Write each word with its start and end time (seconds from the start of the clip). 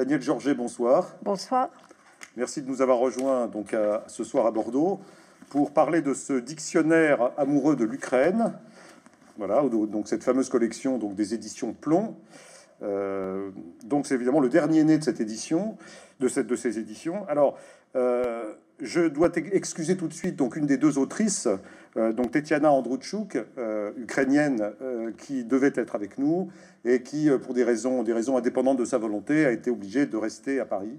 Daniel 0.00 0.22
Georget, 0.22 0.54
bonsoir. 0.54 1.14
Bonsoir. 1.20 1.68
Merci 2.34 2.62
de 2.62 2.68
nous 2.68 2.80
avoir 2.80 2.96
rejoints 2.96 3.48
donc 3.48 3.76
ce 4.06 4.24
soir 4.24 4.46
à 4.46 4.50
Bordeaux 4.50 4.98
pour 5.50 5.74
parler 5.74 6.00
de 6.00 6.14
ce 6.14 6.32
dictionnaire 6.32 7.32
amoureux 7.36 7.76
de 7.76 7.84
l'Ukraine. 7.84 8.54
Voilà, 9.36 9.60
donc 9.60 10.08
cette 10.08 10.24
fameuse 10.24 10.48
collection 10.48 10.96
donc 10.96 11.16
des 11.16 11.34
éditions 11.34 11.74
Plomb. 11.74 12.16
Euh, 12.82 13.50
donc 13.84 14.06
c'est 14.06 14.14
évidemment 14.14 14.40
le 14.40 14.48
dernier 14.48 14.84
né 14.84 14.96
de 14.96 15.04
cette 15.04 15.20
édition, 15.20 15.76
de 16.18 16.28
cette 16.28 16.46
de 16.46 16.56
ces 16.56 16.78
éditions. 16.78 17.28
Alors 17.28 17.58
euh, 17.94 18.54
je 18.82 19.02
dois 19.02 19.30
excuser 19.34 19.96
tout 19.96 20.08
de 20.08 20.12
suite 20.12 20.36
donc 20.36 20.56
une 20.56 20.66
des 20.66 20.76
deux 20.76 20.98
autrices, 20.98 21.48
euh, 21.96 22.12
donc 22.12 22.30
Tetiana 22.30 22.72
Androuchuk, 22.72 23.38
ukrainienne, 23.96 24.72
qui 25.18 25.44
devait 25.44 25.72
être 25.74 25.94
avec 25.94 26.18
nous 26.18 26.50
et 26.84 27.02
qui, 27.02 27.28
pour 27.42 27.54
des 27.54 27.64
raisons 27.64 28.04
indépendantes 28.36 28.78
de 28.78 28.84
sa 28.84 28.98
volonté, 28.98 29.46
a 29.46 29.52
été 29.52 29.70
obligée 29.70 30.06
de 30.06 30.16
rester 30.16 30.60
à 30.60 30.64
Paris. 30.64 30.98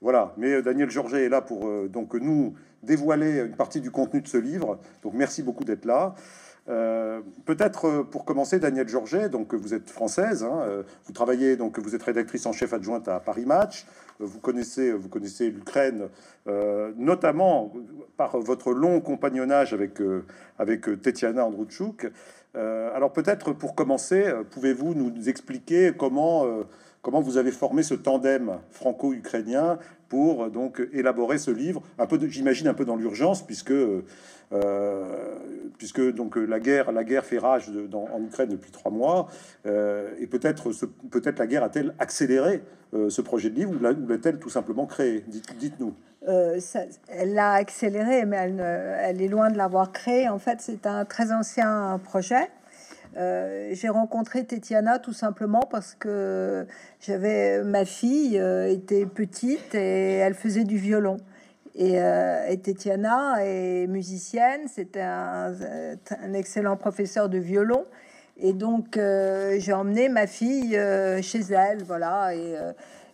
Voilà, 0.00 0.32
mais 0.36 0.62
Daniel 0.62 0.90
Georget 0.90 1.24
est 1.24 1.28
là 1.28 1.40
pour 1.40 1.68
donc 1.88 2.14
nous 2.14 2.54
dévoiler 2.82 3.40
une 3.40 3.56
partie 3.56 3.80
du 3.80 3.90
contenu 3.90 4.20
de 4.20 4.28
ce 4.28 4.36
livre. 4.36 4.78
Donc 5.02 5.14
merci 5.14 5.42
beaucoup 5.42 5.64
d'être 5.64 5.84
là. 5.84 6.14
Euh, 6.68 7.22
peut-être 7.46 7.86
euh, 7.86 8.02
pour 8.02 8.24
commencer, 8.26 8.58
Daniel 8.58 8.86
Georget, 8.88 9.30
donc 9.30 9.54
vous 9.54 9.72
êtes 9.72 9.88
française, 9.88 10.44
hein, 10.44 10.60
euh, 10.60 10.82
vous 11.06 11.12
travaillez 11.12 11.56
donc 11.56 11.78
vous 11.78 11.94
êtes 11.94 12.02
rédactrice 12.02 12.44
en 12.44 12.52
chef 12.52 12.74
adjointe 12.74 13.08
à 13.08 13.20
Paris 13.20 13.46
Match, 13.46 13.86
vous 14.20 14.40
connaissez 14.40 14.92
vous 14.92 15.08
connaissez 15.08 15.50
l'Ukraine, 15.50 16.08
notamment 16.96 17.72
par 18.16 18.38
votre 18.38 18.72
long 18.72 19.00
compagnonnage 19.00 19.72
avec 19.72 19.98
avec 20.58 21.02
Tetiana 21.02 21.44
Androuchuk. 21.46 22.10
alors 22.54 23.12
peut-être 23.12 23.52
pour 23.52 23.74
commencer, 23.74 24.24
pouvez-vous 24.50 24.94
nous 24.94 25.28
expliquer 25.28 25.92
comment 25.96 26.64
comment 27.02 27.20
vous 27.20 27.36
avez 27.36 27.52
formé 27.52 27.82
ce 27.82 27.94
tandem 27.94 28.58
franco-ukrainien 28.70 29.78
pour 30.08 30.50
donc 30.50 30.82
élaborer 30.92 31.38
ce 31.38 31.50
livre, 31.50 31.82
un 31.98 32.06
peu, 32.06 32.18
j'imagine 32.28 32.68
un 32.68 32.74
peu 32.74 32.84
dans 32.84 32.96
l'urgence, 32.96 33.46
puisque 33.46 33.72
euh, 34.52 35.34
puisque 35.76 36.00
donc 36.14 36.36
la 36.36 36.58
guerre, 36.58 36.90
la 36.90 37.04
guerre 37.04 37.24
fait 37.24 37.38
rage 37.38 37.70
en 37.92 38.22
Ukraine 38.22 38.48
depuis 38.48 38.70
trois 38.70 38.90
mois, 38.90 39.28
euh, 39.66 40.10
et 40.18 40.26
peut-être 40.26 40.70
peut-être 41.10 41.38
la 41.38 41.46
guerre 41.46 41.62
a-t-elle 41.62 41.94
accéléré 41.98 42.62
euh, 42.94 43.10
ce 43.10 43.20
projet 43.20 43.50
de 43.50 43.56
livre 43.56 43.72
ou 43.72 43.78
l'a-t-elle 44.08 44.38
tout 44.38 44.48
simplement 44.48 44.86
créé? 44.86 45.24
Dites-nous. 45.58 45.94
elle 46.26 47.34
l'a 47.34 47.52
accéléré, 47.52 48.24
mais 48.24 48.36
elle, 48.36 48.60
elle, 48.60 49.20
est 49.20 49.28
loin 49.28 49.50
de 49.50 49.58
l'avoir 49.58 49.92
créé. 49.92 50.28
En 50.28 50.38
fait, 50.38 50.60
c'est 50.60 50.86
un 50.86 51.04
très 51.04 51.30
ancien 51.30 52.00
projet. 52.02 52.48
J'ai 53.18 53.88
rencontré 53.88 54.44
Tetiana 54.44 54.98
tout 54.98 55.12
simplement 55.12 55.62
parce 55.70 55.94
que 55.94 56.66
j'avais 57.00 57.62
ma 57.64 57.84
fille 57.84 58.36
était 58.36 59.06
petite 59.06 59.74
et 59.74 60.14
elle 60.14 60.34
faisait 60.34 60.64
du 60.64 60.76
violon. 60.76 61.18
Et, 61.78 62.02
euh, 62.02 62.48
et 62.48 62.58
Tetiana 62.58 63.36
est 63.38 63.86
musicienne, 63.86 64.62
c'était 64.66 65.00
un, 65.00 65.52
un, 65.52 66.32
excellent 66.34 66.76
professeur 66.76 67.28
de 67.28 67.38
violon. 67.38 67.84
Et 68.36 68.52
donc, 68.52 68.96
euh, 68.96 69.56
j'ai 69.60 69.72
emmené 69.72 70.08
ma 70.08 70.26
fille 70.26 70.76
euh, 70.76 71.22
chez 71.22 71.40
elle, 71.52 71.84
voilà. 71.84 72.34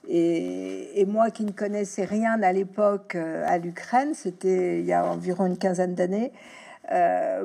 Et, 0.08 1.04
moi 1.06 1.30
qui 1.30 1.44
ne 1.44 1.50
connaissais 1.50 2.06
rien 2.06 2.42
à 2.42 2.52
l'époque 2.52 3.16
à 3.16 3.58
l'Ukraine, 3.58 4.14
c'était 4.14 4.80
il 4.80 4.86
y 4.86 4.94
a 4.94 5.04
environ 5.04 5.44
une 5.44 5.58
quinzaine 5.58 5.94
d'années. 5.94 6.32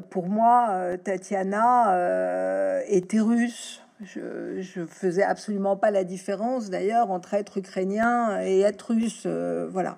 Pour 0.09 0.27
moi, 0.27 0.97
Tatiana 1.03 2.81
était 2.87 3.19
russe. 3.19 3.81
Je, 4.01 4.61
je 4.61 4.85
faisais 4.85 5.23
absolument 5.23 5.75
pas 5.75 5.91
la 5.91 6.05
différence 6.05 6.69
d'ailleurs 6.69 7.11
entre 7.11 7.33
être 7.33 7.57
ukrainien 7.57 8.41
et 8.41 8.61
être 8.61 8.93
russe. 8.93 9.25
voilà. 9.25 9.97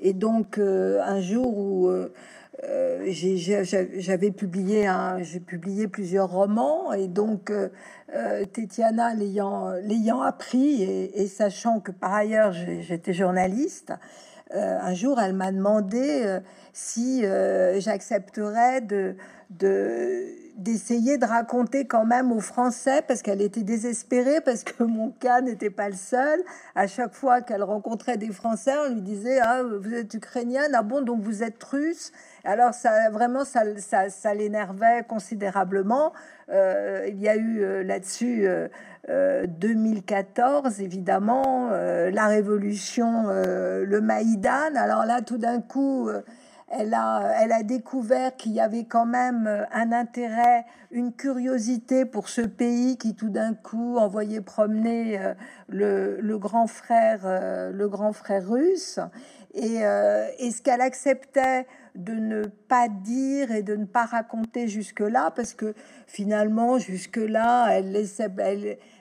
Et 0.00 0.14
donc, 0.14 0.58
euh, 0.58 1.00
un 1.02 1.20
jour 1.20 1.58
où 1.58 1.88
euh, 1.88 2.12
euh, 2.64 3.10
j'avais 3.98 4.30
publié, 4.30 4.90
j'ai 5.20 5.40
publié 5.40 5.88
plusieurs 5.88 6.30
romans, 6.30 6.92
et 6.92 7.06
donc 7.06 7.52
l'ayant 8.12 9.70
l'ayant 9.82 10.20
appris 10.20 10.82
et, 10.82 11.26
sachant 11.26 11.80
que 11.80 11.90
par 11.90 12.12
ailleurs 12.12 12.52
j'étais 12.52 13.12
journaliste, 13.14 13.92
un 14.52 14.94
jour 14.94 15.20
elle 15.20 15.34
m'a 15.34 15.52
demandé 15.52 16.38
si 16.72 17.22
j'accepterais 17.78 18.80
de, 18.80 19.16
de 19.50 20.26
d'essayer 20.60 21.16
de 21.16 21.24
raconter 21.24 21.86
quand 21.86 22.04
même 22.04 22.32
aux 22.32 22.40
Français 22.40 23.02
parce 23.08 23.22
qu'elle 23.22 23.40
était 23.40 23.62
désespérée 23.62 24.42
parce 24.42 24.62
que 24.62 24.84
mon 24.84 25.10
cas 25.10 25.40
n'était 25.40 25.70
pas 25.70 25.88
le 25.88 25.96
seul. 25.96 26.40
À 26.74 26.86
chaque 26.86 27.14
fois 27.14 27.40
qu'elle 27.40 27.62
rencontrait 27.62 28.18
des 28.18 28.30
Français, 28.30 28.74
on 28.86 28.94
lui 28.94 29.00
disait 29.00 29.40
ah 29.40 29.62
vous 29.62 29.94
êtes 29.94 30.12
ukrainienne 30.12 30.72
ah 30.74 30.82
bon 30.82 31.00
donc 31.00 31.22
vous 31.22 31.42
êtes 31.42 31.62
russe? 31.64 32.12
Alors 32.44 32.74
ça 32.74 33.08
vraiment 33.10 33.44
ça 33.44 33.62
ça, 33.78 34.34
l'énervait 34.34 35.02
considérablement. 35.08 36.12
Euh, 36.50 37.06
il 37.08 37.20
y 37.20 37.28
a 37.28 37.36
eu 37.36 37.62
euh, 37.62 37.82
là-dessus 37.82 38.46
euh, 38.46 39.46
2014 39.46 40.78
euh, 40.78 40.84
évidemment 40.84 41.70
la 41.70 42.26
révolution 42.26 43.28
le 43.28 44.00
Maïdan. 44.00 44.74
Alors 44.76 45.06
là 45.06 45.22
tout 45.22 45.38
d'un 45.38 45.62
coup 45.62 46.10
elle 46.70 46.94
a, 46.94 47.32
elle 47.40 47.50
a 47.50 47.64
découvert 47.64 48.36
qu'il 48.36 48.52
y 48.52 48.60
avait 48.60 48.84
quand 48.84 49.04
même 49.04 49.46
euh, 49.48 49.64
un 49.72 49.90
intérêt, 49.90 50.64
une 50.92 51.12
curiosité 51.12 52.04
pour 52.04 52.28
ce 52.28 52.42
pays 52.42 52.96
qui 52.96 53.16
tout 53.16 53.28
d'un 53.28 53.54
coup 53.54 53.96
envoyait 53.96 54.40
promener 54.40 55.18
euh, 55.18 55.34
le, 55.68 56.38
grand 56.38 56.68
frère, 56.68 57.22
euh, 57.24 57.72
le 57.72 57.88
grand 57.88 58.12
frère 58.12 58.48
russe, 58.48 59.00
et, 59.52 59.80
et 60.38 60.50
ce 60.52 60.62
qu'elle 60.62 60.80
acceptait 60.80 61.66
de 61.96 62.12
ne 62.12 62.44
pas 62.44 62.86
dire 62.86 63.50
et 63.50 63.64
de 63.64 63.74
ne 63.74 63.84
pas 63.84 64.04
raconter 64.04 64.68
jusque-là, 64.68 65.32
parce 65.34 65.54
que 65.54 65.74
finalement, 66.06 66.78
jusque-là, 66.78 67.66
elle 67.70 67.90
laissait, 67.90 68.28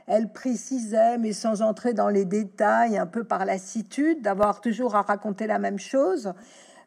elle 0.07 0.31
précisait, 0.31 1.19
mais 1.19 1.33
sans 1.33 1.61
entrer 1.61 1.93
dans 1.93 2.09
les 2.09 2.25
détails, 2.25 2.97
un 2.97 3.05
peu 3.05 3.23
par 3.23 3.45
lassitude, 3.45 4.23
d'avoir 4.23 4.59
toujours 4.59 4.95
à 4.95 5.03
raconter 5.03 5.45
la 5.45 5.59
même 5.59 5.77
chose. 5.77 6.33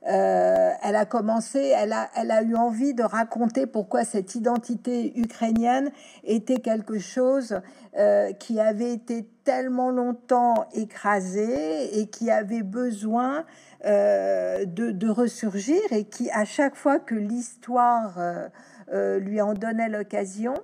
Euh, 0.08 0.70
elle 0.82 0.96
a 0.96 1.04
commencé, 1.04 1.60
elle 1.60 1.92
a, 1.92 2.10
elle 2.16 2.32
a 2.32 2.42
eu 2.42 2.56
envie 2.56 2.92
de 2.92 3.04
raconter 3.04 3.66
pourquoi 3.66 4.04
cette 4.04 4.34
identité 4.34 5.16
ukrainienne 5.16 5.92
était 6.24 6.58
quelque 6.58 6.98
chose 6.98 7.60
euh, 7.96 8.32
qui 8.32 8.58
avait 8.58 8.92
été 8.92 9.28
tellement 9.44 9.90
longtemps 9.90 10.66
écrasé 10.74 12.00
et 12.00 12.08
qui 12.08 12.32
avait 12.32 12.64
besoin 12.64 13.44
euh, 13.84 14.64
de, 14.64 14.90
de, 14.90 15.08
ressurgir 15.08 15.80
et 15.92 16.02
qui, 16.04 16.28
à 16.32 16.44
chaque 16.44 16.74
fois 16.74 16.98
que 16.98 17.14
l'histoire 17.14 18.19
lui 18.92 19.40
en 19.40 19.54
donnait 19.54 19.88
l'occasion, 19.88 20.54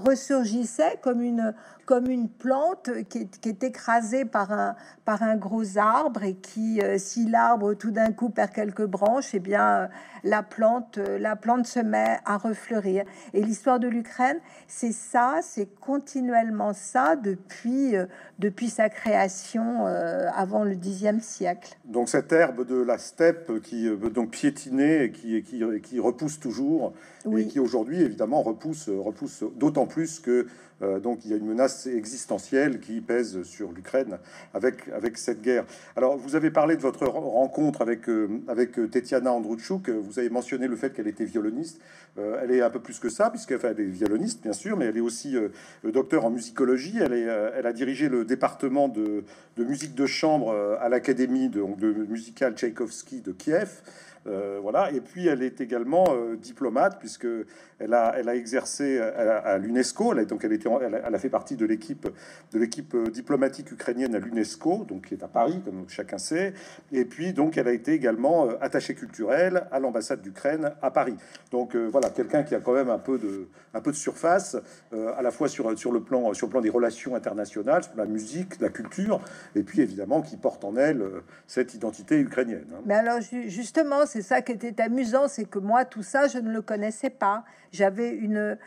ressurgissait 0.00 0.98
comme 1.02 1.20
une 1.22 1.54
comme 1.86 2.08
une 2.08 2.28
plante 2.28 2.90
qui 3.08 3.18
est, 3.18 3.64
écrasée 3.64 4.24
par 4.24 4.52
un, 4.52 4.76
par 5.04 5.22
un 5.22 5.36
gros 5.36 5.78
arbre 5.78 6.22
et 6.22 6.34
qui, 6.34 6.80
euh, 6.80 6.96
si 6.98 7.28
l'arbre 7.28 7.74
tout 7.74 7.90
d'un 7.90 8.12
coup 8.12 8.30
perd 8.30 8.52
quelques 8.52 8.84
branches, 8.84 9.34
et 9.34 9.38
eh 9.38 9.40
bien 9.40 9.88
la 10.24 10.42
plante, 10.42 10.98
la 10.98 11.36
plante 11.36 11.66
se 11.66 11.80
met 11.80 12.18
à 12.24 12.36
refleurir. 12.36 13.04
Et 13.34 13.42
l'histoire 13.42 13.80
de 13.80 13.88
l'Ukraine, 13.88 14.38
c'est 14.68 14.92
ça, 14.92 15.40
c'est 15.42 15.68
continuellement 15.80 16.72
ça 16.72 17.16
depuis, 17.16 17.96
euh, 17.96 18.06
depuis 18.38 18.68
sa 18.68 18.88
création 18.88 19.86
euh, 19.86 20.28
avant 20.34 20.64
le 20.64 20.74
Xe 20.74 21.20
siècle. 21.20 21.76
Donc 21.84 22.08
cette 22.08 22.32
herbe 22.32 22.66
de 22.66 22.80
la 22.80 22.98
steppe 22.98 23.60
qui 23.62 23.88
veut 23.88 24.10
donc 24.10 24.30
piétiner 24.30 25.04
et 25.04 25.12
qui, 25.12 25.42
qui, 25.42 25.62
qui 25.82 26.00
repousse 26.00 26.38
toujours, 26.38 26.92
et 27.36 27.46
qui 27.46 27.60
aujourd'hui 27.60 28.02
évidemment 28.02 28.42
repousse, 28.42 28.88
repousse 28.88 29.44
d'autant 29.56 29.86
plus 29.86 30.20
que 30.20 30.46
euh, 30.82 30.98
donc 30.98 31.24
il 31.24 31.30
y 31.30 31.34
a 31.34 31.36
une 31.36 31.46
menace 31.46 31.71
existentielle 31.86 32.80
qui 32.80 33.00
pèse 33.00 33.42
sur 33.42 33.72
l'Ukraine 33.72 34.18
avec, 34.54 34.88
avec 34.88 35.18
cette 35.18 35.42
guerre. 35.42 35.64
Alors 35.96 36.16
vous 36.16 36.36
avez 36.36 36.50
parlé 36.50 36.76
de 36.76 36.80
votre 36.80 37.06
rencontre 37.06 37.82
avec, 37.82 38.08
euh, 38.08 38.28
avec 38.48 38.78
euh, 38.78 38.88
Tetiana 38.88 39.32
Androuchuk, 39.32 39.88
vous 39.88 40.18
avez 40.18 40.30
mentionné 40.30 40.66
le 40.66 40.76
fait 40.76 40.92
qu'elle 40.92 41.08
était 41.08 41.24
violoniste. 41.24 41.80
elle 42.16 42.50
est 42.50 42.60
un 42.60 42.70
peu 42.70 42.80
plus 42.80 42.98
que 42.98 43.08
ça, 43.08 43.30
puisqu'elle 43.30 43.58
fait 43.58 43.78
est 43.78 43.84
violoniste 43.84 44.42
bien 44.42 44.52
sûr, 44.52 44.76
mais 44.76 44.86
elle 44.86 44.96
est 44.96 45.00
aussi 45.00 45.34
docteur 45.84 46.24
en 46.24 46.30
musicologie. 46.30 46.98
Elle, 47.00 47.14
est, 47.14 47.26
elle 47.56 47.66
a 47.66 47.72
dirigé 47.72 48.08
le 48.08 48.24
département 48.24 48.88
de, 48.88 49.24
de 49.56 49.64
musique 49.64 49.94
de 49.94 50.06
chambre 50.06 50.52
à 50.80 50.88
l'Académie 50.88 51.48
de, 51.48 51.64
de 51.78 51.92
musicale 52.04 52.54
Tchaïkovski 52.54 53.20
de 53.20 53.32
Kiev. 53.32 53.82
Voilà. 54.24 54.90
Et 54.92 55.00
puis 55.00 55.26
elle 55.26 55.42
est 55.42 55.60
également 55.60 56.06
diplomate 56.36 56.98
puisque 56.98 57.26
elle 57.78 57.94
a, 57.94 58.14
elle 58.16 58.28
a 58.28 58.36
exercé 58.36 58.98
à, 58.98 59.58
l'UNESCO. 59.58 60.14
Elle 60.14 61.14
a, 61.14 61.18
fait 61.18 61.28
partie 61.28 61.56
de 61.56 61.66
l'équipe 61.66 62.08
de 62.52 62.58
l'équipe 62.58 62.96
diplomatique 63.10 63.72
ukrainienne 63.72 64.14
à 64.14 64.18
l'UNESCO, 64.18 64.84
donc 64.88 65.08
qui 65.08 65.14
est 65.14 65.22
à 65.22 65.28
Paris, 65.28 65.60
comme 65.64 65.84
chacun 65.88 66.18
sait. 66.18 66.54
Et 66.92 67.04
puis 67.04 67.32
donc 67.32 67.56
elle 67.56 67.68
a 67.68 67.72
été 67.72 67.92
également 67.92 68.48
attachée 68.60 68.94
culturelle 68.94 69.66
à 69.70 69.80
l'ambassade 69.80 70.22
d'Ukraine 70.22 70.72
à 70.82 70.90
Paris. 70.90 71.16
Donc 71.50 71.74
voilà, 71.76 72.10
quelqu'un 72.10 72.42
qui 72.42 72.54
a 72.54 72.60
quand 72.60 72.74
même 72.74 72.90
un 72.90 72.98
peu 72.98 73.18
de 73.18 73.48
un 73.74 73.80
peu 73.80 73.90
de 73.90 73.96
surface, 73.96 74.56
à 74.92 75.22
la 75.22 75.30
fois 75.30 75.48
sur 75.48 75.78
sur 75.78 75.92
le 75.92 76.00
plan 76.00 76.34
sur 76.34 76.46
le 76.46 76.50
plan 76.50 76.60
des 76.60 76.70
relations 76.70 77.14
internationales, 77.14 77.84
sur 77.84 77.96
la 77.96 78.06
musique, 78.06 78.60
la 78.60 78.68
culture, 78.68 79.20
et 79.54 79.62
puis 79.62 79.80
évidemment 79.80 80.22
qui 80.22 80.36
porte 80.36 80.64
en 80.64 80.76
elle 80.76 81.02
euh, 81.02 81.22
cette 81.46 81.74
identité 81.74 82.18
ukrainienne. 82.18 82.66
Hein. 82.72 82.80
Mais 82.86 82.94
alors 82.94 83.20
justement, 83.46 84.06
c'est 84.12 84.22
ça 84.22 84.42
qui 84.42 84.52
était 84.52 84.82
amusant, 84.82 85.26
c'est 85.26 85.46
que 85.46 85.58
moi 85.58 85.86
tout 85.86 86.02
ça 86.02 86.28
je 86.28 86.38
ne 86.38 86.52
le 86.52 86.60
connaissais 86.60 87.10
pas. 87.10 87.44
J'avais 87.72 88.10
une 88.10 88.58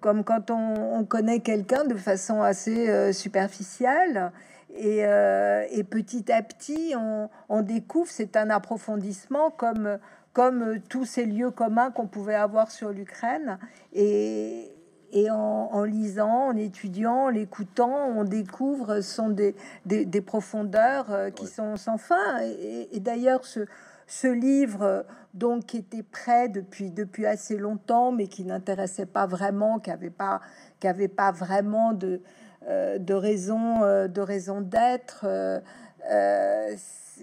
comme 0.00 0.24
quand 0.24 0.50
on, 0.50 1.04
connaît 1.04 1.40
quelqu'un 1.40 1.84
de 1.84 1.94
façon 1.94 2.42
assez 2.42 2.90
euh, 2.90 3.12
superficielle. 3.12 4.32
Et, 4.74 5.06
euh, 5.06 5.64
et, 5.70 5.84
petit 5.84 6.30
à 6.32 6.42
petit, 6.42 6.94
on, 6.96 7.30
on 7.48 7.62
découvre, 7.62 8.10
c'est 8.10 8.36
un 8.36 8.50
approfondissement 8.50 9.50
comme, 9.50 9.98
comme 10.32 10.80
tous 10.88 11.04
ces 11.04 11.24
lieux 11.24 11.50
communs 11.50 11.90
qu'on 11.90 12.06
pouvait 12.06 12.34
avoir 12.34 12.70
sur 12.70 12.90
l'Ukraine. 12.90 13.58
Et, 13.94 14.74
et 15.12 15.30
en, 15.30 15.84
lisant, 15.84 16.48
en 16.48 16.56
étudiant, 16.56 17.24
en 17.24 17.28
l'écoutant, 17.28 18.08
on 18.16 18.24
découvre 18.24 19.02
sont 19.02 19.28
des, 19.28 19.54
des, 19.84 20.20
profondeurs 20.22 21.12
euh, 21.12 21.30
qui 21.30 21.46
sont 21.46 21.76
sans 21.76 21.98
fin. 21.98 22.40
Et, 22.40 22.98
d'ailleurs, 23.00 23.44
ce, 23.44 23.66
ce 24.12 24.28
livre, 24.28 25.06
donc, 25.32 25.64
qui 25.64 25.78
était 25.78 26.02
prêt 26.02 26.50
depuis, 26.50 26.90
depuis 26.90 27.24
assez 27.24 27.56
longtemps, 27.56 28.12
mais 28.12 28.26
qui 28.26 28.44
n'intéressait 28.44 29.06
pas 29.06 29.26
vraiment, 29.26 29.78
qui 29.78 29.88
n'avait 29.88 30.10
pas, 30.10 30.42
qui 30.80 30.86
avait 30.86 31.08
pas 31.08 31.32
vraiment 31.32 31.94
de, 31.94 32.20
euh, 32.68 32.98
de 32.98 33.14
raison 33.14 33.82
euh, 33.82 34.08
de 34.08 34.20
raison 34.20 34.60
d'être 34.60 35.24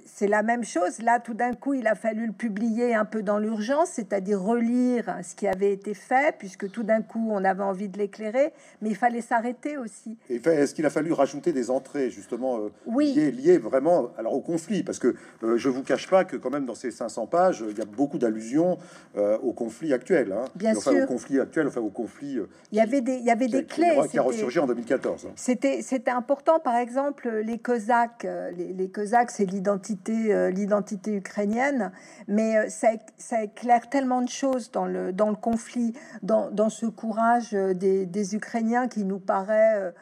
c'est 0.05 0.27
la 0.27 0.43
même 0.43 0.63
chose. 0.63 0.99
Là, 1.01 1.19
tout 1.19 1.33
d'un 1.33 1.53
coup, 1.53 1.73
il 1.73 1.87
a 1.87 1.95
fallu 1.95 2.27
le 2.27 2.31
publier 2.31 2.93
un 2.93 3.05
peu 3.05 3.23
dans 3.23 3.39
l'urgence, 3.39 3.89
c'est-à-dire 3.93 4.41
relire 4.41 5.15
ce 5.23 5.35
qui 5.35 5.47
avait 5.47 5.71
été 5.71 5.93
fait, 5.93 6.35
puisque 6.37 6.69
tout 6.71 6.83
d'un 6.83 7.01
coup, 7.01 7.29
on 7.31 7.43
avait 7.43 7.63
envie 7.63 7.89
de 7.89 7.97
l'éclairer, 7.97 8.53
mais 8.81 8.89
il 8.89 8.95
fallait 8.95 9.21
s'arrêter 9.21 9.77
aussi. 9.77 10.17
est-ce 10.29 10.73
qu'il 10.73 10.85
a 10.85 10.89
fallu 10.89 11.13
rajouter 11.13 11.53
des 11.53 11.69
entrées, 11.69 12.09
justement, 12.09 12.59
euh, 12.59 12.69
oui. 12.85 13.13
liées, 13.13 13.57
vraiment 13.57 14.11
alors, 14.17 14.33
au 14.33 14.41
conflit? 14.41 14.83
Parce 14.83 14.99
que 14.99 15.15
euh, 15.43 15.57
je 15.57 15.69
vous 15.69 15.83
cache 15.83 16.07
pas 16.09 16.25
que, 16.25 16.35
quand 16.35 16.49
même, 16.49 16.65
dans 16.65 16.75
ces 16.75 16.91
500 16.91 17.27
pages, 17.27 17.63
il 17.67 17.77
y 17.77 17.81
a 17.81 17.85
beaucoup 17.85 18.19
d'allusions 18.19 18.77
euh, 19.17 19.37
au 19.39 19.53
conflit 19.53 19.93
actuel. 19.93 20.31
Hein. 20.31 20.45
Bien 20.55 20.75
enfin, 20.75 20.91
sûr. 20.91 21.03
Au 21.03 21.07
conflit 21.07 21.39
actuel, 21.39 21.67
enfin, 21.67 21.81
au 21.81 21.89
conflit. 21.89 22.39
il 22.71 22.77
y 22.77 22.81
avait 22.81 23.01
des, 23.01 23.15
il 23.15 23.25
y 23.25 23.31
avait 23.31 23.47
des 23.47 23.65
clés. 23.65 23.97
Qui, 24.09 24.17
a 24.17 24.21
ressurgi 24.21 24.59
en 24.59 24.67
2014. 24.67 25.27
Hein. 25.27 25.31
C'était 25.35 26.09
important, 26.09 26.59
par 26.59 26.75
exemple, 26.75 27.29
les 27.29 27.57
Cosaques. 27.57 28.27
Les, 28.55 28.73
les 28.73 28.89
Cosaques, 28.89 29.31
c'est 29.31 29.45
l'identité 29.45 29.78
euh, 30.09 30.49
l'identité 30.49 31.15
ukrainienne, 31.15 31.91
mais 32.27 32.57
euh, 32.57 32.69
ça, 32.69 33.43
éclaire 33.43 33.89
tellement 33.89 34.21
de 34.21 34.29
choses 34.29 34.71
dans 34.71 34.85
le, 34.85 35.13
conflit, 35.35 35.93
dans, 36.21 36.69
ce 36.69 36.85
courage 36.85 37.53
euh, 37.53 37.73
des, 37.73 38.35
Ukrainiens 38.35 38.87
qui 38.87 39.03
nous 39.05 39.19
paraît 39.19 39.93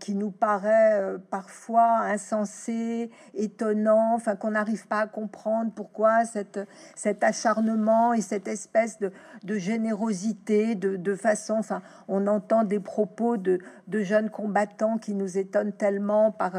qui 0.00 0.14
nous 0.14 0.30
paraît 0.30 1.18
parfois 1.28 1.98
insensé, 1.98 3.10
étonnant, 3.34 4.14
enfin 4.14 4.36
qu'on 4.36 4.52
n'arrive 4.52 4.86
pas 4.86 5.00
à 5.00 5.06
comprendre 5.06 5.70
pourquoi 5.74 6.24
cet 6.24 7.24
acharnement 7.24 8.14
et 8.14 8.22
cette 8.22 8.48
espèce 8.48 8.98
de, 9.00 9.58
générosité, 9.58 10.76
de, 10.76 10.96
de, 10.96 11.14
façon, 11.14 11.54
enfin 11.54 11.82
on 12.08 12.26
entend 12.26 12.64
des 12.64 12.80
propos 12.80 13.36
de, 13.36 13.58
de, 13.86 14.02
jeunes 14.02 14.30
combattants 14.30 14.96
qui 14.96 15.12
nous 15.12 15.36
étonnent 15.36 15.74
tellement 15.74 16.30
par, 16.30 16.52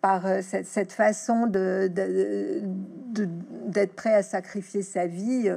par 0.00 0.26
cette, 0.42 0.66
cette 0.66 0.92
façon 0.92 1.46
d'être 1.46 2.64
prêt 3.94 4.14
à 4.14 4.22
sacrifier 4.22 4.82
sa 4.82 5.06
vie, 5.06 5.50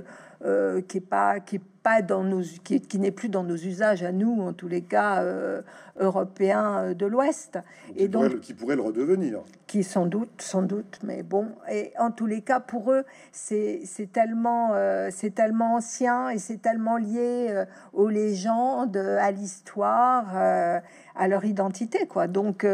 euh, 0.45 0.81
qui 0.81 0.98
est 0.98 1.01
pas 1.01 1.40
qui 1.40 1.56
est 1.56 1.62
pas 1.84 2.01
dans 2.01 2.25
nos 2.25 2.42
qui, 2.42 2.81
qui 2.81 3.00
n'est 3.00 3.12
plus 3.12 3.30
dans 3.30 3.44
nos 3.44 3.56
usages 3.56 4.04
à 4.04 4.12
nous 4.12 4.42
en 4.42 4.51
tous 4.51 4.68
les 4.68 4.81
cas 4.81 5.24
euh, 5.24 5.62
européens 5.98 6.80
euh, 6.80 6.94
de 6.94 7.06
l'Ouest. 7.06 7.60
Et 7.95 8.10
donc 8.10 8.42
qui 8.42 8.54
pourrait 8.54 8.75
le 8.75 8.81
redevenir. 8.81 9.40
Qui 9.68 9.84
sans 9.84 10.06
doute 10.06 10.42
sans 10.42 10.62
doute 10.62 11.00
mais 11.01 11.24
bon. 11.24 11.48
Et 11.72 11.94
en 11.98 12.12
tous 12.12 12.25
les 12.25 12.42
cas 12.42 12.60
pour 12.60 12.92
eux 12.92 13.06
c'est 13.31 13.84
c'est 13.86 14.12
tellement 14.12 14.74
c'est 15.12 15.34
tellement 15.34 15.75
ancien 15.75 16.30
et 16.30 16.40
c'est 16.40 16.62
tellement 16.62 16.98
lié 16.98 17.63
aux 17.94 18.10
légendes 18.10 18.98
à 18.98 19.31
l'histoire 19.31 20.36
à 20.36 21.28
leur 21.30 21.45
identité 21.45 22.06
quoi. 22.06 22.28
Donc 22.28 22.68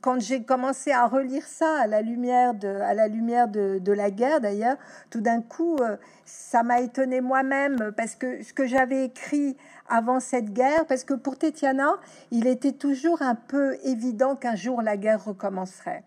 quand 0.00 0.20
j'ai 0.20 0.42
commencé 0.42 0.90
à 0.92 1.06
relire 1.06 1.44
ça 1.46 1.80
à 1.80 1.86
la 1.86 2.02
lumière 2.02 2.54
de, 2.54 2.68
à 2.68 2.94
la 2.94 3.08
lumière 3.08 3.48
de, 3.48 3.78
de 3.80 3.92
la 3.92 4.10
guerre, 4.10 4.40
d'ailleurs, 4.40 4.76
tout 5.10 5.20
d'un 5.20 5.40
coup, 5.40 5.76
euh, 5.80 5.96
ça 6.24 6.62
m'a 6.62 6.80
étonné 6.80 7.20
moi-même 7.20 7.92
parce 7.96 8.14
que 8.14 8.42
ce 8.42 8.52
que 8.52 8.66
j'avais 8.66 9.04
écrit 9.04 9.56
avant 9.88 10.20
cette 10.20 10.52
guerre, 10.52 10.86
parce 10.86 11.04
que 11.04 11.14
pour 11.14 11.36
Tetiana, 11.38 11.94
il 12.30 12.46
était 12.46 12.72
toujours 12.72 13.22
un 13.22 13.34
peu 13.34 13.76
évident 13.84 14.36
qu'un 14.36 14.56
jour 14.56 14.82
la 14.82 14.96
guerre 14.96 15.24
recommencerait. 15.24 16.02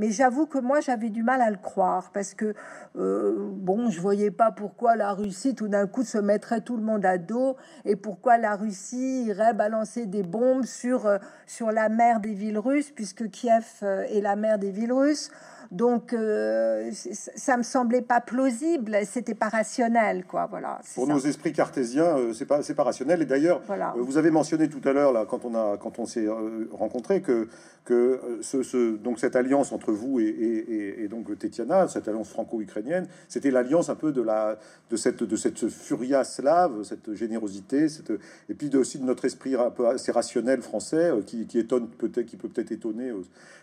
Mais 0.00 0.12
j'avoue 0.12 0.46
que 0.46 0.56
moi, 0.56 0.80
j'avais 0.80 1.10
du 1.10 1.22
mal 1.22 1.42
à 1.42 1.50
le 1.50 1.58
croire 1.58 2.10
parce 2.14 2.32
que, 2.32 2.54
euh, 2.96 3.50
bon, 3.52 3.90
je 3.90 4.00
voyais 4.00 4.30
pas 4.30 4.50
pourquoi 4.50 4.96
la 4.96 5.12
Russie 5.12 5.54
tout 5.54 5.68
d'un 5.68 5.86
coup 5.86 6.04
se 6.04 6.16
mettrait 6.16 6.62
tout 6.62 6.78
le 6.78 6.82
monde 6.82 7.04
à 7.04 7.18
dos 7.18 7.58
et 7.84 7.96
pourquoi 7.96 8.38
la 8.38 8.56
Russie 8.56 9.24
irait 9.24 9.52
balancer 9.52 10.06
des 10.06 10.22
bombes 10.22 10.64
sur, 10.64 11.04
euh, 11.04 11.18
sur 11.46 11.70
la 11.70 11.90
mer 11.90 12.20
des 12.20 12.32
villes 12.32 12.58
russes, 12.58 12.90
puisque 12.90 13.28
Kiev 13.28 13.66
euh, 13.82 14.04
est 14.04 14.22
la 14.22 14.36
mer 14.36 14.58
des 14.58 14.70
villes 14.70 14.94
russes. 14.94 15.30
Donc, 15.70 16.12
euh, 16.12 16.90
ça 16.92 17.56
me 17.56 17.62
semblait 17.62 18.02
pas 18.02 18.20
plausible, 18.20 18.98
c'était 19.04 19.36
pas 19.36 19.48
rationnel, 19.48 20.24
quoi. 20.24 20.46
Voilà. 20.50 20.80
Pour 20.96 21.06
nos 21.06 21.20
esprits 21.20 21.52
cartésiens, 21.52 22.16
euh, 22.18 22.32
c'est 22.32 22.44
pas, 22.44 22.62
c'est 22.62 22.74
pas 22.74 22.82
rationnel. 22.82 23.22
Et 23.22 23.24
d'ailleurs, 23.24 23.62
voilà. 23.68 23.94
Euh, 23.96 24.02
vous 24.02 24.18
avez 24.18 24.32
mentionné 24.32 24.68
tout 24.68 24.80
à 24.88 24.92
l'heure, 24.92 25.12
là, 25.12 25.26
quand 25.28 25.44
on 25.44 25.54
a, 25.54 25.76
quand 25.76 26.00
on 26.00 26.06
s'est 26.06 26.26
rencontré, 26.72 27.22
que, 27.22 27.46
que 27.84 28.20
ce, 28.40 28.64
ce, 28.64 28.96
donc 28.96 29.20
cette 29.20 29.36
alliance 29.36 29.70
entre 29.70 29.92
vous 29.92 30.18
et, 30.18 30.24
et, 30.24 31.04
et 31.04 31.08
donc 31.08 31.38
Tetiana, 31.38 31.86
cette 31.86 32.08
alliance 32.08 32.30
franco-ukrainienne, 32.30 33.06
c'était 33.28 33.52
l'alliance 33.52 33.90
un 33.90 33.94
peu 33.94 34.10
de 34.10 34.22
la, 34.22 34.58
de 34.90 34.96
cette, 34.96 35.22
de 35.22 35.36
cette 35.36 35.68
furia 35.68 36.24
slave, 36.24 36.82
cette 36.82 37.14
générosité, 37.14 37.88
cette, 37.88 38.12
et 38.48 38.54
puis 38.54 38.70
de, 38.70 38.78
aussi 38.78 38.98
de 38.98 39.04
notre 39.04 39.24
esprit 39.24 39.54
un 39.54 39.70
peu 39.70 39.86
assez 39.86 40.10
rationnel 40.10 40.62
français, 40.62 41.12
qui, 41.26 41.46
qui 41.46 41.60
étonne 41.60 41.88
peut-être, 41.88 42.26
qui 42.26 42.36
peut 42.36 42.48
peut-être 42.48 42.72
étonner, 42.72 43.12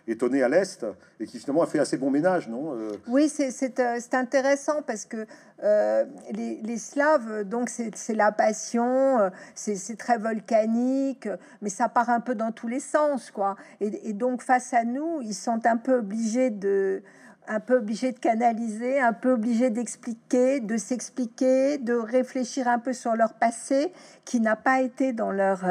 étonner 0.08 0.42
à 0.42 0.48
l'est, 0.48 0.86
et 1.20 1.26
qui 1.26 1.38
finalement 1.38 1.64
a 1.64 1.68
fait 1.68 1.80
assez 1.80 1.97
bon 1.98 2.12
ménage, 2.12 2.48
non 2.48 2.74
euh, 2.74 2.92
Oui, 3.08 3.32
euh, 3.40 3.50
c'est 3.52 4.14
intéressant 4.14 4.82
parce 4.86 5.06
que 5.06 5.26
euh, 5.64 6.06
les, 6.32 6.78
Slaves, 6.78 7.44
donc 7.44 7.70
c'est 7.70 8.14
la 8.14 8.32
passion, 8.32 9.32
c'est 9.56 9.98
très 9.98 10.18
volcanique, 10.18 11.28
mais 11.62 11.70
ça 11.70 11.90
part 11.90 12.10
un 12.10 12.20
peu 12.20 12.36
dans 12.36 12.52
tous 12.52 12.68
les 12.68 12.80
sens, 12.80 13.32
quoi. 13.32 13.56
Et, 13.82 14.14
donc 14.14 14.42
face 14.42 14.74
à 14.74 14.84
nous, 14.84 15.22
ils 15.22 15.34
sont 15.34 15.66
un 15.66 15.78
peu 15.78 15.98
obligés 15.98 16.50
de 16.50 17.02
un 17.50 17.62
peu 17.62 17.78
obligés 17.78 18.12
de 18.12 18.20
canaliser, 18.20 19.00
un 19.00 19.14
peu 19.14 19.32
obligés 19.32 19.70
d'expliquer, 19.70 20.60
de 20.60 20.76
s'expliquer, 20.76 21.78
de 21.78 21.94
réfléchir 21.94 22.68
un 22.68 22.78
peu 22.78 22.92
sur 22.92 23.16
leur 23.16 23.36
passé 23.36 23.94
qui 24.26 24.42
n'a 24.42 24.58
pas 24.58 24.82
été 24.82 25.14
dans 25.14 25.32
leur 25.32 25.64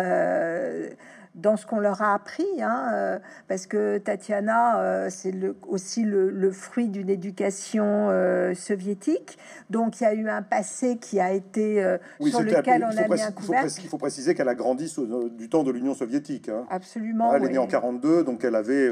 dans 1.37 1.59
ce 1.59 1.67
qu'on 1.67 1.81
leur 1.81 2.01
a 2.01 2.15
appris, 2.15 2.47
hein, 2.63 2.89
euh, 2.95 3.19
parce 3.47 3.67
que 3.67 3.99
Tatiana, 3.99 4.81
euh, 4.81 5.09
c'est 5.11 5.33
le, 5.33 5.55
aussi 5.69 6.03
le, 6.03 6.51
fruit 6.51 6.89
d'une 6.89 7.11
éducation 7.11 8.09
euh, 8.09 8.55
soviétique. 8.55 9.37
Donc 9.69 10.01
il 10.01 10.05
y 10.05 10.07
a 10.07 10.15
eu 10.15 10.29
un 10.31 10.41
passé 10.41 10.97
qui 10.97 11.21
a 11.21 11.33
été 11.33 11.97
sur 12.21 12.41
lequel 12.41 12.85
on 12.85 12.97
a 12.97 13.09
mis 13.09 13.21
un 13.21 13.33
couvercle. 13.33 13.69
Il 13.83 13.89
faut 13.89 13.99
préciser 13.99 14.35
qu'elle 14.35 14.49
a 14.49 14.55
grandi 14.55 14.95
du 15.37 15.49
temps 15.51 15.63
de 15.63 15.71
l'Union 15.71 15.95
soviétique. 15.95 16.49
Hein. 16.49 16.65
Absolument. 16.71 17.35
elle 17.35 17.45
est 17.45 17.51
née 17.51 17.59
en 17.59 17.67
42, 17.67 18.25
donc 18.25 18.43
elle 18.45 18.55
avait, 18.55 18.91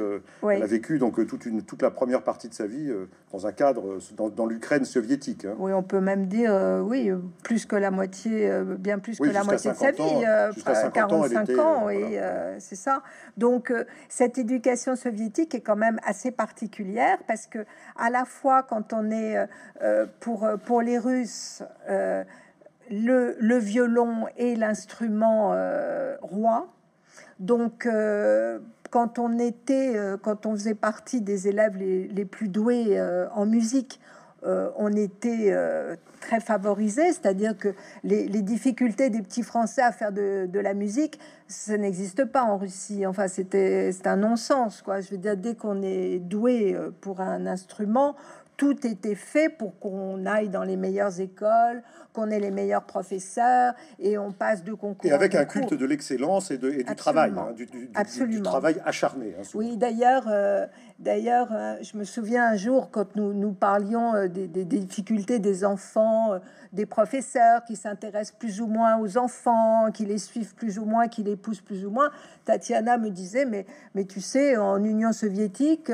elle 0.51 0.63
a 0.63 0.67
vécu 0.67 0.99
donc 0.99 1.27
toute 1.27 1.47
une 1.47 1.63
toute 1.63 1.81
la 1.81 1.91
première 1.91 2.23
partie 2.23 2.49
de 2.49 2.55
sa 2.55 2.67
vie 2.67 2.93
dans 3.33 3.47
un 3.47 3.53
cadre 3.53 3.99
dans, 4.17 4.47
l'Ukraine 4.47 4.85
soviétique. 4.85 5.47
Hein. 5.47 5.55
Oui, 5.59 5.73
on 5.73 5.83
peut 5.83 6.01
même 6.01 6.27
dire 6.27 6.53
oui, 6.85 7.11
plus 7.43 7.65
que 7.65 7.77
la 7.77 7.91
moitié, 7.91 8.51
bien 8.79 8.99
plus 8.99 9.19
que 9.19 9.25
la 9.25 9.45
moitié 9.45 9.71
de 9.71 9.77
sa 9.77 9.93
vie, 9.93 10.25
jusqu'à 10.53 10.91
45 10.91 11.59
ans, 11.59 11.89
et 11.89 12.21
euh, 12.35 12.57
c'est 12.59 12.77
ça. 12.77 13.03
Donc 13.37 13.71
euh, 13.71 13.85
cette 14.09 14.39
éducation 14.39 14.97
soviétique 14.97 15.55
est 15.55 15.61
quand 15.61 15.77
même 15.77 16.01
assez 16.05 16.31
particulière 16.31 17.19
parce 17.27 17.47
que 17.47 17.65
à 17.97 18.11
la 18.11 18.25
fois 18.25 18.63
quand 18.63 18.93
on 18.93 19.11
est 19.11 19.47
euh, 19.83 20.07
pour 20.21 20.49
pour 20.65 20.83
les 20.83 20.99
Russes 20.99 21.63
le, 22.91 23.59
violon 23.59 24.27
est 24.37 24.57
l'instrument 24.57 25.55
roi. 26.21 26.69
Donc 27.41 27.89
quand 28.91 29.19
on 29.19 29.39
était, 29.39 29.97
quand 30.23 30.47
on 30.47 30.53
faisait 30.53 30.75
partie 30.75 31.21
des 31.21 31.49
élèves 31.49 31.77
les, 31.77 32.09
les 32.09 32.25
plus 32.25 32.49
doués 32.49 33.01
en 33.35 33.47
musique, 33.47 34.01
on 34.77 34.93
était 34.93 35.55
très 36.21 36.41
favorisés, 36.41 37.13
c'est-à-dire 37.13 37.57
que 37.57 37.75
les, 38.03 38.29
difficultés 38.43 39.11
des 39.11 39.23
petits 39.23 39.43
Français 39.43 39.83
à 39.83 39.93
faire 39.93 40.13
de, 40.13 40.47
de 40.47 40.61
la 40.61 40.75
musique, 40.75 41.19
ça 41.49 41.77
n'existe 41.77 42.25
pas 42.25 42.43
en 42.45 42.59
Russie. 42.59 43.07
Enfin, 43.07 43.29
c'était 43.29 43.93
c'est 43.93 44.07
un 44.07 44.17
non-sens, 44.17 44.83
quoi. 44.83 45.01
Je 45.01 45.11
veux 45.11 45.19
dire, 45.19 45.37
dès 45.37 45.55
qu'on 45.55 45.83
est 45.83 46.19
doué 46.19 46.77
pour 47.01 47.21
un 47.21 47.47
instrument, 47.47 48.17
tout 48.57 48.87
était 48.87 49.15
fait 49.15 49.49
pour 49.49 49.79
qu'on 49.79 50.27
aille 50.27 50.49
dans 50.49 50.63
les 50.63 50.77
meilleures 50.77 51.21
écoles, 51.21 51.83
qu'on 52.13 52.31
ait 52.31 52.39
les 52.39 52.51
meilleurs 52.51 52.85
professeurs 52.85 53.75
et 53.99 54.17
on 54.17 54.33
passe 54.33 54.63
de 54.63 54.73
concours. 54.75 55.11
Et 55.11 55.13
avec 55.13 55.35
un 55.35 55.45
culte 55.45 55.75
de 55.75 55.87
l'excellence 55.87 56.51
et, 56.51 56.59
du 56.59 56.85
travail, 56.97 57.33
hein, 57.37 57.53
du, 57.53 58.43
travail 58.43 58.81
acharné. 58.85 59.35
Hein, 59.39 59.43
oui, 59.55 59.77
d'ailleurs, 59.77 60.27
euh, 60.29 60.67
d'ailleurs, 60.99 61.49
euh, 61.53 61.77
je 61.83 61.97
me 61.97 62.05
souviens 62.05 62.49
un 62.49 62.57
jour 62.57 62.91
quand 62.91 63.17
nous, 63.17 63.33
nous 63.33 63.53
parlions 63.53 64.15
euh, 64.15 64.29
des, 64.29 64.65
difficultés 64.65 65.39
des 65.39 65.65
enfants, 65.65 66.39
des 66.73 66.87
professeurs 66.87 67.65
qui 67.65 67.77
s'intéressent 67.77 68.37
plus 68.39 68.61
ou 68.61 68.67
moins 68.67 68.99
aux 68.99 69.17
enfants, 69.19 69.91
qui 69.93 70.05
les 70.05 70.19
suivent 70.19 70.55
plus 70.55 70.79
ou 70.79 70.85
moins, 70.85 71.09
qui 71.09 71.23
les 71.23 71.37
poussent 71.37 71.61
plus 71.61 71.85
ou 71.85 71.91
moins. 71.91 72.11
Tatiana 72.45 72.99
me 72.99 73.11
disait, 73.11 73.45
mais, 73.45 73.67
mais 73.95 74.05
tu 74.05 74.21
sais, 74.21 74.57
en 74.57 74.83
Union 74.85 75.13
soviétique, 75.13 75.91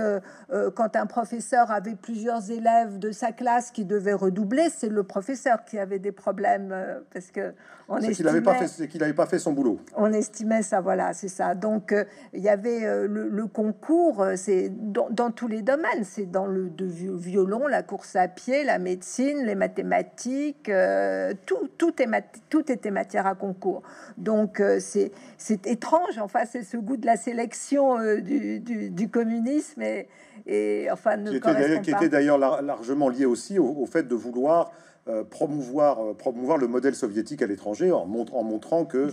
quand 0.75 0.97
un 0.97 1.07
professeur 1.07 1.71
avait 1.71 1.95
plusieurs 1.95 2.50
élèves 2.50 2.99
de 2.99 3.12
sa 3.12 3.33
classe 3.33 3.71
qui 3.71 3.85
devaient 3.85 4.14
redoubler, 4.14 4.69
c'est 4.75 4.88
le 4.88 5.02
professeur 5.02 5.64
qui 5.64 5.78
avait 5.78 5.99
des 5.99 6.12
problèmes 6.12 6.71
euh, 6.73 7.00
parce 7.12 7.30
que 7.30 7.52
on 7.88 7.99
qu'il 7.99 8.25
n'avait 8.25 8.40
pas 8.40 8.54
fait 8.54 8.87
qu'il 8.87 9.00
n'avait 9.00 9.14
pas 9.14 9.26
fait 9.26 9.40
son 9.40 9.52
boulot. 9.52 9.80
On 9.97 10.12
estimait 10.12 10.62
ça, 10.62 10.80
voilà, 10.80 11.12
c'est 11.12 11.28
ça. 11.28 11.57
Donc 11.57 11.90
euh, 11.90 12.04
il 12.33 12.40
y 12.40 12.49
avait 12.49 12.85
euh, 12.85 13.09
le, 13.09 13.47
concours, 13.47 14.25
c'est 14.37 14.69
dans, 14.90 15.30
tous 15.30 15.49
les 15.49 15.62
domaines, 15.62 16.04
c'est 16.04 16.30
dans 16.30 16.47
le 16.47 16.68
de 16.68 16.87
violon, 16.87 17.66
la 17.66 17.82
course 17.82 18.16
à 18.16 18.28
pied, 18.28 18.64
la 18.64 18.78
médecine, 18.78 19.44
les 19.44 19.54
mathématiques, 19.54 20.70
tout 21.47 21.70
tout 21.78 22.02
est 22.02 22.09
tout 22.49 22.70
était 22.70 22.90
matière 22.90 23.26
à 23.26 23.35
concours. 23.35 23.82
Donc 24.18 24.62
c'est 24.80 25.12
c'est 25.38 25.66
étrange, 25.66 26.18
enfin 26.18 26.40
c'est 26.44 26.62
ce 26.62 26.76
goût 26.76 26.97
de 26.97 27.06
la 27.06 27.16
sélection 27.16 27.97
du, 28.20 28.61
du, 28.61 29.09
communisme 29.09 29.82
et, 29.82 30.09
et 30.47 30.88
enfin 30.90 31.16
ne 31.16 31.38
qui 31.78 31.90
était 31.90 32.09
d'ailleurs 32.09 32.38
largement 32.38 33.09
lié 33.09 33.25
aussi 33.25 33.59
au 33.59 33.87
fait 33.87 34.06
de 34.06 34.14
vouloir 34.14 34.70
euh, 34.70 34.89
promouvoir, 35.29 36.00
euh, 36.00 36.14
promouvoir 36.14 36.59
le 36.59 36.67
modèle 36.67 36.95
soviétique 36.95 37.43
à 37.43 37.47
l'étranger 37.47 37.93
en, 37.93 38.09
en, 38.33 38.43
montrant 38.43 38.85
que, 38.85 39.09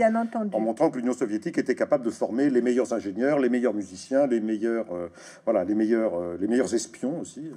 en 0.53 0.59
montrant 0.59 0.89
que 0.89 0.97
l'Union 0.97 1.13
soviétique 1.13 1.57
était 1.57 1.75
capable 1.75 2.05
de 2.05 2.09
former 2.09 2.49
les 2.49 2.61
meilleurs 2.61 2.93
ingénieurs, 2.93 3.39
les 3.39 3.49
meilleurs 3.49 3.73
musiciens, 3.73 4.27
les 4.27 4.39
meilleurs, 4.39 4.91
euh, 4.91 5.07
voilà, 5.45 5.63
les 5.63 5.75
meilleurs, 5.75 6.13
les 6.39 6.47
meilleurs 6.47 6.73
espions 6.73 7.19
aussi. 7.19 7.51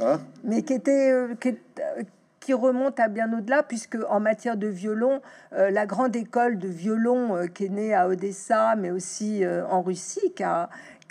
Hein. 0.00 0.20
Mais 0.44 0.62
qui 0.62 0.74
était, 0.74 1.12
qui, 2.40 2.52
remonte 2.52 2.98
à 2.98 3.08
bien 3.08 3.32
au-delà, 3.32 3.62
puisque 3.62 3.98
en 4.08 4.18
matière 4.18 4.56
de 4.56 4.66
violon, 4.66 5.20
la 5.52 5.86
grande 5.86 6.16
école 6.16 6.58
de 6.58 6.66
violon 6.66 7.46
qui 7.54 7.66
est 7.66 7.68
née 7.68 7.94
à 7.94 8.08
Odessa, 8.08 8.74
mais 8.76 8.90
aussi 8.90 9.44
en 9.46 9.82
Russie, 9.82 10.32
qui 10.34 10.42
a, 10.42 10.68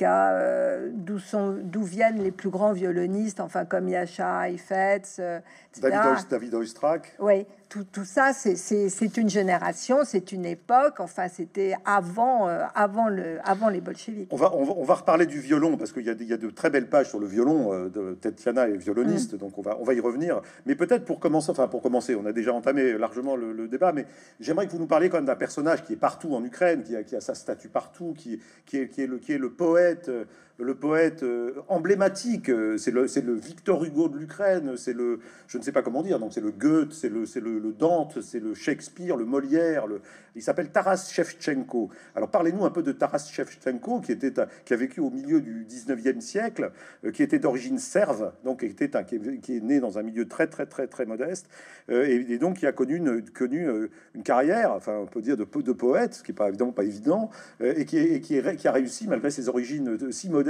euh, 0.07 0.89
d'où 0.93 1.19
sont 1.19 1.57
d'où 1.61 1.83
viennent 1.83 2.21
les 2.21 2.31
plus 2.31 2.49
grands 2.49 2.73
violonistes, 2.73 3.39
enfin 3.39 3.65
comme 3.65 3.89
Yasha 3.89 4.49
Heifetz, 4.49 5.17
euh, 5.19 5.39
David, 5.81 6.27
David 6.29 6.53
Oistrakh. 6.55 7.15
Oui, 7.19 7.45
tout, 7.69 7.85
tout 7.91 8.03
ça, 8.03 8.33
c'est 8.33 9.17
une 9.17 9.29
génération, 9.29 9.99
c'est 10.03 10.31
une 10.31 10.45
époque. 10.45 10.99
Enfin, 10.99 11.27
c'était 11.27 11.75
avant, 11.85 12.47
euh, 12.47 12.63
avant, 12.73 13.07
le, 13.07 13.37
avant 13.43 13.69
les 13.69 13.79
bolcheviks. 13.79 14.27
On 14.31 14.37
va, 14.37 14.53
on 14.55 14.83
va, 14.83 14.95
reparler 14.95 15.27
du 15.27 15.39
violon 15.39 15.77
parce 15.77 15.93
qu'il 15.93 16.03
y, 16.03 16.25
y, 16.25 16.33
a 16.33 16.37
de 16.37 16.49
très 16.49 16.69
belles 16.69 16.89
pages 16.89 17.09
sur 17.09 17.19
le 17.19 17.27
violon. 17.27 17.87
de 17.89 18.15
Tetiana 18.19 18.67
est 18.67 18.77
violoniste, 18.77 19.35
mm. 19.35 19.37
donc 19.37 19.57
on 19.57 19.61
va, 19.61 19.77
on 19.79 19.83
va 19.83 19.93
y 19.93 19.99
revenir. 19.99 20.41
Mais 20.65 20.75
peut-être 20.75 21.05
pour 21.05 21.19
commencer, 21.19 21.51
enfin 21.51 21.67
pour 21.67 21.81
commencer, 21.81 22.15
on 22.15 22.25
a 22.25 22.33
déjà 22.33 22.53
entamé 22.53 22.97
largement 22.97 23.35
le, 23.35 23.67
débat, 23.67 23.91
mais 23.91 24.05
j'aimerais 24.39 24.65
que 24.65 24.71
vous 24.71 24.79
nous 24.79 24.87
parliez 24.87 25.09
quand 25.09 25.17
même 25.17 25.25
d'un 25.25 25.35
personnage 25.35 25.83
qui 25.83 25.93
est 25.93 25.97
partout 25.97 26.33
en 26.33 26.43
Ukraine, 26.43 26.81
qui 26.83 26.95
a, 26.95 27.03
qui 27.03 27.15
a 27.15 27.21
sa 27.21 27.35
statue 27.35 27.69
partout, 27.69 28.15
qui, 28.17 28.41
qui, 28.65 28.77
est, 28.77 28.89
qui, 28.89 29.03
est, 29.03 29.07
le, 29.07 29.19
qui 29.19 29.33
est 29.33 29.37
le 29.37 29.51
poète 29.51 30.09
euh, 30.09 30.25
le 30.59 30.75
poète 30.75 31.23
euh, 31.23 31.53
emblématique, 31.69 32.49
euh, 32.49 32.77
c'est 32.77 32.91
le, 32.91 33.05
le 33.05 33.33
Victor 33.33 33.83
Hugo 33.85 34.09
de 34.09 34.17
l'Ukraine, 34.17 34.73
c'est 34.75 34.93
le, 34.93 35.19
je 35.47 35.57
ne 35.57 35.63
sais 35.63 35.71
pas 35.71 35.81
comment 35.81 36.03
dire, 36.03 36.19
donc 36.19 36.33
c'est 36.33 36.41
le 36.41 36.51
Goethe, 36.51 36.91
c'est 36.91 37.07
le, 37.07 37.25
c'est 37.25 37.39
le, 37.39 37.73
Dante, 37.77 38.21
c'est 38.21 38.41
le 38.41 38.53
Shakespeare, 38.53 39.15
le 39.15 39.23
Molière, 39.23 39.87
le, 39.87 40.01
il 40.35 40.41
s'appelle 40.41 40.69
Taras 40.69 41.09
Shevchenko. 41.11 41.89
Alors 42.13 42.29
parlez-nous 42.29 42.65
un 42.65 42.71
peu 42.71 42.83
de 42.83 42.91
Taras 42.91 43.29
Shevchenko, 43.31 44.01
qui 44.01 44.11
était, 44.11 44.33
qui 44.65 44.73
a 44.73 44.77
vécu 44.77 44.99
au 44.99 45.09
milieu 45.09 45.39
du 45.39 45.65
19e 45.65 46.19
siècle, 46.19 46.71
qui 47.13 47.23
était 47.23 47.39
d'origine 47.39 47.77
serve, 47.77 48.33
donc 48.43 48.59
qui 48.59 48.65
était 48.65 48.97
un, 48.97 49.03
qui, 49.03 49.15
est, 49.15 49.63
né 49.63 49.79
dans 49.79 49.97
un 49.97 50.03
milieu 50.03 50.27
très 50.27 50.47
très 50.47 50.65
très 50.65 50.87
très 50.87 51.05
modeste, 51.05 51.47
et, 51.89 52.37
donc 52.37 52.57
qui 52.57 52.67
a 52.67 52.71
connu 52.71 52.95
une, 52.95 53.23
connu 53.29 53.67
une 54.13 54.23
carrière, 54.23 54.73
enfin 54.73 54.97
on 54.97 55.05
peut 55.05 55.21
dire 55.21 55.37
de, 55.37 55.45
de 55.45 55.71
poète, 55.71 56.15
ce 56.15 56.23
qui 56.23 56.31
est 56.31 56.35
pas 56.35 56.49
évidemment 56.49 56.71
pas 56.71 56.83
évident, 56.83 57.29
et 57.61 57.85
qui, 57.85 57.97
est, 57.97 58.19
qui, 58.19 58.35
est, 58.35 58.55
qui 58.55 58.67
a 58.67 58.71
réussi 58.71 59.07
malgré 59.07 59.31
ses 59.31 59.47
origines 59.47 60.11
si 60.11 60.29
modestes 60.29 60.48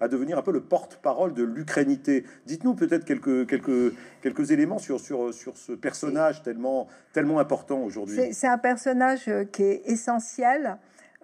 à 0.00 0.08
devenir 0.08 0.38
un 0.38 0.42
peu 0.42 0.52
le 0.52 0.60
porte-parole 0.60 1.34
de 1.34 1.42
l'ukrainité. 1.42 2.24
Dites-nous 2.46 2.74
peut-être 2.74 3.04
quelques, 3.04 3.46
quelques, 3.46 3.94
quelques 4.22 4.50
éléments 4.50 4.78
sur, 4.78 5.00
sur, 5.00 5.32
sur 5.34 5.56
ce 5.56 5.72
personnage 5.72 6.42
tellement, 6.42 6.88
tellement 7.12 7.38
important 7.38 7.80
aujourd'hui. 7.80 8.32
C'est 8.32 8.46
un 8.46 8.58
personnage 8.58 9.28
euh, 9.28 9.44
qui 9.44 9.62
est 9.62 9.82
essentiel. 9.86 10.76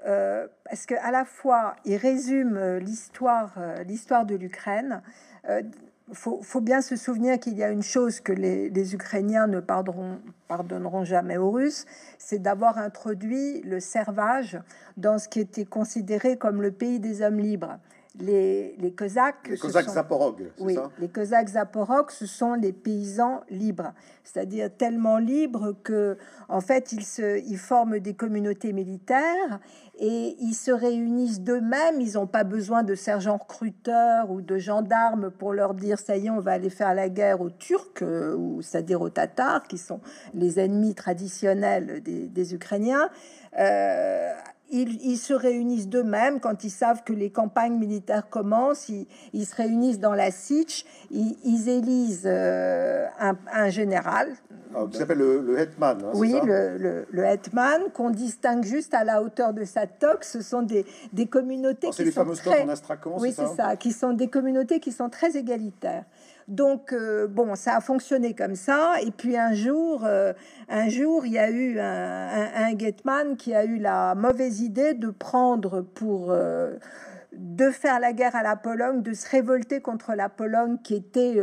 Euh, 0.06 0.46
parce 0.64 0.87
que 0.87 0.94
à 1.02 1.11
la 1.11 1.25
fois 1.25 1.75
il 1.85 1.96
résume 1.96 2.56
euh, 2.56 2.78
l'histoire 2.78 3.58
l'histoire 3.87 4.26
de 4.26 4.37
l'Ukraine. 4.37 5.02
Il 6.08 6.14
faut, 6.14 6.40
faut, 6.42 6.61
bien 6.61 6.82
se 6.82 6.94
souvenir 6.94 7.40
qu'il 7.40 7.54
y 7.54 7.64
a 7.64 7.70
une 7.70 7.82
chose 7.82 8.20
que 8.20 8.32
les, 8.32 8.68
les 8.70 8.94
Ukrainiens 8.94 9.49
ne 9.49 9.58
pardonneront, 9.58 10.20
pardonneront 10.46 11.04
jamais 11.04 11.37
aux 11.37 11.50
Russes, 11.50 11.85
c'est 12.18 12.38
d'avoir 12.38 12.78
introduit 12.78 13.61
le 13.62 13.80
servage 13.80 14.61
dans 14.96 15.18
ce 15.18 15.28
qui 15.28 15.40
était 15.40 15.64
considéré 15.64 16.37
comme 16.37 16.62
le 16.62 16.70
pays 16.70 17.00
des 17.00 17.23
hommes 17.23 17.40
libres 17.40 17.78
les, 18.20 18.76
les 18.78 18.92
Cosaques. 18.92 19.49
Les 19.49 19.58
Cosaques 19.58 19.88
Zaporog, 19.88 20.50
oui, 20.58 20.76
les 20.99 21.08
Cosaques 21.08 21.49
Zaporog, 21.49 22.11
ce 22.11 22.26
sont 22.26 22.54
les 22.54 22.73
paysans 22.73 23.42
libres, 23.50 23.92
c'est-à-dire 24.25 24.70
tellement 24.76 25.18
libres 25.18 25.75
que, 25.82 26.16
en 26.49 26.61
fait, 26.61 26.92
ils, 26.92 27.04
se, 27.04 27.38
ils 27.38 27.58
forment 27.58 27.99
des 27.99 28.14
communautés 28.14 28.73
militaires 28.73 29.61
et 29.99 30.37
ils 30.40 30.54
se 30.54 30.70
réunissent 30.70 31.40
d'eux-mêmes. 31.40 32.00
Ils 32.00 32.14
n'ont 32.14 32.26
pas 32.26 32.44
besoin 32.44 32.82
de 32.82 32.94
sergents 32.94 33.38
recruteurs 33.38 34.30
ou 34.30 34.42
de 34.42 34.58
gendarmes 34.58 35.30
pour 35.30 35.52
leur 35.52 35.75
dire 35.75 35.99
ça 35.99 36.16
y 36.16 36.26
est, 36.26 36.30
on 36.30 36.40
va 36.40 36.52
aller 36.52 36.70
faire 36.70 36.94
la 36.94 37.08
guerre 37.08 37.40
aux 37.40 37.50
Turcs 37.50 38.02
euh, 38.02 38.37
ou 38.37 38.62
c'est-à-dire 38.62 39.00
aux 39.00 39.11
Tatars, 39.11 39.62
qui 39.64 39.78
sont 39.78 40.00
les 40.35 40.61
ennemis 40.61 40.94
traditionnels 40.94 42.02
des, 42.02 42.28
des 42.28 42.54
Ukrainiens. 42.54 43.08
Euh, 43.58 44.32
ils, 44.70 45.16
se 45.16 45.32
réunissent 45.32 45.88
d'eux-mêmes 45.88 46.40
quand 46.40 46.64
ils 46.64 46.70
savent 46.70 47.02
que 47.04 47.12
les 47.12 47.30
campagnes 47.30 47.78
militaires 47.78 48.28
commencent. 48.28 48.88
Ils, 48.88 49.46
se 49.46 49.54
réunissent 49.54 50.00
dans 50.00 50.14
la 50.14 50.30
Sitch, 50.30 50.85
ils, 51.11 51.68
élisent 51.68 52.26
euh, 52.26 53.06
un, 53.52 53.68
général. 53.68 54.35
Ah, 54.75 54.85
qui 54.90 54.99
s'appelle 54.99 55.18
le, 55.18 55.58
Hetman. 55.58 55.99
Hein, 56.04 56.11
oui, 56.14 56.35
le, 56.44 57.06
le, 57.11 57.25
Hetman, 57.25 57.90
qu'on 57.94 58.11
distingue 58.11 58.64
juste 58.64 58.94
à 58.94 59.04
la 59.04 59.23
hauteur 59.23 59.52
de 59.54 59.64
sa 59.64 59.87
toque. 59.87 60.25
Ce 60.25 60.40
sont 60.42 60.62
des, 60.62 60.85
des 61.12 61.26
communautés 61.26 61.90
qui 61.90 62.11
sont 62.11 62.25
très... 62.25 62.62
en 62.62 63.18
Oui, 63.18 63.32
c'est 63.35 63.46
ça, 63.56 63.76
qui 63.76 63.92
sont 63.92 64.12
des 64.12 64.28
communautés 64.28 64.80
qui 64.80 64.92
sont 64.92 65.08
très 65.08 65.37
égalitaires. 65.37 66.04
Donc 66.49 66.93
euh, 66.93 67.26
bon, 67.26 67.57
ça 67.57 67.76
a 67.76 67.81
fonctionné 67.81 68.35
comme 68.35 68.55
ça. 68.55 68.95
Et 69.03 69.11
puis 69.11 69.37
un 69.37 69.53
jour, 69.53 70.05
euh, 70.05 70.33
un 70.69 70.88
jour, 70.88 71.26
il 71.26 71.33
y 71.33 71.38
a 71.38 71.50
eu 71.50 71.79
un, 71.81 72.49
un, 72.55 73.35
qui 73.37 73.55
a 73.55 73.65
eu 73.65 73.79
la 73.79 74.15
mauvaise 74.15 74.61
idée 74.61 74.95
de 74.95 75.11
prendre 75.11 75.81
pour 75.81 76.31
euh, 76.31 76.75
de 77.33 77.71
faire 77.71 78.00
la 78.00 78.12
guerre 78.12 78.37
à 78.37 78.43
la 78.43 78.57
Pologne, 78.57 79.03
de 79.03 79.12
se 79.12 79.29
révolter 79.29 79.81
contre 79.81 80.15
la 80.15 80.29
Pologne 80.29 80.79
qui 80.83 80.95
était 80.95 81.37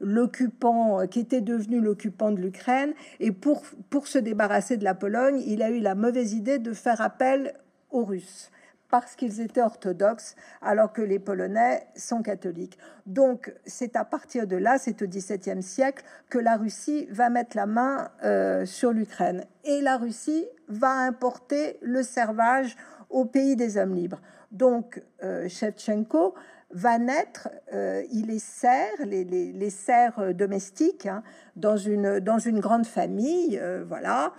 l'occupant, 0.00 1.06
qui 1.06 1.20
était 1.20 1.40
devenu 1.40 1.80
l'occupant 1.80 2.32
de 2.32 2.40
l'Ukraine. 2.40 2.94
Et 3.20 3.30
pour, 3.30 3.62
pour 3.88 4.08
se 4.08 4.18
débarrasser 4.18 4.76
de 4.76 4.82
la 4.82 4.94
Pologne, 4.94 5.40
il 5.46 5.62
a 5.62 5.70
eu 5.70 5.78
la 5.78 5.94
mauvaise 5.94 6.32
idée 6.32 6.58
de 6.58 6.72
faire 6.72 7.00
appel 7.00 7.54
aux 7.90 8.04
Russes 8.04 8.50
parce 8.90 9.16
qu'ils 9.16 9.40
étaient 9.40 9.62
orthodoxes, 9.62 10.36
alors 10.62 10.92
que 10.92 11.02
les 11.02 11.18
Polonais 11.18 11.86
sont 11.96 12.22
catholiques. 12.22 12.78
Donc, 13.06 13.52
c'est 13.66 13.96
à 13.96 14.04
partir 14.04 14.46
de 14.46 14.56
là, 14.56 14.78
c'est 14.78 15.02
au 15.02 15.06
XVIIe 15.06 15.62
siècle, 15.62 16.04
que 16.30 16.38
la 16.38 16.56
Russie 16.56 17.06
va 17.10 17.30
mettre 17.30 17.56
la 17.56 17.66
main 17.66 18.10
euh, 18.24 18.64
sur 18.66 18.92
l'Ukraine. 18.92 19.44
Et 19.64 19.80
la 19.80 19.96
Russie 19.96 20.46
va 20.68 20.90
importer 20.90 21.78
le 21.82 22.02
servage 22.02 22.76
au 23.10 23.24
pays 23.24 23.56
des 23.56 23.76
hommes 23.76 23.94
libres. 23.94 24.20
Donc, 24.52 25.02
euh, 25.22 25.48
Shevchenko 25.48 26.34
va 26.70 26.98
naître, 26.98 27.48
euh, 27.72 28.02
il 28.10 28.30
est 28.30 28.66
les, 29.04 29.24
les, 29.24 29.52
les 29.52 29.70
serfs 29.70 30.34
domestiques, 30.34 31.06
hein, 31.06 31.22
dans, 31.54 31.76
une, 31.76 32.18
dans 32.20 32.38
une 32.38 32.60
grande 32.60 32.86
famille, 32.86 33.60
voilà. 33.88 34.32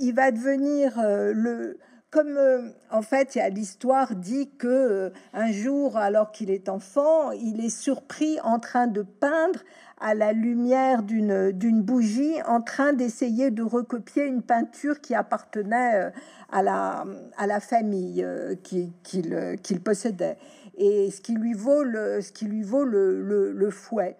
il 0.00 0.12
va 0.14 0.30
devenir 0.30 0.94
le 1.02 1.78
comme 2.14 2.36
euh, 2.36 2.68
en 2.92 3.02
fait, 3.02 3.36
l'histoire 3.52 4.14
dit 4.14 4.48
que 4.56 4.68
euh, 4.68 5.10
un 5.32 5.50
jour, 5.50 5.96
alors 5.96 6.30
qu'il 6.30 6.48
est 6.48 6.68
enfant, 6.68 7.32
il 7.32 7.64
est 7.64 7.76
surpris 7.76 8.38
en 8.44 8.60
train 8.60 8.86
de 8.86 9.02
peindre 9.02 9.58
à 10.00 10.14
la 10.14 10.32
lumière 10.32 11.02
d'une 11.02 11.50
d'une 11.50 11.82
bougie, 11.82 12.40
en 12.46 12.60
train 12.60 12.92
d'essayer 12.92 13.50
de 13.50 13.64
recopier 13.64 14.22
une 14.22 14.42
peinture 14.42 15.00
qui 15.00 15.16
appartenait 15.16 16.12
à 16.52 16.62
la 16.62 17.04
à 17.36 17.48
la 17.48 17.58
famille 17.58 18.24
qui 18.62 18.92
qu'il 19.02 19.56
qu'il 19.62 19.80
possédait 19.80 20.36
et 20.76 21.10
ce 21.10 21.20
qui 21.20 21.34
lui 21.34 21.54
vaut 21.54 21.82
le 21.82 22.20
ce 22.20 22.30
qui 22.30 22.46
lui 22.46 22.62
vaut 22.62 22.84
le, 22.84 23.22
le, 23.52 23.70
fouet. 23.70 24.16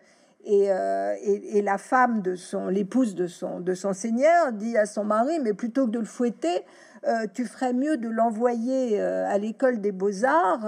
Euh, 0.47 1.15
et, 1.23 1.59
et, 1.59 1.63
la 1.63 1.79
femme 1.79 2.21
de 2.21 2.37
son, 2.37 2.69
l'épouse 2.69 3.15
de 3.15 3.27
son, 3.27 3.61
de 3.61 3.75
son 3.75 3.95
seigneur, 3.95 4.53
dit 4.53 4.77
à 4.77 4.85
son 4.85 5.03
mari, 5.03 5.39
mais 5.43 5.55
plutôt 5.55 5.87
que 5.87 5.93
de 5.93 5.99
le 5.99 6.05
fouetter, 6.05 6.65
euh, 7.07 7.27
tu 7.33 7.45
ferais 7.45 7.73
mieux 7.73 7.97
de 7.97 8.09
l'envoyer 8.09 9.01
euh, 9.01 9.27
à 9.29 9.39
l'école 9.39 9.81
des 9.81 9.93
beaux-arts 9.93 10.67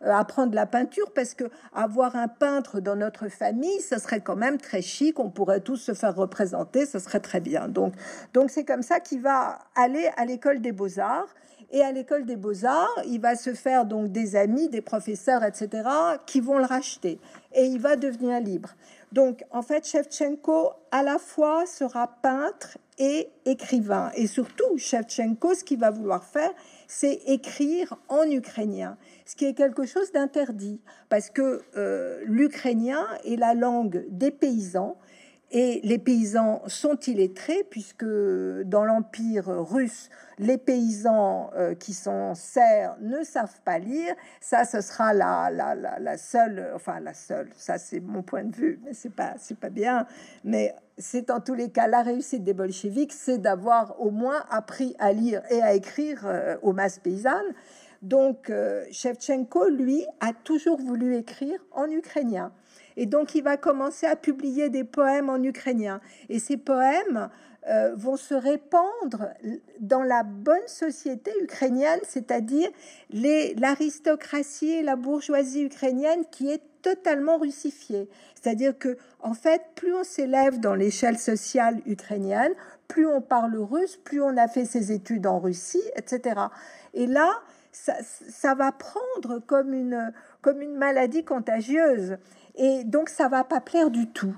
apprendre 0.00 0.54
la 0.54 0.66
peinture, 0.66 1.10
parce 1.12 1.34
que 1.34 1.44
avoir 1.74 2.14
un 2.14 2.28
peintre 2.28 2.80
dans 2.80 2.94
notre 2.94 3.28
famille, 3.28 3.80
ce 3.80 3.98
serait 3.98 4.20
quand 4.20 4.36
même 4.36 4.58
très 4.58 4.80
chic, 4.80 5.18
on 5.18 5.30
pourrait 5.30 5.60
tous 5.60 5.76
se 5.76 5.92
faire 5.92 6.14
représenter, 6.14 6.86
ce 6.86 6.98
serait 6.98 7.20
très 7.20 7.40
bien. 7.40 7.68
Donc, 7.68 7.94
donc 8.32 8.50
c'est 8.50 8.64
comme 8.64 8.82
ça 8.82 9.00
qu'il 9.00 9.22
va 9.22 9.58
aller 9.74 10.08
à 10.16 10.24
l'école 10.24 10.60
des 10.60 10.72
beaux-arts. 10.72 11.34
Et 11.70 11.82
à 11.82 11.92
l'école 11.92 12.24
des 12.24 12.36
beaux-arts, 12.36 13.02
il 13.06 13.20
va 13.20 13.36
se 13.36 13.52
faire 13.52 13.84
donc 13.84 14.10
des 14.10 14.36
amis, 14.36 14.70
des 14.70 14.80
professeurs, 14.80 15.44
etc., 15.44 15.86
qui 16.24 16.40
vont 16.40 16.56
le 16.56 16.64
racheter. 16.64 17.20
Et 17.52 17.66
il 17.66 17.78
va 17.78 17.96
devenir 17.96 18.40
libre. 18.40 18.70
Donc, 19.12 19.44
en 19.50 19.62
fait, 19.62 19.86
Shevchenko, 19.86 20.72
à 20.90 21.02
la 21.02 21.18
fois, 21.18 21.64
sera 21.66 22.08
peintre 22.20 22.78
et 22.98 23.28
écrivain. 23.46 24.10
Et 24.14 24.26
surtout, 24.26 24.76
Shevchenko, 24.76 25.54
ce 25.54 25.64
qu'il 25.64 25.78
va 25.78 25.90
vouloir 25.90 26.24
faire, 26.24 26.50
c'est 26.86 27.20
écrire 27.26 27.96
en 28.08 28.24
ukrainien, 28.24 28.96
ce 29.24 29.36
qui 29.36 29.44
est 29.46 29.54
quelque 29.54 29.86
chose 29.86 30.12
d'interdit, 30.12 30.80
parce 31.08 31.30
que 31.30 31.62
euh, 31.76 32.20
l'ukrainien 32.24 33.06
est 33.24 33.36
la 33.36 33.54
langue 33.54 34.04
des 34.10 34.30
paysans, 34.30 34.98
et 35.50 35.80
les 35.82 35.98
paysans 35.98 36.62
sont 36.66 36.98
illettrés, 37.06 37.64
puisque 37.70 38.04
dans 38.04 38.84
l'Empire 38.84 39.46
russe, 39.46 40.10
les 40.38 40.58
paysans 40.58 41.50
euh, 41.56 41.74
qui 41.74 41.94
sont 41.94 42.34
serfs 42.34 42.96
ne 43.00 43.22
savent 43.24 43.60
pas 43.64 43.78
lire. 43.78 44.14
Ça, 44.40 44.64
ce 44.64 44.80
sera 44.80 45.14
la, 45.14 45.50
la, 45.50 45.74
la, 45.74 46.18
seule, 46.18 46.70
enfin 46.74 47.00
la 47.00 47.14
seule, 47.14 47.48
ça 47.56 47.78
c'est 47.78 48.00
mon 48.00 48.22
point 48.22 48.44
de 48.44 48.54
vue, 48.54 48.78
mais 48.84 48.92
c'est 48.92 49.14
pas, 49.14 49.34
c'est 49.38 49.58
pas 49.58 49.70
bien. 49.70 50.06
Mais 50.44 50.74
c'est 50.98 51.30
en 51.30 51.40
tous 51.40 51.54
les 51.54 51.70
cas 51.70 51.86
la 51.86 52.02
réussite 52.02 52.44
des 52.44 52.54
bolcheviks, 52.54 53.12
c'est 53.12 53.38
d'avoir 53.38 54.00
au 54.00 54.10
moins 54.10 54.44
appris 54.50 54.94
à 54.98 55.12
lire 55.12 55.42
et 55.50 55.62
à 55.62 55.74
écrire 55.74 56.22
euh, 56.26 56.56
aux 56.62 56.72
masses 56.72 56.98
paysannes. 56.98 57.54
Donc, 58.02 58.48
euh, 58.50 58.84
Shevchenko, 58.92 59.70
lui, 59.70 60.06
a 60.20 60.32
toujours 60.32 60.78
voulu 60.78 61.16
écrire 61.16 61.58
en 61.72 61.90
ukrainien. 61.90 62.52
Et 63.00 63.06
donc, 63.06 63.36
il 63.36 63.44
va 63.44 63.56
commencer 63.56 64.06
à 64.06 64.16
publier 64.16 64.70
des 64.70 64.82
poèmes 64.82 65.30
en 65.30 65.40
ukrainien. 65.40 66.00
Et 66.28 66.40
ces 66.40 66.56
poèmes 66.56 67.30
euh, 67.68 67.94
vont 67.94 68.16
se 68.16 68.34
répandre 68.34 69.28
dans 69.78 70.02
la 70.02 70.24
bonne 70.24 70.66
société 70.66 71.30
ukrainienne, 71.40 72.00
c'est-à-dire 72.02 72.68
l'aristocratie 73.10 74.70
et 74.70 74.82
la 74.82 74.96
bourgeoisie 74.96 75.62
ukrainienne 75.62 76.24
qui 76.32 76.50
est 76.50 76.62
totalement 76.82 77.38
russifiée. 77.38 78.08
C'est-à-dire 78.34 78.76
que, 78.76 78.96
en 79.20 79.34
fait, 79.34 79.62
plus 79.76 79.94
on 79.94 80.02
s'élève 80.02 80.58
dans 80.58 80.74
l'échelle 80.74 81.18
sociale 81.18 81.80
ukrainienne, 81.86 82.52
plus 82.88 83.06
on 83.06 83.20
parle 83.20 83.56
russe, 83.56 83.96
plus 83.96 84.20
on 84.20 84.36
a 84.36 84.48
fait 84.48 84.64
ses 84.64 84.90
études 84.90 85.28
en 85.28 85.38
Russie, 85.38 85.82
etc. 85.94 86.40
Et 86.94 87.06
là, 87.06 87.30
ça, 87.70 87.94
ça 88.02 88.54
va 88.54 88.72
prendre 88.72 89.38
comme 89.46 89.72
une, 89.72 90.12
comme 90.42 90.62
une 90.62 90.74
maladie 90.74 91.24
contagieuse. 91.24 92.16
Et 92.58 92.82
donc, 92.84 93.08
ça 93.08 93.28
va 93.28 93.44
pas 93.44 93.60
plaire 93.60 93.90
du 93.90 94.08
tout. 94.08 94.34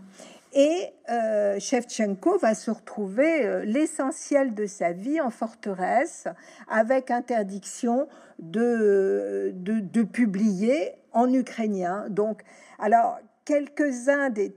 Et 0.52 0.92
euh, 1.08 1.60
Shevchenko 1.60 2.38
va 2.38 2.54
se 2.54 2.70
retrouver 2.70 3.46
euh, 3.46 3.64
l'essentiel 3.64 4.54
de 4.54 4.66
sa 4.66 4.92
vie 4.92 5.20
en 5.20 5.30
forteresse, 5.30 6.26
avec 6.68 7.10
interdiction 7.10 8.08
de, 8.40 9.52
de, 9.54 10.02
publier 10.02 10.92
en 11.12 11.32
ukrainien. 11.32 12.06
Donc, 12.08 12.42
alors, 12.78 13.18
quelques-uns 13.44 14.30
des 14.30 14.54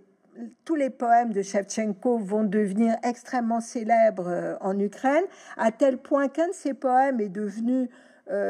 tous 0.65 0.73
les 0.73 0.89
poèmes 0.89 1.31
de 1.31 1.43
Shevchenko 1.43 2.17
vont 2.17 2.43
devenir 2.43 2.95
extrêmement 3.03 3.61
célèbres 3.61 4.29
euh, 4.29 4.55
en 4.61 4.79
Ukraine, 4.79 5.23
à 5.57 5.71
tel 5.71 5.99
point 5.99 6.27
qu'un 6.27 6.47
de 6.47 6.53
ses 6.53 6.73
poèmes 6.73 7.19
est 7.21 7.29
devenu 7.29 7.89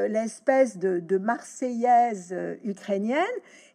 l'espèce 0.07 0.77
de, 0.77 0.99
de, 0.99 1.17
marseillaise 1.17 2.33
ukrainienne 2.63 3.17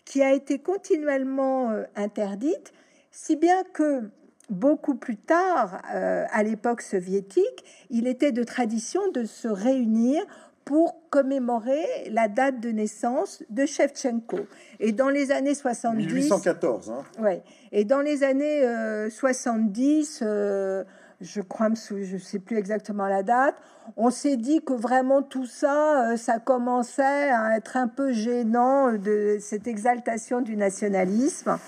qui 0.08 0.22
a 0.22 0.32
été 0.32 0.58
continuellement 0.58 1.70
euh, 1.70 1.84
interdite, 1.94 2.72
si 3.10 3.36
bien 3.36 3.62
que 3.74 4.08
beaucoup 4.48 4.94
plus 4.94 5.18
tard, 5.18 5.82
euh, 5.94 6.24
à 6.32 6.42
l'époque 6.42 6.80
soviétique, 6.80 7.62
il 7.90 8.06
était 8.06 8.32
de 8.32 8.42
tradition 8.42 9.02
de 9.12 9.24
se 9.24 9.48
réunir 9.48 10.24
pour 10.64 10.96
commémorer 11.10 11.84
la 12.10 12.26
date 12.26 12.58
de 12.58 12.70
naissance 12.70 13.42
de 13.50 13.66
Shevchenko. 13.66 14.40
Et 14.80 14.92
dans 14.92 15.10
les 15.10 15.30
années 15.30 15.54
70... 15.54 16.06
1814. 16.06 16.90
Hein. 16.90 17.04
Ouais. 17.22 17.42
Et 17.72 17.84
dans 17.84 18.00
les 18.00 18.24
années 18.24 18.62
70, 19.10 20.20
euh, 20.22 20.84
je 21.20 21.42
crois, 21.42 21.68
je 21.74 22.14
ne 22.14 22.18
sais 22.18 22.38
plus 22.38 22.56
exactement 22.56 23.06
la 23.08 23.22
date, 23.22 23.56
on 23.96 24.10
s'est 24.10 24.36
dit 24.36 24.60
que 24.62 24.72
vraiment 24.72 25.22
tout 25.22 25.46
ça, 25.46 26.10
euh, 26.12 26.16
ça 26.16 26.38
commençait 26.38 27.30
à 27.30 27.56
être 27.56 27.76
un 27.76 27.88
peu 27.88 28.12
gênant 28.12 28.92
de 28.92 29.38
cette 29.40 29.66
exaltation 29.66 30.40
du 30.40 30.56
nationalisme. 30.56 31.58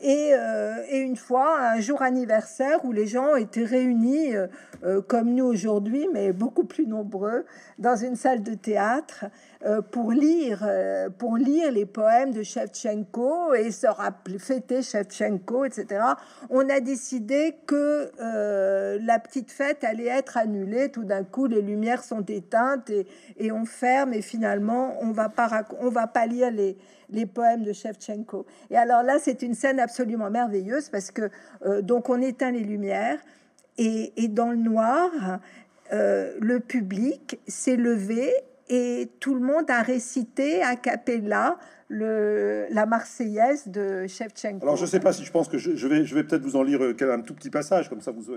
Et, 0.00 0.30
euh, 0.34 0.84
une 0.92 1.16
fois, 1.16 1.58
un 1.58 1.80
jour 1.80 2.00
anniversaire 2.00 2.84
où 2.84 2.92
les 2.92 3.08
gens 3.08 3.34
étaient 3.34 3.64
réunis, 3.64 4.36
euh, 4.36 5.02
comme 5.02 5.34
nous 5.34 5.44
aujourd'hui, 5.44 6.08
mais 6.12 6.32
beaucoup 6.32 6.62
plus 6.62 6.86
nombreux, 6.86 7.44
dans 7.78 7.96
une 7.96 8.14
salle 8.14 8.42
de 8.42 8.54
théâtre, 8.54 9.26
pour 9.92 10.12
lire, 10.12 10.66
pour 11.18 11.36
lire 11.36 11.70
les 11.70 11.84
poèmes 11.84 12.32
de 12.32 12.42
Shevchenko 12.42 13.52
et 13.52 13.70
se 13.70 13.86
rappeler, 13.86 14.38
fêter 14.38 14.80
Shevchenko, 14.80 15.66
etc. 15.66 16.00
On 16.48 16.66
a 16.70 16.80
décidé 16.80 17.56
que 17.66 18.10
la 19.04 19.18
petite 19.18 19.50
fête 19.50 19.84
allait 19.84 20.06
être 20.06 20.38
annulée. 20.38 20.90
Tout 20.90 21.04
d'un 21.04 21.24
coup, 21.24 21.46
lumières 21.62 22.02
sont 22.02 22.22
éteintes 22.22 22.90
et, 23.38 23.52
on 23.52 23.64
ferme 23.64 24.12
et 24.12 24.22
finalement, 24.22 24.96
on 25.00 25.12
va 25.12 25.28
pas, 25.28 25.64
va 25.82 26.06
pas 26.06 26.26
lire 26.26 26.50
les, 26.50 26.76
les 27.10 27.26
poèmes 27.26 27.62
de 27.62 27.72
Shevchenko. 27.72 28.46
Et 28.70 28.76
alors 28.76 29.02
là, 29.02 29.18
c'est 29.18 29.42
une 29.42 29.54
scène 29.54 29.80
absolument 29.80 30.30
merveilleuse 30.30 30.88
parce 30.88 31.10
que 31.10 31.30
donc 31.80 32.08
on 32.08 32.20
éteint 32.20 32.50
les 32.50 32.64
lumières 32.64 33.18
et, 33.78 34.28
dans 34.28 34.50
le 34.50 34.56
noir, 34.56 35.10
le 35.90 36.58
public 36.58 37.40
s'est 37.46 37.76
levé 37.76 38.32
et 38.68 39.10
tout 39.18 39.34
le 39.34 39.40
monde 39.40 39.68
a 39.68 39.82
récité 39.82 40.62
a 40.62 40.76
cappella 40.76 41.58
la 41.90 42.86
Marseillaise 42.86 43.66
de 43.66 44.06
Shevchenko. 44.06 44.62
Alors 44.62 44.76
je 44.76 44.82
ne 44.82 44.88
sais 44.88 45.00
pas 45.00 45.12
si 45.12 45.24
je 45.24 45.32
pense 45.32 45.48
que 45.48 45.58
je, 45.58 45.86
vais, 45.88 46.04
je 46.06 46.14
vais 46.14 46.22
peut-être 46.22 46.42
vous 46.42 46.56
en 46.56 46.62
lire 46.62 46.80
euh, 46.82 47.12
un 47.12 47.20
tout 47.20 47.34
petit 47.34 47.50
passage 47.50 47.88
comme 47.88 48.00
ça, 48.00 48.12
vous, 48.12 48.36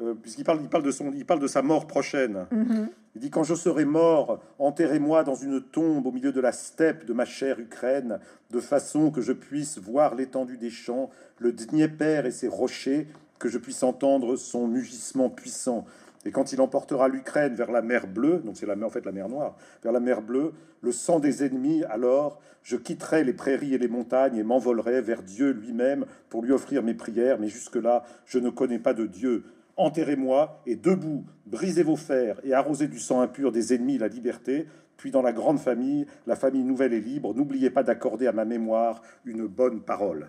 euh, 0.00 0.14
puisqu'il 0.14 0.44
parle, 0.44 0.60
il 0.62 0.68
parle 0.68 0.82
de 0.82 0.90
son, 0.90 1.12
il 1.12 1.24
parle 1.24 1.40
de 1.40 1.46
sa 1.46 1.62
mort 1.62 1.86
prochaine. 1.86 2.46
Mhm. 2.50 2.88
Il 3.14 3.20
dit 3.20 3.30
quand 3.30 3.44
je 3.44 3.54
serai 3.54 3.84
mort, 3.84 4.40
enterrez-moi 4.58 5.22
dans 5.22 5.34
une 5.34 5.60
tombe 5.60 6.06
au 6.06 6.12
milieu 6.12 6.32
de 6.32 6.40
la 6.40 6.52
steppe 6.52 7.04
de 7.04 7.12
ma 7.12 7.26
chère 7.26 7.58
Ukraine, 7.58 8.18
de 8.50 8.60
façon 8.60 9.10
que 9.10 9.20
je 9.20 9.32
puisse 9.32 9.78
voir 9.78 10.14
l'étendue 10.14 10.56
des 10.56 10.70
champs, 10.70 11.10
le 11.38 11.52
Dnieper 11.52 12.22
et 12.24 12.30
ses 12.30 12.48
rochers, 12.48 13.08
que 13.38 13.48
je 13.48 13.58
puisse 13.58 13.82
entendre 13.82 14.36
son 14.36 14.66
mugissement 14.66 15.28
puissant. 15.28 15.84
Et 16.24 16.30
quand 16.30 16.52
il 16.52 16.60
emportera 16.60 17.08
l'Ukraine 17.08 17.54
vers 17.54 17.70
la 17.70 17.82
mer 17.82 18.06
Bleue, 18.06 18.38
donc 18.38 18.56
c'est 18.56 18.66
la 18.66 18.76
mer, 18.76 18.86
en 18.86 18.90
fait 18.90 19.04
la 19.04 19.12
mer 19.12 19.28
Noire, 19.28 19.56
vers 19.82 19.92
la 19.92 20.00
mer 20.00 20.22
Bleue, 20.22 20.52
le 20.80 20.92
sang 20.92 21.18
des 21.18 21.44
ennemis, 21.44 21.84
alors 21.84 22.40
je 22.62 22.76
quitterai 22.76 23.24
les 23.24 23.32
prairies 23.32 23.74
et 23.74 23.78
les 23.78 23.88
montagnes 23.88 24.36
et 24.36 24.44
m'envolerai 24.44 25.00
vers 25.00 25.22
Dieu 25.22 25.50
lui-même 25.50 26.06
pour 26.28 26.42
lui 26.42 26.52
offrir 26.52 26.82
mes 26.82 26.94
prières. 26.94 27.38
Mais 27.40 27.48
jusque-là, 27.48 28.04
je 28.24 28.38
ne 28.38 28.50
connais 28.50 28.78
pas 28.78 28.94
de 28.94 29.06
Dieu. 29.06 29.44
Enterrez-moi 29.76 30.60
et 30.66 30.76
debout, 30.76 31.24
brisez 31.46 31.82
vos 31.82 31.96
fers 31.96 32.38
et 32.44 32.52
arrosez 32.52 32.88
du 32.88 32.98
sang 32.98 33.20
impur 33.20 33.52
des 33.52 33.74
ennemis 33.74 33.98
la 33.98 34.08
liberté. 34.08 34.66
Puis 34.96 35.10
dans 35.10 35.22
la 35.22 35.32
grande 35.32 35.58
famille, 35.58 36.06
la 36.26 36.36
famille 36.36 36.62
nouvelle 36.62 36.92
et 36.92 37.00
libre, 37.00 37.34
n'oubliez 37.34 37.70
pas 37.70 37.82
d'accorder 37.82 38.26
à 38.26 38.32
ma 38.32 38.44
mémoire 38.44 39.02
une 39.24 39.46
bonne 39.46 39.80
parole. 39.80 40.28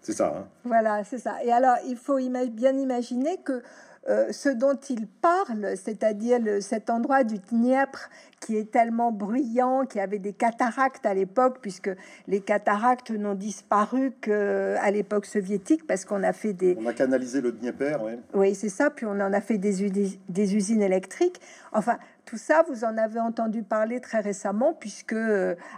C'est 0.00 0.12
ça. 0.12 0.34
Hein? 0.36 0.46
Voilà, 0.64 1.02
c'est 1.02 1.18
ça. 1.18 1.42
Et 1.42 1.50
alors, 1.50 1.76
il 1.88 1.96
faut 1.96 2.18
bien 2.50 2.76
imaginer 2.76 3.38
que 3.38 3.62
euh, 4.08 4.30
ce 4.30 4.48
dont 4.48 4.78
il 4.88 5.06
parle, 5.06 5.76
c'est-à-dire 5.76 6.40
cet 6.60 6.90
endroit 6.90 7.24
du 7.24 7.38
Dniepr 7.38 8.08
qui 8.40 8.56
est 8.56 8.70
tellement 8.70 9.10
bruyant, 9.10 9.86
qui 9.86 9.98
avait 9.98 10.18
des 10.18 10.32
cataractes 10.32 11.04
à 11.06 11.14
l'époque, 11.14 11.58
puisque 11.60 11.90
les 12.28 12.40
cataractes 12.40 13.10
n'ont 13.10 13.34
disparu 13.34 14.12
qu'à 14.20 14.90
l'époque 14.90 15.26
soviétique, 15.26 15.86
parce 15.86 16.04
qu'on 16.04 16.22
a 16.22 16.32
fait 16.32 16.52
des... 16.52 16.76
On 16.78 16.86
a 16.86 16.92
canalisé 16.92 17.40
le 17.40 17.52
Dnieper, 17.52 17.96
oui. 18.04 18.12
Oui, 18.34 18.54
c'est 18.54 18.68
ça, 18.68 18.90
puis 18.90 19.06
on 19.06 19.18
en 19.20 19.32
a 19.32 19.40
fait 19.40 19.58
des, 19.58 19.90
des 20.28 20.56
usines 20.56 20.82
électriques. 20.82 21.40
Enfin, 21.72 21.98
tout 22.26 22.36
ça, 22.36 22.64
vous 22.68 22.84
en 22.84 22.98
avez 22.98 23.20
entendu 23.20 23.62
parler 23.62 24.00
très 24.00 24.20
récemment, 24.20 24.74
puisque 24.74 25.16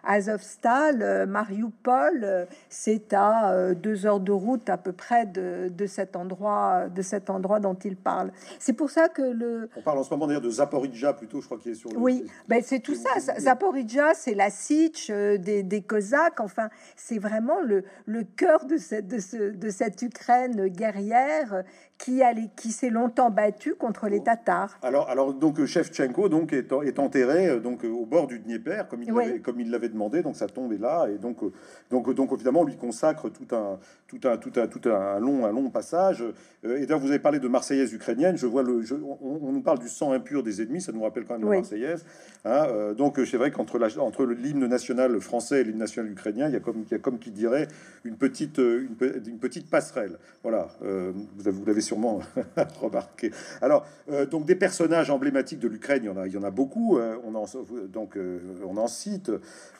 Azovstal, 0.02 1.26
Mariupol, 1.28 2.48
c'est 2.68 3.12
à 3.12 3.74
deux 3.74 4.06
heures 4.06 4.20
de 4.20 4.32
route 4.32 4.68
à 4.68 4.78
peu 4.78 4.92
près 4.92 5.26
de, 5.26 5.68
de, 5.68 5.86
cet 5.86 6.16
endroit, 6.16 6.88
de 6.88 7.02
cet 7.02 7.30
endroit 7.30 7.60
dont 7.60 7.74
il 7.74 7.96
parle. 7.96 8.32
C'est 8.58 8.72
pour 8.72 8.90
ça 8.90 9.08
que 9.08 9.22
le. 9.22 9.68
On 9.76 9.82
parle 9.82 9.98
en 9.98 10.02
ce 10.02 10.10
moment 10.10 10.26
d'ailleurs 10.26 10.40
de 10.40 10.50
Zaporizhia 10.50 11.12
plutôt, 11.12 11.40
je 11.40 11.46
crois 11.46 11.58
qu'il 11.58 11.72
est 11.72 11.74
sur. 11.74 11.90
Le, 11.92 11.98
oui, 11.98 12.24
ben 12.48 12.62
c'est 12.64 12.80
tout 12.80 12.94
ça. 12.94 13.20
Zaporizhia, 13.38 14.14
c'est 14.14 14.34
la 14.34 14.50
Sich 14.50 15.10
des, 15.10 15.62
des 15.62 15.82
Cosaques. 15.82 16.40
Enfin, 16.40 16.70
c'est 16.96 17.18
vraiment 17.18 17.60
le, 17.60 17.84
le 18.06 18.24
cœur 18.24 18.64
de 18.64 18.78
cette, 18.78 19.06
de, 19.06 19.18
ce, 19.18 19.36
de 19.36 19.68
cette 19.68 20.00
Ukraine 20.02 20.68
guerrière 20.68 21.62
qui, 21.98 22.22
qui 22.56 22.70
s'est 22.70 22.90
longtemps 22.90 23.30
battu 23.30 23.74
contre 23.74 24.08
les 24.08 24.22
Tatars. 24.22 24.78
Alors, 24.82 25.10
alors 25.10 25.34
donc 25.34 25.62
Shevchenko 25.64 26.28
donc 26.28 26.52
est, 26.52 26.72
est 26.84 26.98
enterré 26.98 27.48
euh, 27.48 27.60
donc 27.60 27.84
au 27.84 28.06
bord 28.06 28.28
du 28.28 28.38
Dnieper 28.38 28.84
comme 28.88 29.02
il 29.02 29.12
l'avait 29.12 29.40
comme 29.40 29.60
il 29.60 29.70
l'avait 29.70 29.88
demandé. 29.88 30.22
Donc 30.22 30.36
sa 30.36 30.46
tombe 30.46 30.72
est 30.72 30.78
là 30.78 31.08
et 31.08 31.18
donc 31.18 31.42
euh, 31.42 31.52
donc 31.90 32.14
donc 32.14 32.32
évidemment 32.32 32.60
on 32.60 32.64
lui 32.64 32.76
consacre 32.76 33.28
tout 33.28 33.54
un 33.54 33.78
tout 34.06 34.20
un 34.24 34.36
tout 34.36 34.52
un 34.56 34.68
tout 34.68 34.88
un 34.88 35.18
long 35.18 35.44
un 35.44 35.52
long 35.52 35.70
passage. 35.70 36.22
Euh, 36.64 36.76
et 36.76 36.86
d'ailleurs 36.86 37.00
vous 37.00 37.10
avez 37.10 37.18
parlé 37.18 37.40
de 37.40 37.48
Marseillaise 37.48 37.92
ukrainienne. 37.92 38.36
Je 38.36 38.46
vois 38.46 38.62
le 38.62 38.82
on, 39.20 39.52
nous 39.52 39.62
parle 39.62 39.80
du 39.80 39.88
sang 39.88 40.12
impur 40.12 40.44
des 40.44 40.62
ennemis. 40.62 40.80
Ça 40.80 40.92
nous 40.92 41.02
rappelle 41.02 41.24
quand 41.24 41.36
même 41.36 41.48
la 41.48 41.56
Marseillaise. 41.56 42.04
Hein, 42.44 42.94
donc 42.96 43.18
c'est 43.28 43.36
vrai 43.36 43.50
qu'entre 43.50 43.78
la 43.78 43.88
entre 43.98 44.24
l'hymne 44.24 44.66
national 44.66 45.20
français 45.20 45.62
et 45.62 45.64
l'hymne 45.64 45.78
national 45.78 46.10
ukrainien, 46.12 46.46
il 46.46 46.52
y 46.52 46.56
a 46.56 46.60
comme 46.60 46.84
il 46.88 46.92
y 46.92 46.94
a 46.94 46.98
comme 46.98 47.18
qui 47.18 47.32
dirait 47.32 47.66
une 48.04 48.16
petite 48.16 48.58
une, 48.58 48.94
une 49.26 49.38
petite 49.38 49.68
passerelle. 49.68 50.18
Voilà. 50.42 50.68
vous 50.80 51.64
l'avez 51.66 51.80
sûrement 51.88 52.20
remarqué. 52.80 53.30
Alors, 53.62 53.86
euh, 54.10 54.26
donc 54.26 54.44
des 54.44 54.54
personnages 54.54 55.10
emblématiques 55.10 55.58
de 55.58 55.68
l'Ukraine, 55.68 56.02
il 56.04 56.06
y 56.06 56.10
en 56.10 56.16
a, 56.16 56.26
y 56.26 56.36
en 56.36 56.42
a 56.42 56.50
beaucoup. 56.50 56.98
Euh, 56.98 57.16
on 57.24 57.34
en, 57.34 57.46
donc, 57.88 58.16
euh, 58.16 58.40
on 58.66 58.76
en 58.76 58.86
cite. 58.86 59.30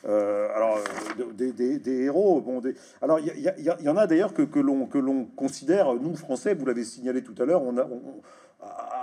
alors, 0.05 0.79
des, 1.33 1.81
héros. 1.85 2.41
Bon, 2.41 2.59
des, 2.59 2.75
alors, 3.01 3.19
il 3.19 3.27
y, 3.27 3.83
y, 3.83 3.89
en 3.89 3.97
a 3.97 4.07
d'ailleurs 4.07 4.33
que, 4.33 4.41
que 4.41 4.59
l'on 4.59 5.25
considère, 5.35 5.93
nous 5.93 6.15
Français, 6.15 6.53
vous 6.53 6.65
l'avez 6.65 6.83
signalé 6.83 7.23
tout 7.23 7.35
à 7.41 7.45
l'heure, 7.45 7.61
on 7.63 7.77
a 7.77 7.87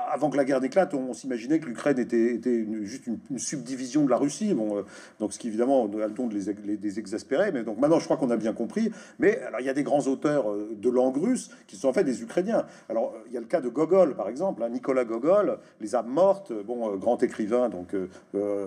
avant 0.09 0.31
que 0.31 0.37
la 0.37 0.45
guerre 0.45 0.61
n'éclate, 0.61 0.95
on, 0.95 1.13
s'imaginait 1.13 1.59
que 1.59 1.67
l'Ukraine 1.67 1.99
était, 1.99 2.41
juste 2.83 3.07
une, 3.07 3.39
subdivision 3.39 4.05
de 4.05 4.11
la 4.11 4.17
Russie. 4.17 4.55
Bon, 4.55 4.79
euh, 4.79 4.83
donc 5.21 5.33
ce 5.33 5.39
qui 5.39 5.49
évidemment 5.49 5.85
a 5.85 6.07
le 6.07 6.13
don 6.13 6.27
de 6.27 6.35
les, 6.35 6.99
exaspérer. 6.99 7.53
Mais 7.53 7.63
donc 7.63 7.79
maintenant, 7.79 7.99
je 7.99 8.05
crois 8.05 8.17
qu'on 8.17 8.31
a 8.31 8.37
bien 8.37 8.53
compris. 8.53 8.91
Mais 9.19 9.39
alors, 9.41 9.61
il 9.61 9.67
y 9.67 9.71
a 9.71 9.75
des 9.75 9.83
grands 9.83 10.07
auteurs 10.07 10.51
euh, 10.51 10.75
de 10.77 10.91
langue 10.91 11.17
russe 11.17 11.51
qui 11.67 11.77
sont 11.77 11.89
en 11.89 11.93
fait 11.93 12.05
des 12.05 12.23
Ukrainiens. 12.23 12.67
Alors 12.89 13.15
il 13.27 13.35
y 13.35 13.37
a 13.37 13.41
le 13.41 13.47
cas 13.47 13.61
de 13.61 13.69
Gogol, 13.69 14.15
par 14.15 14.29
exemple, 14.29 14.63
hein, 14.63 14.69
Nicolas 14.69 15.05
Gogol, 15.05 15.59
Les 15.81 15.95
âmes 15.95 16.09
mortes, 16.09 16.53
bon, 16.53 16.93
euh, 16.93 16.97
grand 16.97 17.23
écrivain, 17.23 17.69
donc, 17.69 17.95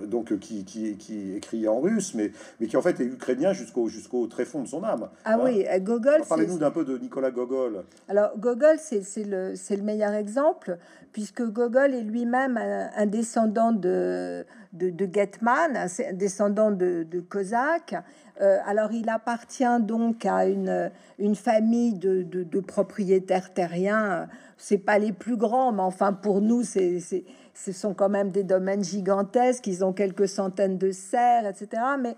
donc 0.08 0.38
qui, 0.39 0.63
qui, 0.65 1.36
écrit 1.36 1.67
en 1.67 1.80
russe, 1.80 2.13
mais, 2.15 2.32
mais 2.60 2.67
qui 2.67 2.78
en 2.78 2.82
fait 2.82 2.99
est 2.99 3.06
ukrainien 3.06 3.54
jusqu'au 3.54 3.88
jusqu'au 3.88 4.28
tréfonds 4.28 4.63
de 4.63 4.67
son 4.67 4.84
âme. 4.84 5.10
Ah 5.25 5.34
hein. 5.34 5.39
oui, 5.43 5.65
Gogol. 5.80 6.21
Parlez-nous 6.28 6.58
d'un 6.58 6.71
peu 6.71 6.86
de 6.86 6.97
Nicolas 6.97 7.32
Gogol. 7.32 7.84
Alors 8.08 8.38
Gogol, 8.38 8.78
c'est 8.80 9.23
le, 9.23 9.54
le 9.54 9.84
meilleur 9.84 10.13
exemple 10.13 10.78
puisque 11.12 11.38
Gogol 11.43 11.93
est 11.93 12.02
lui-même 12.02 12.58
un, 12.58 13.06
descendant 13.06 13.71
de, 13.71 14.45
de, 14.73 15.10
Getman, 15.12 15.75
un, 15.75 16.13
descendant 16.13 16.71
de, 16.71 17.06
Cosaque. 17.30 17.95
Euh, 18.41 18.58
alors 18.65 18.93
il 18.93 19.10
appartient 19.10 19.80
donc 19.82 20.25
à 20.25 20.45
une, 20.45 20.91
une 21.17 21.36
famille 21.36 21.93
de, 21.93 22.23
de, 22.23 22.60
propriétaires 22.60 23.54
terriens. 23.54 24.28
C'est 24.58 24.78
pas 24.78 24.97
les 24.97 25.12
plus 25.12 25.36
grands, 25.36 25.71
mais 25.71 25.82
enfin 25.82 26.13
pour 26.13 26.41
nous, 26.41 26.63
ce 26.63 27.71
sont 27.71 27.93
quand 27.93 28.10
même 28.10 28.32
des 28.32 28.43
domaines 28.43 28.84
gigantesques. 28.84 29.67
Ils 29.67 29.84
ont 29.84 29.93
quelques 29.93 30.28
centaines 30.28 30.78
de 30.78 30.91
serres, 30.91 31.47
etc. 31.47 31.82
Mais 31.99 32.15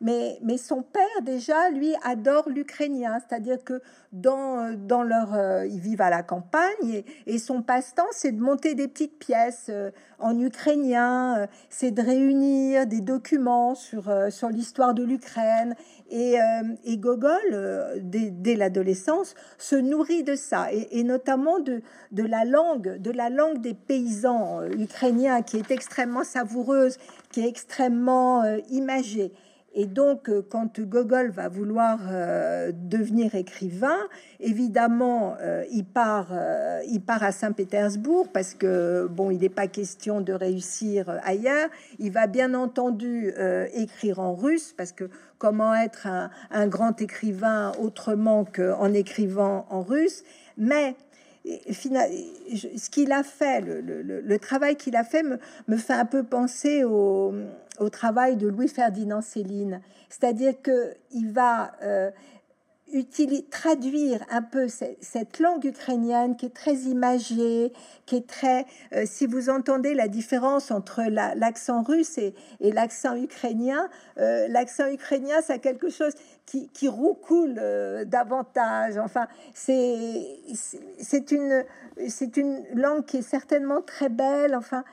mais, 0.00 0.38
son 0.58 0.82
père, 0.82 1.22
déjà, 1.22 1.70
lui, 1.70 1.92
adore 2.04 2.48
l'ukrainien, 2.48 3.18
c'est-à-dire 3.18 3.62
que 3.64 3.80
dans, 4.12 4.72
dans 4.72 5.02
leur... 5.02 5.34
Euh, 5.34 5.66
ils 5.66 5.80
vivent 5.80 6.02
à 6.02 6.10
la 6.10 6.22
campagne 6.22 7.02
et, 7.26 7.38
son 7.38 7.62
passe-temps, 7.62 8.06
c'est 8.12 8.32
de 8.32 8.40
monter 8.40 8.74
des 8.74 8.86
petites 8.86 9.18
pièces 9.18 9.66
euh, 9.70 9.90
en 10.20 10.38
ukrainien, 10.38 11.38
euh, 11.38 11.46
c'est 11.68 11.90
de 11.90 12.00
réunir 12.00 12.86
des 12.86 13.00
documents 13.00 13.74
sur, 13.74 14.12
sur 14.30 14.50
l'histoire 14.50 14.94
de 14.94 15.02
l'Ukraine. 15.02 15.74
Et, 16.10 16.38
Gogol, 16.96 17.98
dès, 18.00 18.30
dès 18.30 18.54
l'adolescence, 18.54 19.34
se 19.58 19.76
nourrit 19.76 20.22
de 20.22 20.36
ça, 20.36 20.72
et, 20.72 20.98
et, 20.98 21.02
notamment 21.02 21.58
de, 21.58 21.82
de 22.12 22.22
la 22.22 22.44
langue, 22.44 22.98
de 22.98 23.10
la 23.10 23.30
langue 23.30 23.60
des 23.60 23.74
paysans 23.74 24.62
ukrainiens, 24.64 25.42
qui 25.42 25.58
est 25.58 25.70
extrêmement 25.70 26.24
savoureuse, 26.24 26.96
qui 27.30 27.40
est 27.40 27.48
extrêmement 27.48 28.44
imagée. 28.70 29.32
Et 29.74 29.86
donc, 29.86 30.28
euh, 30.28 30.42
quand 30.48 30.80
Gogol 30.80 31.30
va 31.30 31.48
vouloir 31.48 31.98
euh, 32.10 32.72
devenir 32.74 33.34
écrivain, 33.34 33.98
évidemment, 34.40 35.36
euh, 35.40 35.64
il, 35.70 35.84
part, 35.84 36.32
il 36.88 37.00
part 37.00 37.22
à 37.22 37.32
Saint-Pétersbourg 37.32 38.28
parce 38.32 38.54
que, 38.54 39.06
bon, 39.10 39.30
il 39.30 39.40
n'est 39.40 39.48
pas 39.48 39.66
question 39.66 40.20
de 40.20 40.32
réussir 40.32 41.18
ailleurs. 41.22 41.68
Il 41.98 42.12
va 42.12 42.26
bien 42.26 42.54
entendu 42.54 43.32
écrire 43.74 44.20
en 44.20 44.34
russe 44.34 44.74
parce 44.76 44.92
que 44.92 45.10
comment 45.38 45.74
être 45.74 46.06
un, 46.06 46.30
un 46.50 46.66
grand 46.66 47.00
écrivain 47.00 47.72
autrement 47.80 48.44
qu'en 48.44 48.92
écrivant 48.92 49.66
en 49.70 49.82
russe 49.82 50.24
Mais 50.56 50.96
ce 51.70 52.90
qu'il 52.90 53.12
a 53.12 53.22
fait, 53.22 53.60
le, 53.60 54.38
travail 54.38 54.76
qu'il 54.76 54.96
a 54.96 55.04
fait 55.04 55.22
me, 55.22 55.76
fait 55.76 55.94
un 55.94 56.04
peu 56.04 56.22
penser 56.22 56.84
au, 56.84 57.34
travail 57.88 58.36
de 58.36 58.48
Louis-Ferdinand 58.48 59.20
Céline. 59.20 59.80
C'est-à-dire 60.08 60.54
qu'il 60.62 61.32
va 61.32 61.72
euh, 61.82 62.10
traduire 63.50 64.24
un 64.30 64.42
peu 64.42 64.68
cette, 64.68 65.38
langue 65.40 65.64
ukrainienne 65.64 66.36
qui 66.36 66.46
est 66.46 66.54
très 66.54 66.74
imagée, 66.74 67.72
qui 68.06 68.16
est 68.16 68.26
très... 68.26 68.64
Euh, 68.94 69.04
si 69.04 69.26
vous 69.26 69.50
entendez 69.50 69.94
la 69.94 70.08
différence 70.08 70.70
entre 70.70 71.02
l'accent 71.02 71.82
russe 71.82 72.18
et, 72.18 72.34
l'accent 72.60 73.16
ukrainien, 73.16 73.88
euh, 74.18 74.46
l'accent 74.48 74.88
ukrainien, 74.88 75.36
c'est 75.42 75.58
quelque 75.58 75.90
chose 75.90 76.14
qui, 76.46 76.68
qui 76.68 76.88
roucoule 76.88 77.56
euh, 77.58 78.04
davantage. 78.04 78.96
Enfin, 78.96 79.26
c'est 79.54 80.10
une, 81.30 81.64
une 82.36 82.64
langue 82.74 83.04
qui 83.04 83.18
est 83.18 83.22
certainement 83.22 83.82
très 83.82 84.08
belle. 84.08 84.54
Enfin, 84.54 84.84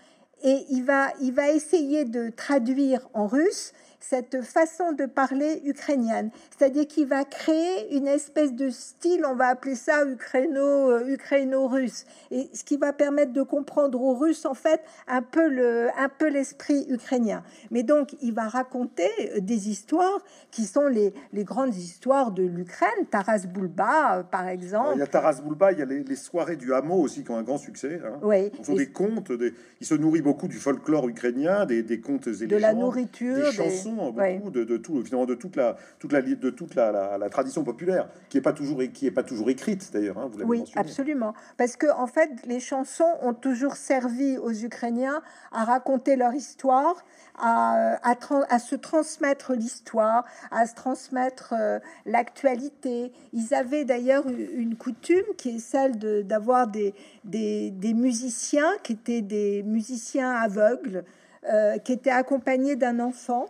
et 0.46 0.66
il 0.70 0.86
va, 0.86 1.12
il 1.22 1.34
va 1.34 1.50
essayer 1.50 2.06
de 2.06 2.30
traduire 2.30 3.02
en 3.14 3.28
russe 3.28 3.74
cette 4.10 4.42
façon 4.44 4.92
de 4.92 5.06
parler 5.06 5.62
ukrainienne. 5.66 6.30
C'est-à-dire 6.56 6.88
qu'il 6.88 7.08
va 7.08 7.26
créer 7.26 7.96
une 7.96 8.08
espèce 8.08 8.54
de 8.54 8.70
style, 8.70 9.26
on 9.26 9.36
va 9.36 9.48
appeler 9.48 9.76
ça 9.76 10.04
euh, 10.04 11.08
ukraino-russe, 11.08 12.06
et 12.32 12.50
ce 12.54 12.64
qui 12.64 12.78
va 12.78 12.94
permettre 12.94 13.34
de 13.34 13.42
comprendre 13.42 14.00
aux 14.02 14.14
Russes 14.14 14.46
en 14.46 14.54
fait 14.54 14.82
un 15.08 15.22
peu 15.22 15.48
le, 15.50 15.90
un 15.98 16.10
peu 16.10 16.30
l'esprit 16.30 16.86
ukrainien. 16.90 17.44
Mais 17.72 17.84
donc 17.84 18.16
il 18.22 18.34
va 18.34 18.48
raconter 18.48 19.10
euh, 19.36 19.40
des 19.40 19.70
histoires 19.70 20.24
qui 20.52 20.66
sont 20.66 20.88
les, 20.88 21.14
les 21.34 21.44
grandes 21.44 21.76
histoires 21.76 22.32
de 22.32 22.44
l'Ukraine. 22.44 22.90
Taras 23.10 23.46
Bulba, 23.48 24.20
euh, 24.20 24.24
par 24.24 24.48
exemple. 24.48 24.92
Il 24.96 25.00
y 25.00 25.04
a 25.04 25.08
Taras 25.08 25.42
Bulba, 25.42 25.72
il 25.72 25.80
y 25.80 25.82
a 25.82 25.86
les, 25.86 26.16
soirées 26.16 26.56
du 26.56 26.74
hameau 26.74 27.02
aussi 27.02 27.24
qui 27.24 27.32
ont 27.32 27.38
un 27.38 27.44
grand 27.44 27.58
succès. 27.58 28.00
Hein. 28.06 28.20
Oui. 28.22 28.52
Ce 28.60 28.66
sont 28.66 28.76
des 28.76 28.92
contes, 28.92 29.32
des... 29.32 29.54
il 29.82 29.88
se 29.88 29.96
nourrit 29.96 30.22
beaucoup 30.22 30.48
du 30.48 30.58
folklore 30.58 31.08
ukrainien, 31.10 31.66
des, 31.66 31.84
des 31.84 32.00
contes 32.00 32.28
et 32.28 32.48
de 32.48 32.56
la 32.56 32.74
nourriture, 32.74 33.46
des 33.46 33.52
chansons 33.52 33.95
beaucoup 33.96 34.52
de, 34.52 34.64
de, 34.64 34.78
tout, 34.78 35.04
finalement, 35.04 35.26
de 35.26 35.36
toute 35.36 35.56
la, 35.56 35.78
toute 36.00 36.12
la, 36.12 36.22
de 36.22 36.50
toute 36.50 36.76
la, 36.76 37.18
la, 37.18 37.30
tradition 37.30 37.64
populaire, 37.64 38.10
qui 38.30 38.38
est 38.38 38.42
pas 38.42 38.54
toujours, 38.54 38.82
qui 38.94 39.08
est 39.08 39.12
pas 39.12 39.24
toujours 39.24 39.50
écrite 39.50 39.92
d'ailleurs. 39.94 40.18
Hein, 40.18 40.30
oui, 40.46 40.64
absolument, 40.76 41.34
parce 41.58 41.76
que 41.76 41.88
en 41.92 42.08
fait, 42.08 42.30
les 42.46 42.60
chansons 42.60 43.12
ont 43.22 43.34
toujours 43.34 43.76
servi 43.76 44.38
aux 44.38 44.54
Ukrainiens 44.54 45.22
à 45.52 45.64
raconter 45.64 46.16
leur 46.16 46.34
histoire, 46.34 47.06
à, 47.38 48.00
à, 48.04 48.16
à 48.50 48.60
se 48.60 48.76
transmettre 48.76 49.54
l'histoire, 49.54 50.26
à 50.52 50.66
se 50.66 50.76
transmettre 50.76 51.54
euh, 51.58 51.80
l'actualité. 52.06 53.12
Ils 53.34 53.54
avaient 53.54 53.86
d'ailleurs 53.86 54.26
une 54.28 54.76
coutume 54.76 55.26
qui 55.38 55.58
est 55.58 55.60
celle 55.60 55.98
d'avoir 56.26 56.68
des, 56.68 56.94
des, 57.24 57.72
des 57.72 57.94
musiciens 57.94 58.72
qui 58.84 58.94
étaient 58.94 59.22
des 59.22 59.64
musiciens 59.64 60.32
aveugles. 60.32 61.04
Euh, 61.48 61.78
qui 61.78 61.94
étaient 61.94 62.10
accompagnés 62.10 62.76
d'un 62.76 63.00
enfant 63.00 63.46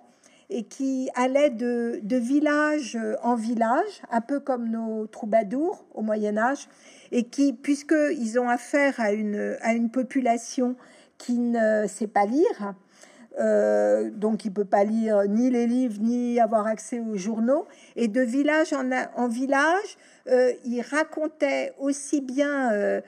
et 0.49 0.63
qui 0.63 1.09
allait 1.15 1.49
de, 1.49 2.01
village 2.03 2.97
en 3.23 3.35
village, 3.35 4.01
un 4.11 4.21
peu 4.21 4.39
comme 4.39 4.69
nos 4.69 5.07
troubadours 5.07 5.85
au 5.93 6.01
Moyen 6.01 6.37
Âge, 6.37 6.67
et 7.11 7.23
qui, 7.23 7.53
puisqu'ils 7.53 8.39
ont 8.39 8.49
affaire 8.49 8.99
à 8.99 9.11
une, 9.11 9.57
à 9.61 9.73
une 9.73 9.89
population 9.89 10.75
qui 11.17 11.37
ne 11.37 11.85
sait 11.87 12.07
pas 12.07 12.25
lire, 12.25 12.75
euh, 13.37 14.09
donc 14.11 14.45
il 14.45 14.53
peut 14.53 14.65
pas 14.65 14.83
lire 14.83 15.23
ni 15.27 15.49
les 15.49 15.67
livres 15.67 15.99
ni 16.01 16.39
avoir 16.39 16.67
accès 16.67 16.99
aux 16.99 17.17
journaux. 17.17 17.67
Et 17.95 18.07
de 18.07 18.21
village 18.21 18.73
en, 18.73 19.27
village, 19.27 19.97
euh, 20.27 20.53
il 20.63 20.81
racontait 20.81 21.73
aussi 21.79 22.21
bien 22.21 22.71
euh, 22.71 23.01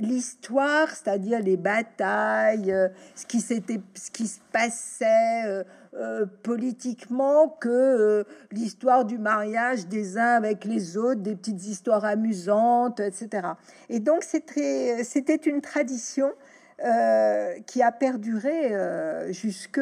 l'histoire, 0.00 0.90
c'est-à-dire 0.90 1.40
les 1.40 1.56
batailles, 1.56 2.74
ce 3.14 3.26
qui 3.26 3.40
ce 3.40 4.10
qui 4.10 4.26
se 4.26 4.40
passait. 4.52 5.64
Politiquement 6.42 7.48
que 7.48 8.24
l'histoire 8.52 9.04
du 9.04 9.18
mariage 9.18 9.86
des 9.86 10.16
uns 10.18 10.34
avec 10.34 10.64
les 10.64 10.96
autres, 10.96 11.20
des 11.20 11.34
petites 11.34 11.66
histoires 11.66 12.04
amusantes, 12.04 13.00
etc. 13.00 13.48
Et 13.88 14.00
donc 14.00 14.22
c'était 14.22 15.36
une 15.44 15.60
tradition 15.60 16.32
euh, 16.84 17.58
qui 17.66 17.82
a 17.82 17.90
perduré 17.90 18.72
euh, 18.72 19.32
jusque, 19.32 19.80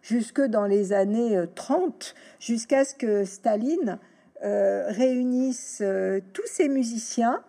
jusque 0.00 0.40
dans 0.40 0.64
les 0.64 0.92
années 0.92 1.42
30, 1.56 2.14
euh, 2.14 2.20
jusqu'à 2.38 2.84
ce 2.84 2.94
que 2.94 3.24
Staline 3.24 3.98
réunisse 4.40 5.82
tous 6.32 6.46
ces 6.46 6.68
musiciens, 6.68 7.42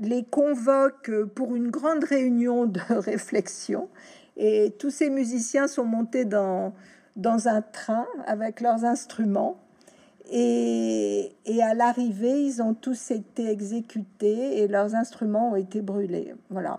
les 0.00 0.22
convoque 0.30 1.10
pour 1.34 1.56
une 1.56 1.70
grande 1.70 2.04
réunion 2.04 2.66
de 2.66 2.80
réflexion, 2.90 3.88
et 4.36 4.74
tous 4.78 4.90
ces 4.90 5.10
musiciens 5.10 5.68
sont 5.68 5.84
montés 5.84 6.24
dans, 6.24 6.74
dans 7.16 7.48
un 7.48 7.62
train 7.62 8.06
avec 8.26 8.60
leurs 8.60 8.84
instruments 8.84 9.58
et, 10.30 11.32
à 11.62 11.74
l'arrivée, 11.74 12.42
ils 12.42 12.60
ont 12.62 12.74
tous 12.74 13.10
été 13.10 13.48
exécutés 13.48 14.58
et 14.58 14.68
leurs 14.68 14.94
instruments 14.94 15.52
ont 15.52 15.56
été 15.56 15.82
brûlés. 15.82 16.34
Voilà. 16.50 16.78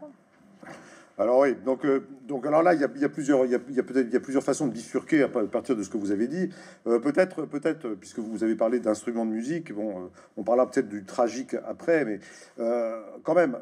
Alors 1.19 1.39
oui, 1.39 1.55
donc, 1.65 1.83
euh, 1.83 2.05
donc 2.27 2.45
alors 2.45 2.61
là, 2.61 2.75
il 2.75 2.81
y 2.81 2.83
a, 2.83 3.09
plusieurs, 3.09 3.45
il 3.45 3.51
y 3.51 3.55
a, 3.55 3.59
peut-être, 3.59 4.07
il 4.07 4.13
y 4.13 4.17
a 4.17 4.19
plusieurs 4.19 4.43
façons 4.43 4.67
de 4.67 4.71
bifurquer 4.73 5.23
à 5.23 5.27
partir 5.27 5.75
de 5.75 5.81
ce 5.81 5.89
que 5.89 5.97
vous 5.97 6.11
avez 6.11 6.27
dit. 6.27 6.49
Euh, 6.85 6.99
peut-être, 6.99 7.45
peut-être, 7.45 7.95
puisque 7.95 8.19
vous 8.19 8.43
avez 8.43 8.55
parlé 8.55 8.79
d'instruments 8.79 9.25
de 9.25 9.31
musique, 9.31 9.73
bon, 9.73 9.89
euh, 9.89 10.07
on 10.35 10.43
parlera 10.43 10.69
peut-être 10.69 10.89
du 10.89 11.05
tragique 11.05 11.55
après, 11.67 12.05
mais 12.05 12.19
quand 13.23 13.33
même 13.33 13.57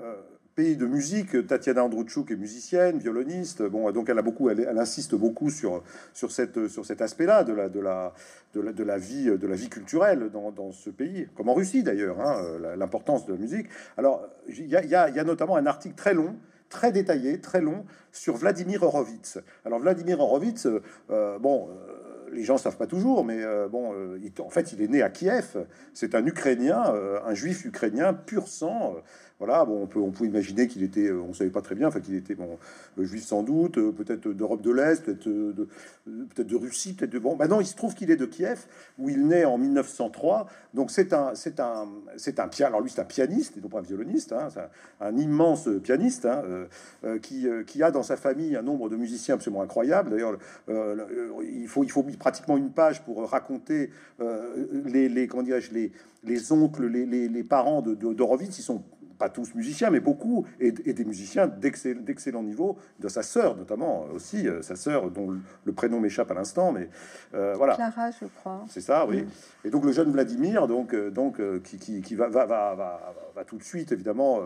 pays 0.56 0.78
de 0.78 0.86
musique. 0.86 1.46
Tatiana 1.48 1.84
Androuchuk 1.84 2.32
est 2.32 2.36
musicienne, 2.36 2.98
violoniste. 2.98 3.62
Bon, 3.64 3.92
donc 3.92 4.10
elle 4.10 4.18
a 4.18 4.22
beaucoup, 4.22 4.50
elle, 4.50 4.68
insiste 4.78 5.16
beaucoup 5.16 5.50
sur 5.50 5.84
sur 6.14 6.32
cette 6.32 6.68
sur 6.68 6.86
cet 6.86 7.02
aspect-là 7.02 7.44
de 7.44 7.54
la 7.54 7.70
de 7.70 7.80
la 7.80 8.14
de 8.54 8.62
la, 8.62 8.72
de 8.72 8.84
la 8.84 8.98
vie 8.98 9.26
de 9.26 9.48
la 9.48 9.56
vie 9.56 9.70
culturelle 9.70 10.30
dans, 10.32 10.72
ce 10.72 10.90
pays, 10.90 11.28
comme 11.36 11.50
en 11.50 11.54
Russie 11.54 11.84
d'ailleurs, 11.84 12.22
hein, 12.22 12.42
l'importance 12.78 13.26
de 13.26 13.34
la 13.34 13.40
musique. 13.40 13.68
Alors 13.98 14.28
il 14.48 14.68
y 14.68 14.76
a, 14.76 15.24
notamment 15.24 15.58
un 15.58 15.66
article 15.66 15.96
très 15.96 16.14
long 16.14 16.36
très 16.70 16.92
détaillé, 16.92 17.40
très 17.40 17.62
long, 17.62 17.86
sur 18.12 18.36
Vladimir 18.36 18.84
Horowitz. 18.84 19.40
Alors 19.66 19.80
Vladimir 19.80 20.20
Horowitz, 20.20 20.68
euh, 21.10 21.40
bon, 21.40 21.70
euh, 21.70 22.30
les 22.32 22.44
gens 22.44 22.58
savent 22.58 22.78
pas 22.78 22.88
toujours, 22.88 23.24
mais 23.24 23.42
euh, 23.42 23.68
bon, 23.68 23.94
en 24.40 24.50
fait, 24.50 24.74
il 24.74 24.82
est 24.82 24.88
né 24.88 25.02
à 25.02 25.10
Kiev. 25.10 25.66
C'est 25.94 26.16
un 26.16 26.26
Ukrainien, 26.26 26.94
un 27.26 27.34
juif 27.34 27.66
ukrainien 27.66 28.14
pur 28.14 28.48
sang. 28.48 28.96
Voilà, 29.38 29.66
bon, 29.66 29.84
on 29.84 29.86
peut, 29.86 30.00
on 30.00 30.12
peut 30.12 30.26
imaginer 30.26 30.66
qu'il 30.66 30.82
était, 30.82 31.08
euh, 31.08 31.20
on 31.20 31.34
savait 31.34 31.50
pas 31.50 31.62
très 31.62 31.76
bien, 31.76 31.90
enfin 31.90 32.00
qu'il 32.00 32.16
était 32.16 32.36
bon, 32.36 32.58
euh, 32.98 33.04
juif 33.04 33.26
sans 33.26 33.44
doute, 33.44 33.78
euh, 33.78 33.92
peut-être 33.92 34.30
d'Europe 34.30 34.62
de 34.62 34.72
l'Est, 34.72 35.04
peut-être 35.04 35.28
de, 35.28 35.68
peut-être 36.06 36.48
de 36.48 36.56
Russie, 36.56 36.94
peut-être 36.94 37.12
de 37.12 37.20
bon. 37.20 37.36
Maintenant, 37.36 37.60
il 37.60 37.66
se 37.66 37.76
trouve 37.76 37.96
qu'il 37.96 38.10
est 38.12 38.16
de 38.16 38.26
Kiev, 38.26 38.66
où 38.98 39.10
il 39.10 39.28
naît 39.28 39.44
en 39.44 39.58
1903. 39.58 40.48
Donc 40.74 40.90
c'est 40.90 41.12
un, 41.12 41.36
c'est 41.36 41.60
un, 41.60 41.86
c'est 42.16 42.40
un. 42.40 42.50
Alors 42.62 42.80
lui, 42.80 42.90
c'est 42.90 43.02
un 43.02 43.06
pianiste 43.06 43.58
et 43.58 43.62
non 43.62 43.68
pas 43.68 43.80
un 43.80 43.82
violoniste, 43.82 44.32
hein, 44.32 44.48
un, 45.02 45.18
immense 45.18 45.68
pianiste 45.84 46.26
hein, 46.26 46.42
qui, 47.22 47.48
qui 47.68 47.84
a 47.84 47.92
dans 47.92 48.04
sa 48.04 48.16
famille 48.16 48.56
un 48.56 48.62
nombre 48.62 48.88
de 48.88 48.96
musiciens 48.96 49.36
absolument 49.36 49.62
incroyable. 49.62 50.12
D'ailleurs, 50.12 50.38
il 50.70 51.68
faut, 51.68 51.84
il 51.84 51.92
faut 51.92 52.04
pratiquement 52.18 52.56
une 52.56 52.72
page 52.72 53.04
pour 53.04 53.30
raconter 53.30 53.90
les, 54.86 55.10
les, 55.10 55.28
comment 55.28 55.44
les, 55.44 55.92
les 56.24 56.52
oncles, 56.54 56.88
les, 56.88 57.28
les, 57.28 57.44
parents 57.44 57.82
de, 57.82 57.96
de 57.96 58.44
Ils 58.44 58.54
sont 58.54 58.84
pas 59.18 59.30
tous 59.30 59.56
musiciens, 59.56 59.90
mais 59.90 60.00
beaucoup, 60.00 60.46
et, 60.60 60.72
des 60.72 61.06
musiciens 61.06 61.48
d'excellent 61.48 62.44
niveau, 62.44 62.78
de 63.00 63.08
sa 63.08 63.24
sœur 63.24 63.56
notamment 63.56 64.04
aussi, 64.14 64.48
euh, 64.48 64.62
sa 64.62 64.76
sœur 64.76 65.12
dont 65.12 65.36
le, 65.64 65.74
prénom 65.74 66.00
m'échappe 66.00 66.32
à 66.32 66.34
l'instant, 66.34 66.72
mais 66.72 66.90
euh, 67.34 67.54
voilà. 67.56 67.76
Clara, 67.76 68.12
je 68.12 68.26
crois. 68.26 68.66
C'est 68.70 68.82
ça, 68.82 69.06
oui. 69.06 69.24
Mm. 69.24 69.28
Et 69.66 69.70
donc 69.70 69.86
le 69.86 69.92
jeune 69.92 70.12
Vladimir, 70.12 70.68
donc, 70.68 70.94
euh, 70.94 71.10
donc 71.10 71.42
qui, 71.64 71.78
qui, 71.78 72.02
qui 72.02 72.16
va, 72.16 72.28
va, 72.28 72.46
va, 72.46 72.76
va, 72.76 73.14
va, 73.36 73.44
tout 73.44 73.58
de 73.58 73.64
suite 73.64 73.92
évidemment 73.92 74.40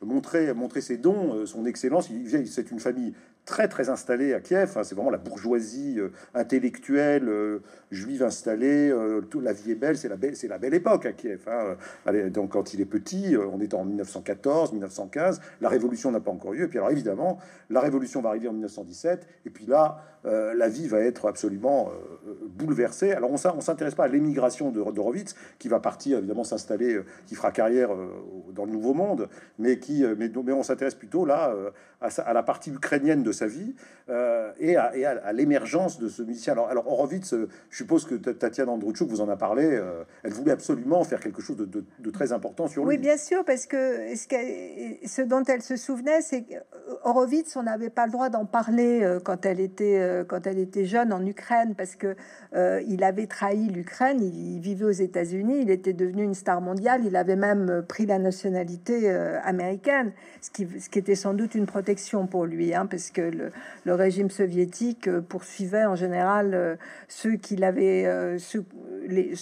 montrer, 0.00 0.52
montrer 0.54 0.80
ses 0.80 0.96
dons, 0.96 1.46
son 1.46 1.66
excellence. 1.66 2.10
Il, 2.10 2.46
c'est 2.48 2.70
une 2.70 2.80
famille 2.80 3.14
très 3.46 3.68
très 3.68 3.88
installée 3.88 4.34
à 4.34 4.40
Kiev. 4.40 4.72
Hein. 4.76 4.82
c'est 4.84 4.94
vraiment 4.94 5.10
la 5.10 5.18
bourgeoisie 5.18 5.98
intellectuelle 6.34 7.30
juive 7.90 8.22
installée. 8.22 8.92
toute 9.30 9.42
la 9.42 9.52
vie 9.52 9.70
est 9.70 9.76
belle. 9.76 9.96
C'est 9.96 10.08
la 10.08 10.16
belle, 10.16 10.36
c'est 10.36 10.48
la 10.48 10.58
belle 10.58 10.74
époque 10.74 11.06
à 11.06 11.12
Kiev. 11.12 11.42
Hein. 11.46 11.76
Allez, 12.04 12.30
donc 12.30 12.50
quand 12.50 12.74
il 12.74 12.80
est 12.80 12.86
petit, 12.86 13.36
on 13.36 13.60
est 13.60 13.72
en 13.72 13.84
1900 13.84 14.16
1914, 14.26 14.72
1915. 14.72 15.40
La 15.60 15.68
révolution 15.68 16.10
n'a 16.10 16.20
pas 16.20 16.30
encore 16.30 16.52
lieu. 16.52 16.62
Et 16.62 16.68
puis 16.68 16.78
alors 16.78 16.90
évidemment, 16.90 17.38
la 17.70 17.80
révolution 17.80 18.20
va 18.20 18.30
arriver 18.30 18.48
en 18.48 18.52
1917. 18.52 19.26
Et 19.44 19.50
puis 19.50 19.66
là, 19.66 20.02
euh, 20.24 20.54
la 20.54 20.68
vie 20.68 20.88
va 20.88 21.00
être 21.00 21.28
absolument 21.28 21.88
euh, 21.88 22.34
bouleversée. 22.48 23.12
Alors 23.12 23.30
on, 23.30 23.36
on 23.36 23.60
s'intéresse 23.60 23.94
pas 23.94 24.04
à 24.04 24.08
l'émigration 24.08 24.70
de 24.70 24.80
Horowitz, 24.80 25.34
qui 25.58 25.68
va 25.68 25.80
partir 25.80 26.18
évidemment 26.18 26.44
s'installer, 26.44 26.94
euh, 26.94 27.04
qui 27.26 27.34
fera 27.34 27.52
carrière 27.52 27.90
dans 28.52 28.64
le 28.64 28.72
Nouveau 28.72 28.94
Monde, 28.94 29.28
mais 29.58 29.78
qui, 29.78 30.04
mais, 30.18 30.30
on 30.36 30.62
s'intéresse 30.62 30.94
plutôt 30.94 31.24
là 31.24 31.54
à, 32.00 32.32
la 32.32 32.42
partie 32.42 32.70
ukrainienne 32.70 33.22
de 33.22 33.32
sa 33.36 33.46
vie 33.46 33.74
et 34.60 34.76
à, 34.76 35.32
l'émergence 35.32 35.98
de 35.98 36.08
ce 36.08 36.22
musicien. 36.22 36.52
Alors, 36.52 36.68
alors 36.68 36.86
Horowitz, 36.86 37.34
je 37.70 37.76
suppose 37.76 38.04
que 38.04 38.14
Tatiana 38.14 38.70
Androuchuk 38.70 39.08
vous 39.08 39.20
en 39.20 39.28
a 39.28 39.36
parlé. 39.36 39.80
elle 40.22 40.32
voulait 40.32 40.52
absolument 40.52 41.02
faire 41.02 41.18
quelque 41.18 41.42
chose 41.42 41.56
de, 41.56 42.10
très 42.10 42.32
important 42.32 42.68
sur 42.68 42.84
lui. 42.84 42.90
Oui, 42.90 42.98
bien 42.98 43.16
sûr, 43.16 43.44
parce 43.44 43.66
que 43.66 44.14
ce, 44.14 45.06
ce 45.08 45.22
dont 45.22 45.42
elle 45.42 45.62
se 45.62 45.76
souvenait, 45.76 46.20
c'est 46.20 46.44
qu'Horowitz, 46.44 47.56
on 47.56 47.64
n'avait 47.64 47.90
pas 47.90 48.06
le 48.06 48.12
droit 48.12 48.28
d'en 48.28 48.46
parler 48.46 49.18
quand 49.24 49.44
elle 49.44 49.58
était 49.58 50.16
euh, 50.16 50.24
quand 50.24 50.46
elle 50.46 50.58
était 50.58 50.84
jeune 50.84 51.12
en 51.12 51.24
Ukraine 51.24 51.74
parce 51.76 51.96
que 51.96 52.16
euh, 52.54 52.82
il 52.86 53.04
avait 53.04 53.26
trahi 53.26 53.68
l'Ukraine. 53.68 54.22
Il, 54.22 54.60
vivait 54.60 54.84
aux 54.84 54.90
États-Unis, 54.90 55.60
il 55.62 55.70
était 55.70 55.92
devenu 55.92 56.22
une 56.22 56.34
star 56.34 56.60
mondiale. 56.60 57.02
Il 57.04 57.16
avait 57.16 57.36
même 57.36 57.84
pris 57.86 58.06
la 58.06 58.18
nationalité 58.18 59.10
euh, 59.10 59.38
américaine, 59.42 60.12
ce 60.40 60.50
qui, 60.50 60.66
ce 60.80 60.88
qui 60.88 60.98
était 60.98 61.14
sans 61.14 61.34
doute 61.34 61.54
une 61.54 61.66
protection 61.66 62.26
pour 62.26 62.46
lui, 62.46 62.74
hein, 62.74 62.86
parce 62.86 63.10
que 63.10 63.20
le, 63.30 63.94
régime 63.94 64.30
soviétique 64.30 65.10
poursuivait 65.28 65.84
en 65.84 65.96
général 65.96 66.78
ceux 67.08 67.36
qu'il 67.36 67.64
avait, 67.64 68.38
ceux, 68.38 68.64
les, 69.06 69.34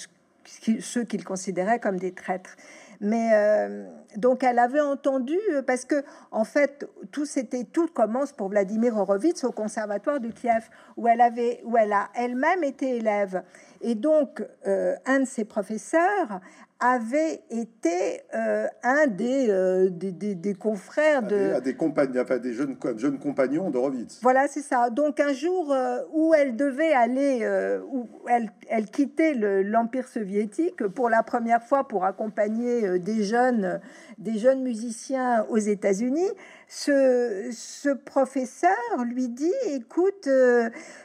ceux 0.80 1.04
qu'il 1.04 1.24
considérait 1.24 1.78
comme 1.78 1.98
des 1.98 2.12
traîtres. 2.12 2.56
Mais 3.00 3.30
euh, 3.34 3.86
donc 4.16 4.44
elle 4.44 4.58
avait 4.58 4.80
entendu 4.80 5.36
euh, 5.52 5.62
parce 5.62 5.84
que 5.84 6.04
en 6.30 6.44
fait 6.44 6.88
tout 7.10 7.26
c'était 7.26 7.64
tout 7.64 7.88
commence 7.88 8.32
pour 8.32 8.48
Vladimir 8.48 8.96
Horowitz 8.96 9.42
au 9.44 9.50
conservatoire 9.50 10.20
de 10.20 10.28
Kiev 10.28 10.68
où 10.96 11.08
elle 11.08 11.20
avait 11.20 11.60
où 11.64 11.76
elle 11.76 11.92
a 11.92 12.08
elle-même 12.14 12.62
été 12.62 12.96
élève 12.96 13.42
et 13.80 13.94
donc 13.94 14.44
euh, 14.66 14.94
un 15.06 15.20
de 15.20 15.24
ses 15.24 15.44
professeurs 15.44 16.40
avait 16.84 17.40
été 17.48 18.20
euh, 18.34 18.66
un 18.82 19.06
euh, 19.20 19.88
des, 19.88 20.12
des, 20.12 20.34
des, 20.34 20.54
confrères 20.54 21.22
de... 21.22 21.58
des, 21.60 21.74
compagnons, 21.74 22.20
enfin, 22.20 22.36
des 22.36 22.52
jeunes, 22.52 22.76
jeunes 22.98 23.18
compagnons 23.18 23.70
d'Horowitz. 23.70 24.20
Voilà, 24.22 24.48
c'est 24.48 24.60
ça. 24.60 24.90
Donc 24.90 25.18
un 25.18 25.32
jour 25.32 25.72
euh, 25.72 26.00
où 26.12 26.34
elle 26.34 26.56
devait 26.56 26.92
aller, 26.92 27.48
où 27.90 28.06
elle, 28.28 28.50
elle 28.68 28.84
quittait 28.90 29.32
l'Empire 29.32 30.06
soviétique 30.06 30.86
pour 30.88 31.08
la 31.08 31.22
première 31.22 31.62
fois 31.62 31.88
pour 31.88 32.04
accompagner 32.04 32.98
des 32.98 33.24
jeunes, 33.24 33.80
des 34.18 34.36
jeunes 34.38 34.62
musiciens 34.62 35.46
aux 35.48 35.56
États-Unis, 35.56 36.28
ce, 36.68 37.48
ce, 37.52 37.90
professeur 37.90 38.70
lui 39.06 39.28
dit, 39.28 39.52
écoute, 39.66 40.28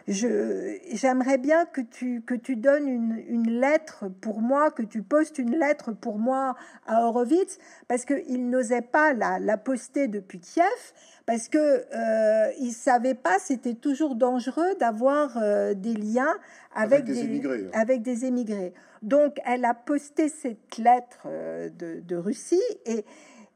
j'aimerais 0.08 1.38
bien 1.38 1.66
que 1.66 1.82
tu, 1.82 2.22
que 2.22 2.34
tu 2.34 2.56
donnes 2.56 2.88
une, 2.88 3.24
une 3.28 3.60
lettre 3.62 4.06
pour 4.22 4.42
moi, 4.42 4.72
que 4.72 4.84
tu 4.84 5.04
postes 5.04 5.38
une 5.38 5.56
lettre 5.58 5.69
pour 5.76 6.18
moi 6.18 6.56
à 6.86 7.06
Horowitz 7.06 7.58
parce 7.88 8.06
qu'il 8.06 8.50
n'osait 8.50 8.82
pas 8.82 9.14
la, 9.14 9.40
la, 9.40 9.58
poster 9.58 10.08
depuis 10.08 10.40
Kiev 10.40 10.66
parce 11.26 11.48
que 11.48 11.58
euh, 11.58 12.52
il 12.60 12.72
savait 12.72 13.16
pas 13.16 13.38
c'était 13.40 13.74
toujours 13.74 14.16
dangereux 14.16 14.76
d'avoir 14.80 15.38
euh, 15.38 15.74
des 15.74 15.94
liens 15.94 16.36
avec, 16.74 17.06
des, 17.06 17.20
émigrés. 17.20 17.70
Avec 17.74 18.02
des 18.02 18.26
émigrés. 18.26 18.74
Donc 19.02 19.38
elle 19.46 19.66
a 19.66 19.74
posté 19.74 20.30
cette 20.30 20.78
lettre 20.78 21.24
euh, 21.26 21.70
de, 21.70 22.02
de, 22.02 22.16
Russie 22.16 22.62
et 22.86 23.06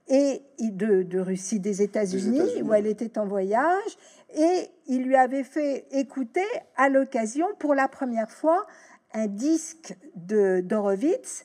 et 0.09 0.41
de, 0.59 1.03
de 1.03 1.19
Russie 1.19 1.59
des 1.59 1.81
États-Unis 1.81 2.61
où 2.61 2.73
elle 2.73 2.87
était 2.87 3.17
en 3.17 3.25
voyage 3.25 3.97
et 4.35 4.69
il 4.87 5.03
lui 5.03 5.15
avait 5.15 5.43
fait 5.43 5.85
écouter 5.91 6.45
à 6.75 6.89
l'occasion 6.89 7.47
pour 7.59 7.73
la 7.73 7.87
première 7.87 8.29
fois 8.29 8.65
un 9.13 9.27
disque 9.27 9.95
de 10.15 10.61
d'Horowitz 10.61 11.43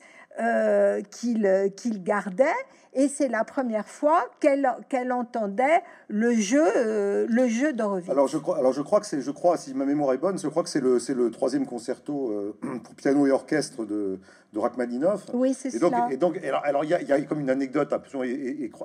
qu'il 1.11 1.71
qu'il 1.75 2.03
gardait 2.03 2.45
et 2.93 3.07
c'est 3.07 3.27
la 3.27 3.43
première 3.43 3.87
fois 3.87 4.25
qu'elle 4.39 5.11
entendait 5.11 5.81
le 6.07 6.33
jeu 6.33 6.63
euh, 6.75 7.27
le 7.29 7.47
jeu 7.47 7.71
d'Horowitz. 7.73 8.09
Alors 8.09 8.27
je 8.27 8.37
crois 8.37 8.57
alors 8.57 8.73
je 8.73 8.81
crois 8.81 8.99
que 8.99 9.05
c'est 9.05 9.21
je 9.21 9.31
crois 9.31 9.57
si 9.57 9.73
ma 9.73 9.85
mémoire 9.85 10.13
est 10.13 10.17
bonne, 10.17 10.39
je 10.39 10.47
crois 10.47 10.63
que 10.63 10.69
c'est 10.69 10.81
le 10.81 10.97
le 11.13 11.31
troisième 11.31 11.65
concerto 11.65 12.31
euh, 12.31 12.57
pour 12.83 12.95
piano 12.95 13.27
et 13.27 13.31
orchestre 13.31 13.85
de 13.85 14.19
de 14.53 14.59
Rachmaninoff. 14.59 15.25
Oui, 15.33 15.53
c'est 15.53 15.69
ça. 15.69 16.07
Et 16.09 16.17
donc 16.17 16.39
alors 16.43 16.83
il 16.83 16.89
y, 16.89 17.05
y, 17.05 17.11
a 17.11 17.21
comme 17.21 17.41
une 17.41 17.51
anecdote 17.51 17.93
absolument 17.93 18.25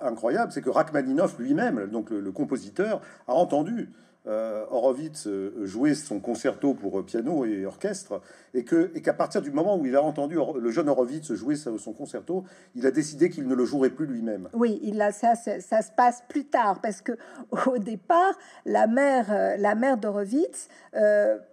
incroyable, 0.03 0.53
c'est 0.53 0.61
que 0.61 0.69
Rachmaninoff 0.71 1.39
lui-même, 1.39 1.87
donc 1.87 2.11
le, 2.11 2.21
le 2.21 2.33
compositeur, 2.33 3.01
a 3.27 3.33
entendu 3.33 3.89
euh, 4.27 4.65
Horowitz 4.71 5.27
euh, 5.27 5.67
jouer 5.67 5.95
son 5.95 6.19
concerto 6.19 6.73
pour 6.73 6.99
euh, 6.99 7.03
piano 7.03 7.45
et 7.45 7.67
orchestre, 7.67 8.23
et 8.55 8.65
que 8.65 8.91
et 8.95 9.03
qu'à 9.03 9.13
partir 9.13 9.43
du 9.43 9.51
moment 9.51 9.77
où 9.77 9.85
il 9.85 9.95
a 9.97 10.03
entendu 10.03 10.37
le 10.37 10.71
jeune 10.71 10.89
Horowitz 10.89 11.35
jouer 11.35 11.57
son 11.57 11.93
concerto, 11.93 12.43
il 12.75 12.87
a 12.87 12.91
décidé 12.91 13.29
qu'il 13.29 13.47
ne 13.47 13.55
le 13.55 13.67
jouerait 13.67 13.91
plus 13.91 14.07
lui-même. 14.07 14.49
Oui, 14.55 14.81
il 14.83 15.03
a 15.03 15.13
ça, 15.13 15.35
ça, 15.35 15.83
se 15.83 15.91
passe 15.95 16.23
plus 16.27 16.47
tard 16.47 16.81
parce 16.81 17.03
que 17.03 17.13
au 17.67 17.77
départ, 17.77 18.33
la 18.65 18.87
mère, 18.87 19.27
la 19.59 19.75
mère 19.75 19.99
d'Horowitz, 19.99 20.69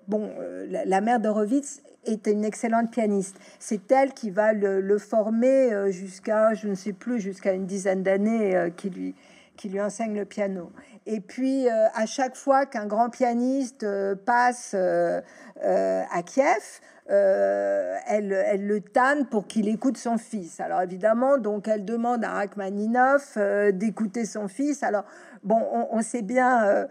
bon, 0.07 0.31
la, 0.69 1.01
mère 1.01 1.19
d'Horowitz 1.19 1.81
était 2.05 2.31
une 2.31 2.45
excellente 2.45 2.89
pianiste. 2.89 3.36
C'est 3.60 3.91
elle 3.91 4.13
qui 4.13 4.29
va 4.29 4.53
le, 4.53 4.79
le 4.79 4.97
former 4.97 5.91
jusqu'à, 5.91 6.53
je 6.53 6.69
ne 6.69 6.75
sais 6.75 6.93
plus, 6.93 7.19
jusqu'à 7.19 7.51
une 7.51 7.65
dizaine 7.65 8.01
d'années, 8.01 8.71
qui 8.77 8.89
lui 8.89 9.13
qui 9.62 9.69
lui 9.69 9.80
enseigne 9.80 10.15
le 10.15 10.26
piano. 10.26 10.71
Et 11.06 11.19
puis, 11.19 11.67
euh, 11.67 11.88
à 11.93 12.08
chaque 12.08 12.36
fois 12.36 12.65
qu'un 12.65 12.88
grand 12.88 13.12
pianiste 13.12 13.84
euh, 13.84 14.15
passe 14.15 14.71
euh, 14.74 15.21
à 15.63 16.24
Kiev, 16.24 16.82
elle, 17.08 18.65
le 18.65 18.80
tanne 18.80 19.28
pour 19.28 19.45
qu'il 19.45 19.67
écoute 19.67 19.97
son 19.97 20.17
fils. 20.17 20.60
Alors 20.60 20.82
évidemment, 20.82 21.38
donc 21.38 21.67
elle 21.67 21.86
demande 21.86 22.24
à 22.24 22.30
Rachmaninoff 22.30 23.38
d'écouter 23.74 24.26
son 24.26 24.47
fils. 24.47 24.82
Alors 24.82 25.04
bon, 25.43 25.62
on, 25.74 25.89
on 25.91 26.02
sait 26.02 26.21
bien 26.21 26.88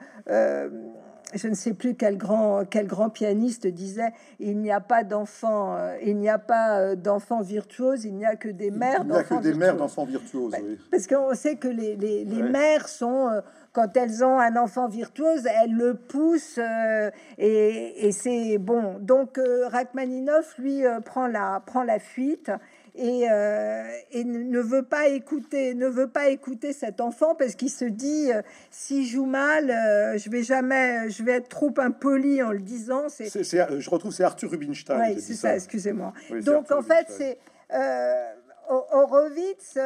je 1.34 1.48
ne 1.48 1.54
sais 1.54 1.72
plus 1.74 1.94
quel 1.94 2.16
grand, 2.16 2.64
quel 2.64 2.86
grand 2.86 3.10
pianiste 3.10 3.66
disait 3.66 4.12
il 4.38 4.58
n'y 4.58 4.70
a 4.70 4.80
pas 4.80 5.04
d'enfants, 5.04 5.74
euh, 5.76 5.96
il 6.04 6.16
n'y 6.16 6.28
a 6.28 6.38
pas 6.38 6.78
euh, 6.78 6.96
d'enfants 6.96 7.42
virtuoses, 7.42 8.04
il 8.04 8.14
n'y 8.14 8.26
a 8.26 8.36
que 8.36 8.48
des 8.48 8.70
mères 8.70 9.04
d'enfants 9.04 9.38
que 9.38 9.42
des 9.42 9.54
mères 9.54 9.76
d'enfants 9.76 10.04
virtuoses. 10.04 10.54
oui. 10.62 10.78
Parce 10.90 11.06
qu'on 11.06 11.34
sait 11.34 11.56
que 11.56 11.68
les, 11.68 11.96
les, 11.96 12.24
les 12.24 12.42
mères 12.42 12.88
sont, 12.88 13.28
euh, 13.28 13.40
quand 13.72 13.96
elles 13.96 14.24
ont 14.24 14.38
un 14.38 14.56
enfant 14.56 14.88
virtuose, 14.88 15.46
elles 15.46 15.72
le 15.72 15.94
poussent 15.94 16.58
et, 17.38 18.06
et 18.06 18.12
c'est 18.12 18.58
bon. 18.58 18.98
Donc 19.00 19.38
Rachmaninoff, 19.68 20.58
lui, 20.58 20.82
prend, 21.04 21.28
la, 21.28 21.62
prend 21.64 21.84
la 21.84 21.98
fuite 21.98 22.50
euh, 22.98 23.88
et, 24.11 24.24
ne 24.24 24.61
veut 24.61 24.83
pas 24.83 25.09
écouter, 25.09 25.74
ne 25.74 25.87
veut 25.87 26.09
pas 26.09 26.31
écouter 26.31 26.72
cet 26.72 27.00
enfant 27.00 27.35
parce 27.35 27.55
qu'il 27.55 27.70
se 27.70 27.85
dit 27.85 28.33
euh, 28.33 28.42
si 28.70 29.07
joue 29.07 29.26
mal, 29.26 29.70
euh, 29.70 30.18
je 30.18 30.29
vais 30.31 30.42
jamais, 30.42 31.09
je 31.09 31.22
vais 31.22 31.33
être 31.33 31.48
trop 31.48 31.72
impoli 31.79 32.42
en 32.42 32.53
le 32.53 32.61
disant. 32.61 33.09
C'est, 33.09 33.29
je 33.29 33.90
retrouve 33.90 34.12
c'est 34.12 34.24
Arthur 34.24 34.50
Rubinstein. 34.50 35.00
Oui, 35.00 35.20
c'est 35.20 35.35
ça. 35.35 35.55
excusez-moi. 35.55 36.12
Donc 36.44 36.70
en 36.72 36.83
fait, 36.83 37.07
c'est 37.09 37.38
Horowitz 38.68 39.79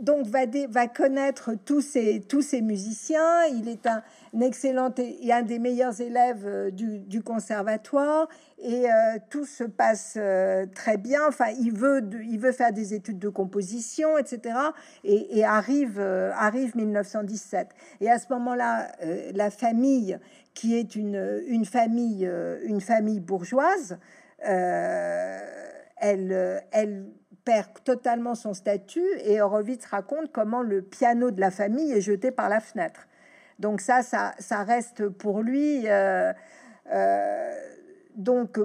donc 0.00 0.26
va, 0.26 0.40
va 0.68 0.88
connaître 0.88 1.52
tous 1.64 1.80
ces, 1.80 2.20
tous 2.20 2.42
ces 2.42 2.60
musiciens. 2.60 3.44
Il 3.46 3.68
est 3.68 3.86
un, 3.86 4.02
excellent 4.40 4.92
et 4.96 5.32
un 5.32 5.42
des 5.42 5.58
meilleurs 5.58 6.00
élèves 6.00 6.46
euh, 6.46 6.70
du, 6.70 7.22
conservatoire 7.22 8.28
et 8.58 8.86
euh, 8.86 9.18
tout 9.28 9.44
se 9.44 9.64
passe 9.64 10.14
euh, 10.16 10.64
très 10.74 10.96
bien. 10.96 11.20
Enfin, 11.28 11.50
il 11.60 11.72
veut, 11.72 12.02
il 12.24 12.38
veut 12.38 12.52
faire 12.52 12.72
des 12.72 12.94
études 12.94 13.18
de 13.18 13.28
composition, 13.28 14.16
etc. 14.16 14.54
Et, 15.04 15.44
arrive, 15.44 16.00
arrive 16.00 16.76
1917. 16.76 17.68
Et 18.00 18.10
à 18.10 18.18
ce 18.18 18.26
moment-là, 18.30 18.92
la 19.34 19.50
famille, 19.50 20.18
qui 20.54 20.76
est 20.76 20.96
une, 20.96 21.42
une 21.46 21.64
famille, 21.64 22.30
une 22.64 22.80
famille 22.80 23.20
bourgeoise, 23.20 23.98
elle, 24.38 26.62
elle 26.70 27.06
perd 27.44 27.68
totalement 27.84 28.34
son 28.34 28.54
statut 28.54 29.06
et 29.24 29.40
Horowitz 29.40 29.84
raconte 29.86 30.30
comment 30.32 30.62
le 30.62 30.82
piano 30.82 31.30
de 31.30 31.40
la 31.40 31.50
famille 31.50 31.92
est 31.92 32.00
jeté 32.00 32.30
par 32.30 32.48
la 32.48 32.60
fenêtre. 32.60 33.06
Donc 33.62 33.80
ça, 33.80 34.02
ça, 34.02 34.34
ça 34.40 34.64
reste 34.64 35.08
pour 35.08 35.40
lui. 35.40 35.88
Euh, 35.88 36.32
euh, 36.92 37.50
donc 38.16 38.58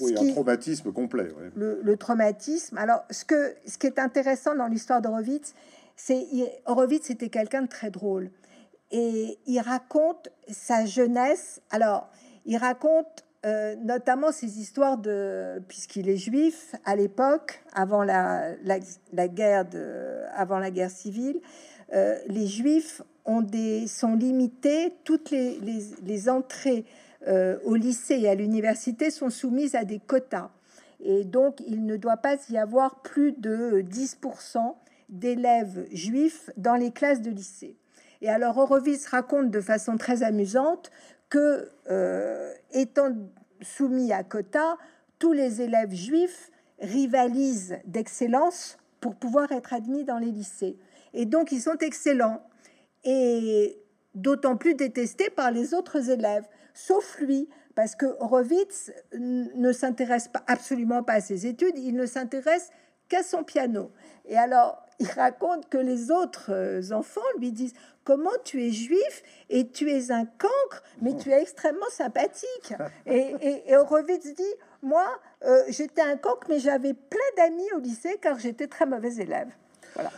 oui, 0.00 0.14
un 0.16 0.32
traumatisme 0.32 0.92
complet. 0.92 1.28
Le, 1.56 1.96
traumatisme. 1.96 2.78
Alors, 2.78 3.04
ce, 3.10 3.24
que, 3.24 3.56
ce 3.66 3.78
qui 3.78 3.88
est 3.88 3.98
intéressant 3.98 4.54
dans 4.54 4.68
l'histoire 4.68 5.02
d'Horowitz, 5.02 5.54
c'est 5.96 6.24
Horowitz 6.66 7.10
était 7.10 7.30
quelqu'un 7.30 7.62
de 7.62 7.66
très 7.66 7.90
drôle. 7.90 8.30
Et 8.92 9.38
il 9.46 9.58
raconte 9.58 10.28
sa 10.48 10.84
jeunesse. 10.84 11.60
Alors, 11.70 12.08
il 12.44 12.58
raconte 12.58 13.24
euh, 13.44 13.74
notamment 13.76 14.30
ces 14.30 14.60
histoires 14.60 14.98
de, 14.98 15.60
puisqu'il 15.66 16.08
est 16.08 16.16
juif 16.16 16.76
à 16.84 16.94
l'époque, 16.94 17.60
avant 17.72 18.04
la, 18.04 18.54
la, 19.12 19.28
guerre 19.28 19.64
de, 19.64 20.22
avant 20.34 20.58
la 20.58 20.70
guerre 20.70 20.90
civile, 20.90 21.40
euh, 21.92 22.16
les 22.28 22.46
juifs 22.46 23.02
des, 23.42 23.86
sont 23.86 24.14
limités, 24.14 24.94
toutes 25.04 25.30
les, 25.30 26.28
entrées 26.28 26.84
euh, 27.26 27.58
au 27.64 27.74
lycée 27.74 28.20
et 28.20 28.28
à 28.28 28.34
l'université 28.34 29.10
sont 29.10 29.30
soumises 29.30 29.74
à 29.74 29.84
des 29.84 29.98
quotas. 29.98 30.50
Et 31.00 31.24
donc, 31.24 31.60
il 31.66 31.84
ne 31.84 31.96
doit 31.96 32.16
pas 32.16 32.36
y 32.50 32.56
avoir 32.56 33.02
plus 33.02 33.32
de 33.32 33.82
10% 33.82 34.74
d'élèves 35.08 35.86
juifs 35.92 36.50
dans 36.56 36.74
les 36.74 36.90
classes 36.90 37.20
de 37.20 37.30
lycée. 37.30 37.76
Et 38.22 38.28
alors, 38.28 38.56
Horowitz 38.56 39.06
raconte 39.06 39.50
de 39.50 39.60
façon 39.60 39.96
très 39.96 40.22
amusante 40.22 40.90
que, 41.28 41.68
euh, 41.90 42.52
étant 42.72 43.14
soumis 43.60 44.12
à 44.12 44.24
quota, 44.24 44.78
tous 45.18 45.32
les 45.32 45.60
élèves 45.60 45.92
juifs 45.92 46.50
rivalisent 46.80 47.78
d'excellence 47.84 48.78
pour 49.00 49.14
pouvoir 49.14 49.52
être 49.52 49.72
admis 49.72 50.04
dans 50.04 50.18
les 50.18 50.30
lycées. 50.30 50.76
Et 51.12 51.26
donc, 51.26 51.52
ils 51.52 51.60
sont 51.60 51.78
excellents 51.78 52.42
et 53.06 53.80
d'autant 54.14 54.56
plus 54.56 54.74
détestés 54.74 55.30
par 55.30 55.50
les 55.50 55.72
autres 55.72 56.10
élèves, 56.10 56.46
sauf 56.74 57.18
lui, 57.20 57.48
parce 57.74 57.94
que 57.94 58.06
Horowitz 58.20 58.90
ne 59.14 59.72
s'intéresse 59.72 60.28
pas, 60.28 60.42
absolument 60.46 61.02
pas 61.02 61.14
à 61.14 61.20
ses 61.20 61.46
études, 61.46 61.78
il 61.78 61.94
ne 61.94 62.06
s'intéresse 62.06 62.70
qu'à 63.08 63.22
son 63.22 63.44
piano. 63.44 63.92
Et 64.24 64.36
alors, 64.36 64.82
il 64.98 65.06
raconte 65.08 65.68
que 65.68 65.78
les 65.78 66.10
autres 66.10 66.50
euh, 66.50 66.92
enfants 66.92 67.20
lui 67.38 67.52
disent 67.52 67.74
comment 68.02 68.30
tu 68.44 68.64
es 68.64 68.70
juif 68.70 69.22
et 69.50 69.68
tu 69.68 69.90
es 69.90 70.10
un 70.10 70.24
cancre, 70.24 70.82
mais 71.02 71.14
tu 71.16 71.30
es 71.30 71.40
extrêmement 71.40 71.90
sympathique. 71.90 72.74
Et, 73.06 73.34
et, 73.66 73.76
Horowitz 73.76 74.34
dit, 74.34 74.42
moi, 74.82 75.06
euh, 75.44 75.62
j'étais 75.68 76.02
un 76.02 76.16
cancre, 76.16 76.46
mais 76.48 76.58
j'avais 76.58 76.94
plein 76.94 77.18
d'amis 77.36 77.70
au 77.76 77.78
lycée 77.78 78.18
car 78.20 78.38
j'étais 78.38 78.66
très 78.66 78.86
mauvais 78.86 79.14
élève. 79.16 79.48
Voilà. 79.94 80.10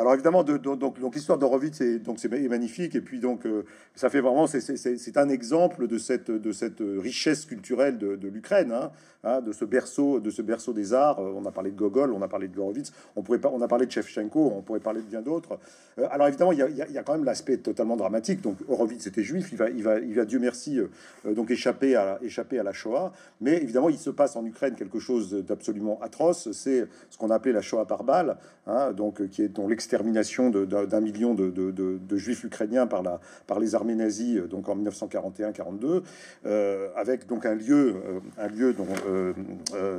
Alors 0.00 0.14
évidemment, 0.14 0.44
de, 0.44 0.56
donc, 0.56 1.00
donc 1.00 1.14
l'histoire 1.16 1.38
d'Horowitz 1.38 1.80
est 1.80 1.98
donc 1.98 2.20
c'est 2.20 2.28
magnifique 2.28 2.94
et 2.94 3.00
puis 3.00 3.18
donc 3.18 3.44
euh, 3.46 3.64
ça 3.96 4.08
fait 4.08 4.20
vraiment 4.20 4.46
c'est 4.46 5.16
un 5.16 5.28
exemple 5.28 5.88
de 5.88 5.98
cette 5.98 6.30
de 6.30 6.52
cette 6.52 6.80
richesse 6.80 7.44
culturelle 7.44 7.98
de, 7.98 8.28
l'Ukraine, 8.28 8.70
hein, 8.70 8.92
hein, 9.24 9.40
de 9.40 9.50
ce 9.50 9.64
berceau 9.64 10.20
de 10.20 10.30
ce 10.30 10.40
berceau 10.40 10.72
des 10.72 10.94
arts. 10.94 11.18
On 11.18 11.44
a 11.46 11.50
parlé 11.50 11.72
de 11.72 11.76
Gogol, 11.76 12.12
on 12.12 12.22
a 12.22 12.28
parlé 12.28 12.46
de 12.46 12.56
Horowitz, 12.56 12.92
on 13.16 13.22
pourrait 13.22 13.40
on 13.46 13.60
a 13.60 13.66
parlé 13.66 13.86
de 13.86 13.90
Shevchenko, 13.90 14.52
on 14.56 14.62
pourrait 14.62 14.78
parler 14.78 15.00
de 15.00 15.06
bien 15.06 15.20
d'autres. 15.20 15.58
Euh, 15.98 16.06
alors 16.12 16.28
évidemment, 16.28 16.52
il 16.52 16.58
y, 16.58 16.98
a, 16.98 17.02
quand 17.02 17.14
même 17.14 17.24
l'aspect 17.24 17.56
totalement 17.56 17.96
dramatique. 17.96 18.40
Donc 18.40 18.58
Horowitz 18.68 19.04
était 19.08 19.24
juif, 19.24 19.48
il 19.50 19.58
va 19.58 19.68
il 19.68 19.82
va 19.82 19.98
il 19.98 20.14
va 20.14 20.24
Dieu 20.24 20.38
merci 20.38 20.78
euh, 20.78 21.34
donc 21.34 21.50
échapper 21.50 21.96
à 21.96 22.20
échapper 22.22 22.60
à 22.60 22.62
la 22.62 22.72
Shoah, 22.72 23.12
mais 23.40 23.56
évidemment 23.56 23.88
il 23.88 23.98
se 23.98 24.10
passe 24.10 24.36
en 24.36 24.44
Ukraine 24.44 24.76
quelque 24.76 25.00
chose 25.00 25.44
d'absolument 25.44 25.98
atroce. 26.02 26.52
C'est 26.52 26.86
ce 27.10 27.18
qu'on 27.18 27.30
appelait 27.30 27.52
la 27.52 27.62
Shoah 27.62 27.84
par 27.84 28.04
balle, 28.04 28.36
hein, 28.68 28.92
donc 28.92 29.26
qui 29.30 29.42
est 29.42 29.48
dont 29.48 29.66
l'extermination 29.88 30.50
d'un 30.50 31.00
million 31.00 31.34
de, 31.34 32.16
juifs 32.16 32.44
ukrainiens 32.44 32.86
par, 32.86 33.02
la, 33.02 33.20
par 33.46 33.58
les 33.58 33.74
armées 33.74 33.94
nazies 33.94 34.38
euh, 34.38 34.46
donc 34.46 34.68
en 34.68 34.76
1941-42, 34.76 36.02
euh, 36.44 36.88
avec 36.94 37.26
donc 37.26 37.46
un 37.46 37.54
lieu, 37.54 37.96
euh, 37.96 38.20
un 38.36 38.48
lieu 38.48 38.74
dont, 38.74 38.86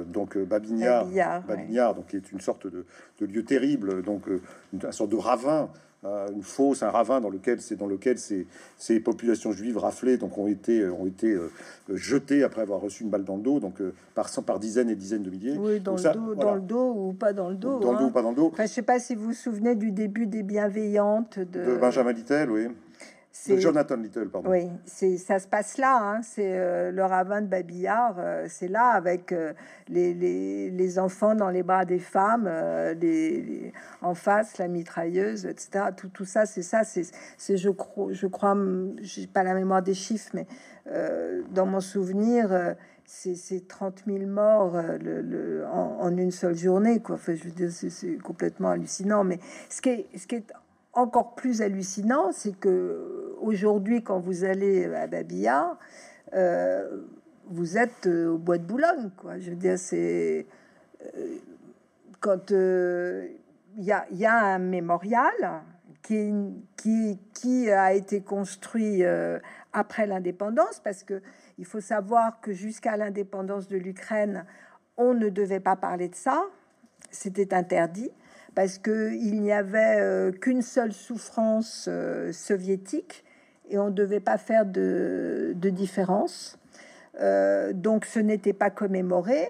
donc 0.08 0.38
Babinard, 0.38 1.08
Babinard, 1.48 1.96
donc 1.96 2.08
qui 2.08 2.18
est 2.18 2.32
une 2.32 2.42
sorte 2.42 2.68
de, 2.68 2.86
lieu 3.20 3.44
terrible, 3.44 4.04
donc 4.04 4.24
une, 4.74 4.92
sorte 4.92 5.10
de 5.10 5.16
ravin 5.16 5.70
une 6.04 6.44
fosse, 6.44 6.82
un 6.82 6.92
ravin 6.92 7.20
dans 7.20 7.30
lequel 7.30 7.60
c'est 7.60 7.76
dans 7.76 7.86
lequel 7.86 8.18
ces, 8.18 8.48
ces, 8.78 9.02
populations 9.02 9.52
juives 9.52 9.78
raflées 9.78 10.18
donc 10.18 10.38
ont 10.38 10.48
été 10.48 10.88
ont 10.88 11.06
été 11.06 11.38
jetées 11.90 12.44
après 12.44 12.62
avoir 12.62 12.80
reçu 12.80 13.04
une 13.04 13.10
balle 13.10 13.26
dans 13.26 13.36
le 13.36 13.42
dos 13.42 13.60
donc 13.60 13.82
par 14.16 14.30
par 14.46 14.60
dizaines 14.60 14.90
et 14.90 14.96
dizaines 14.96 15.24
de 15.24 15.30
milliers. 15.30 15.58
Oui, 15.58 15.80
dans, 15.80 15.96
le, 15.96 16.14
dos, 16.14 16.36
dans 16.36 16.56
le 16.56 16.62
dos 16.62 16.94
ou 16.96 17.14
pas 17.14 17.34
dans 17.34 17.50
le 17.50 17.56
dos. 17.56 17.80
Dans 17.80 17.92
le 17.92 17.98
dos 17.98 18.04
ou 18.06 18.08
hein. 18.08 18.12
pas 18.12 18.22
dans 18.22 18.30
le 18.30 18.36
dos. 18.36 18.50
Enfin, 18.54 18.66
je 18.66 18.72
sais 18.72 18.82
pas 18.82 19.00
si 19.00 19.16
vous 19.16 19.26
vous 19.26 19.34
souvenez 19.34 19.76
du 19.76 19.92
début 19.92 20.26
des 20.26 20.44
bienveillantes 20.44 21.40
de, 21.40 21.66
de 21.66 21.78
Benjamin 21.78 22.14
Littel, 22.14 22.50
oui. 22.50 22.68
C'est 23.32 23.60
Jonathan 23.60 23.96
Little, 23.96 24.30
pardon. 24.30 24.50
Oui, 24.50 24.70
c'est 24.86 25.18
ça 25.18 25.38
se 25.38 25.48
passe 25.48 25.78
là. 25.78 26.00
Hein, 26.02 26.22
c'est 26.24 26.58
euh, 26.58 26.92
le 26.92 27.04
ravin 27.04 27.42
de 27.42 27.48
Babillard. 27.48 28.16
Euh, 28.18 28.48
c'est 28.50 28.68
là 28.68 28.88
avec 28.88 29.32
euh, 29.32 29.54
les, 29.88 30.16
les, 30.16 30.72
les, 30.72 31.00
enfants 31.00 31.36
dans 31.36 31.50
les 31.50 31.62
bras 31.62 31.86
des 31.86 32.00
femmes, 32.00 32.50
les, 33.00 33.72
en 34.02 34.16
face 34.16 34.58
la 34.58 34.68
mitrailleuse, 34.68 35.46
etc. 35.46 35.86
Tout, 35.96 36.10
tout 36.10 36.26
ça, 36.26 36.48
c'est 36.48 36.64
ça. 36.64 36.82
C'est 36.84 37.58
je 37.58 37.70
crois, 37.70 38.12
je 38.12 38.26
crois, 38.28 38.58
j'ai 39.02 39.28
pas 39.28 39.44
la 39.44 39.54
mémoire 39.54 39.84
des 39.84 39.94
chiffres, 39.94 40.32
mais 40.34 40.48
dans 41.52 41.68
mon 41.68 41.82
souvenir, 41.82 42.76
c'est 43.06 43.68
30 43.68 44.04
000 44.08 44.26
morts 44.26 44.76
le, 45.00 45.22
le, 45.22 45.66
en, 45.68 46.00
en, 46.02 46.18
une 46.18 46.32
seule 46.32 46.56
journée. 46.56 47.00
Quoi. 47.00 47.16
Enfin, 47.16 47.36
je 47.36 47.44
veux 47.44 47.52
dire, 47.52 47.72
c'est 47.72 48.18
complètement 48.18 48.70
hallucinant. 48.70 49.24
Mais 49.24 49.40
ce 49.70 49.82
qui 49.82 49.90
est, 49.90 50.08
ce 50.18 50.26
qui 50.26 50.36
est 50.36 50.52
encore 51.00 51.36
plus 51.36 51.62
hallucinant, 51.62 52.32
c'est 52.32 52.58
que 52.58 53.36
aujourd'hui, 53.40 54.04
quand 54.04 54.20
vous 54.20 54.44
allez 54.44 54.86
à 54.94 55.08
Babillard, 55.08 55.78
euh, 56.34 57.02
vous 57.48 57.78
êtes 57.78 58.06
euh, 58.06 58.34
au 58.34 58.38
bois 58.38 58.58
de 58.58 58.64
Boulogne, 58.64 59.10
quoi. 59.18 59.40
Je 59.40 59.50
veux 59.50 59.56
dire, 59.56 59.80
c'est 59.80 60.46
euh, 61.04 61.38
quand 62.20 62.52
il 62.52 63.84
y 63.84 64.26
a, 64.26 64.46
un 64.46 64.60
mémorial 64.60 65.64
qui, 66.04 66.34
qui 67.34 67.72
a 67.72 67.94
été 67.94 68.22
construit 68.22 69.04
après 69.72 70.06
l'indépendance, 70.06 70.82
parce 70.84 71.04
que 71.04 71.22
il 71.58 71.66
faut 71.66 71.80
savoir 71.80 72.42
que 72.42 72.52
jusqu'à 72.52 72.98
l'indépendance 72.98 73.68
de 73.68 73.78
l'Ukraine, 73.78 74.46
on 74.98 75.14
ne 75.14 75.30
devait 75.30 75.60
pas 75.60 75.76
parler 75.76 76.10
de 76.10 76.16
ça, 76.16 76.44
c'était 77.10 77.54
interdit 77.54 78.12
parce 78.56 78.78
qu'il 78.78 79.42
n'y 79.42 79.52
avait 79.52 80.00
euh, 80.00 80.32
qu'une 80.32 80.62
seule 80.62 80.94
souffrance 80.94 81.86
euh, 81.88 82.32
soviétique 82.32 83.24
et 83.70 83.78
on 83.78 83.86
ne 83.86 83.94
devait 83.94 84.20
pas 84.20 84.38
faire 84.38 84.66
de, 84.66 85.54
différence. 85.56 86.58
Euh, 87.22 87.74
donc 87.74 88.06
ce 88.06 88.20
n'était 88.20 88.54
pas 88.54 88.70
commémoré. 88.70 89.50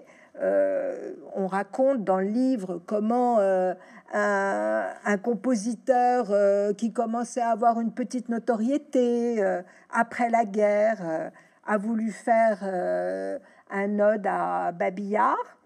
on 1.36 1.48
raconte 1.48 2.04
dans 2.04 2.20
le 2.20 2.28
livre 2.28 2.82
comment 2.86 3.40
un, 4.14 5.18
compositeur 5.22 6.34
qui 6.76 6.92
commençait 6.92 7.42
à 7.42 7.50
avoir 7.50 7.80
une 7.80 7.92
petite 7.92 8.30
notoriété 8.30 9.42
après 9.90 10.30
la 10.30 10.46
guerre 10.46 11.32
a 11.66 11.78
voulu 11.78 12.12
faire 12.12 12.64
un 13.70 14.00
ode 14.00 14.28
à 14.28 14.72
Babillard 14.72 15.58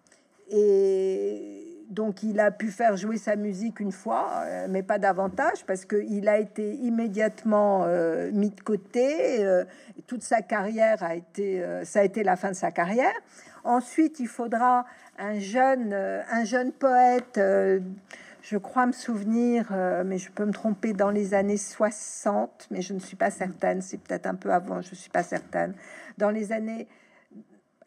et 0.50 1.73
donc 1.94 2.24
il 2.24 2.40
a 2.40 2.52
pu 2.52 2.72
faire 2.72 2.98
jouer 2.98 3.18
sa 3.18 3.36
musique 3.36 3.80
une 3.80 3.92
fois, 3.92 4.44
euh, 4.46 4.68
mais 4.70 4.84
pas 4.84 4.98
davantage, 4.98 5.64
parce 5.66 5.86
qu'il 5.86 6.28
a 6.28 6.38
été 6.40 6.74
immédiatement 6.76 7.84
euh, 7.86 8.32
mis 8.32 8.50
de 8.50 8.62
côté. 8.62 9.46
Euh, 9.46 9.64
toute 10.08 10.24
sa 10.24 10.42
carrière 10.42 11.04
a 11.04 11.16
été, 11.16 11.64
ça 11.84 12.00
a 12.00 12.04
été 12.04 12.24
la 12.24 12.36
fin 12.36 12.50
de 12.50 12.56
sa 12.56 12.72
carrière. 12.72 13.14
Ensuite, 13.64 14.20
il 14.20 14.28
faudra 14.28 14.86
un 15.18 15.40
jeune, 15.40 15.94
un 15.94 16.44
jeune 16.44 16.72
poète. 16.72 17.40
je 18.42 18.58
crois 18.58 18.86
me 18.86 18.92
souvenir, 18.92 19.72
mais 20.06 20.18
je 20.18 20.30
peux 20.30 20.46
me 20.46 20.52
tromper, 20.52 20.92
dans 20.94 21.10
les 21.10 21.34
années 21.34 21.58
60, 21.58 22.68
mais 22.70 22.82
je 22.82 22.94
ne 22.94 23.00
suis 23.00 23.16
pas 23.16 23.32
certaine. 23.32 23.82
C'est 23.82 23.98
peut-être 23.98 24.26
un 24.26 24.36
peu 24.36 24.52
avant, 24.52 24.82
je 24.82 24.94
suis 24.94 25.10
pas 25.10 25.24
certaine. 25.24 25.74
Dans 26.18 26.32
les 26.32 26.52
années, 26.52 26.88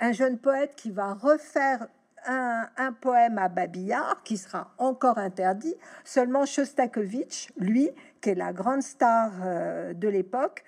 un 0.00 0.12
jeune 0.12 0.38
poète 0.38 0.72
qui 0.76 0.90
va 0.90 1.12
refaire 1.12 1.86
un, 2.26 2.92
poème 3.00 3.38
à 3.38 3.48
Babillard 3.48 4.22
qui 4.24 4.36
sera 4.36 4.72
encore 4.78 5.18
interdit. 5.18 5.74
Seulement 6.04 6.46
Shostakovich, 6.46 7.52
lui, 7.56 7.90
qui 8.20 8.30
est 8.30 8.34
la 8.34 8.52
grande 8.52 8.82
star 8.82 9.32
euh, 9.44 9.92
de 9.94 10.08
l'époque, 10.08 10.64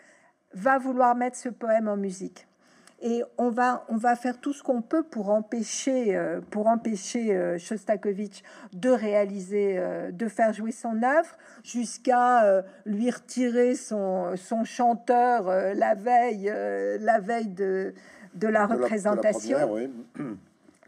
va 0.55 0.79
vouloir 0.79 1.15
mettre 1.15 1.37
ce 1.37 1.49
poème 1.49 1.89
en 1.89 1.97
musique. 1.97 2.47
Et 3.01 3.23
on 3.37 3.49
va, 3.49 3.85
on 3.89 3.97
va 3.97 4.17
faire 4.17 4.41
tout 4.41 4.53
ce 4.53 4.61
qu'on 4.61 4.83
peut 4.83 5.05
pour 5.05 5.31
empêcher, 5.31 6.17
euh, 6.17 6.41
pour 6.51 6.67
empêcher 6.67 7.37
euh, 7.37 7.57
Shostakovich 7.57 8.43
de 8.73 8.91
réaliser, 8.91 9.81
de 10.11 10.29
faire 10.29 10.53
jouer 10.53 10.73
son 10.73 11.03
œuvre, 11.03 11.37
jusqu'à 11.63 12.65
lui 12.87 13.11
retirer 13.11 13.75
son, 13.75 14.37
son 14.37 14.65
chanteur 14.65 15.47
la 15.75 15.95
veille, 15.95 16.53
la 17.01 17.21
veille 17.21 17.49
de, 17.49 17.95
de 18.35 18.49
la 18.49 18.67
représentation. 18.67 19.59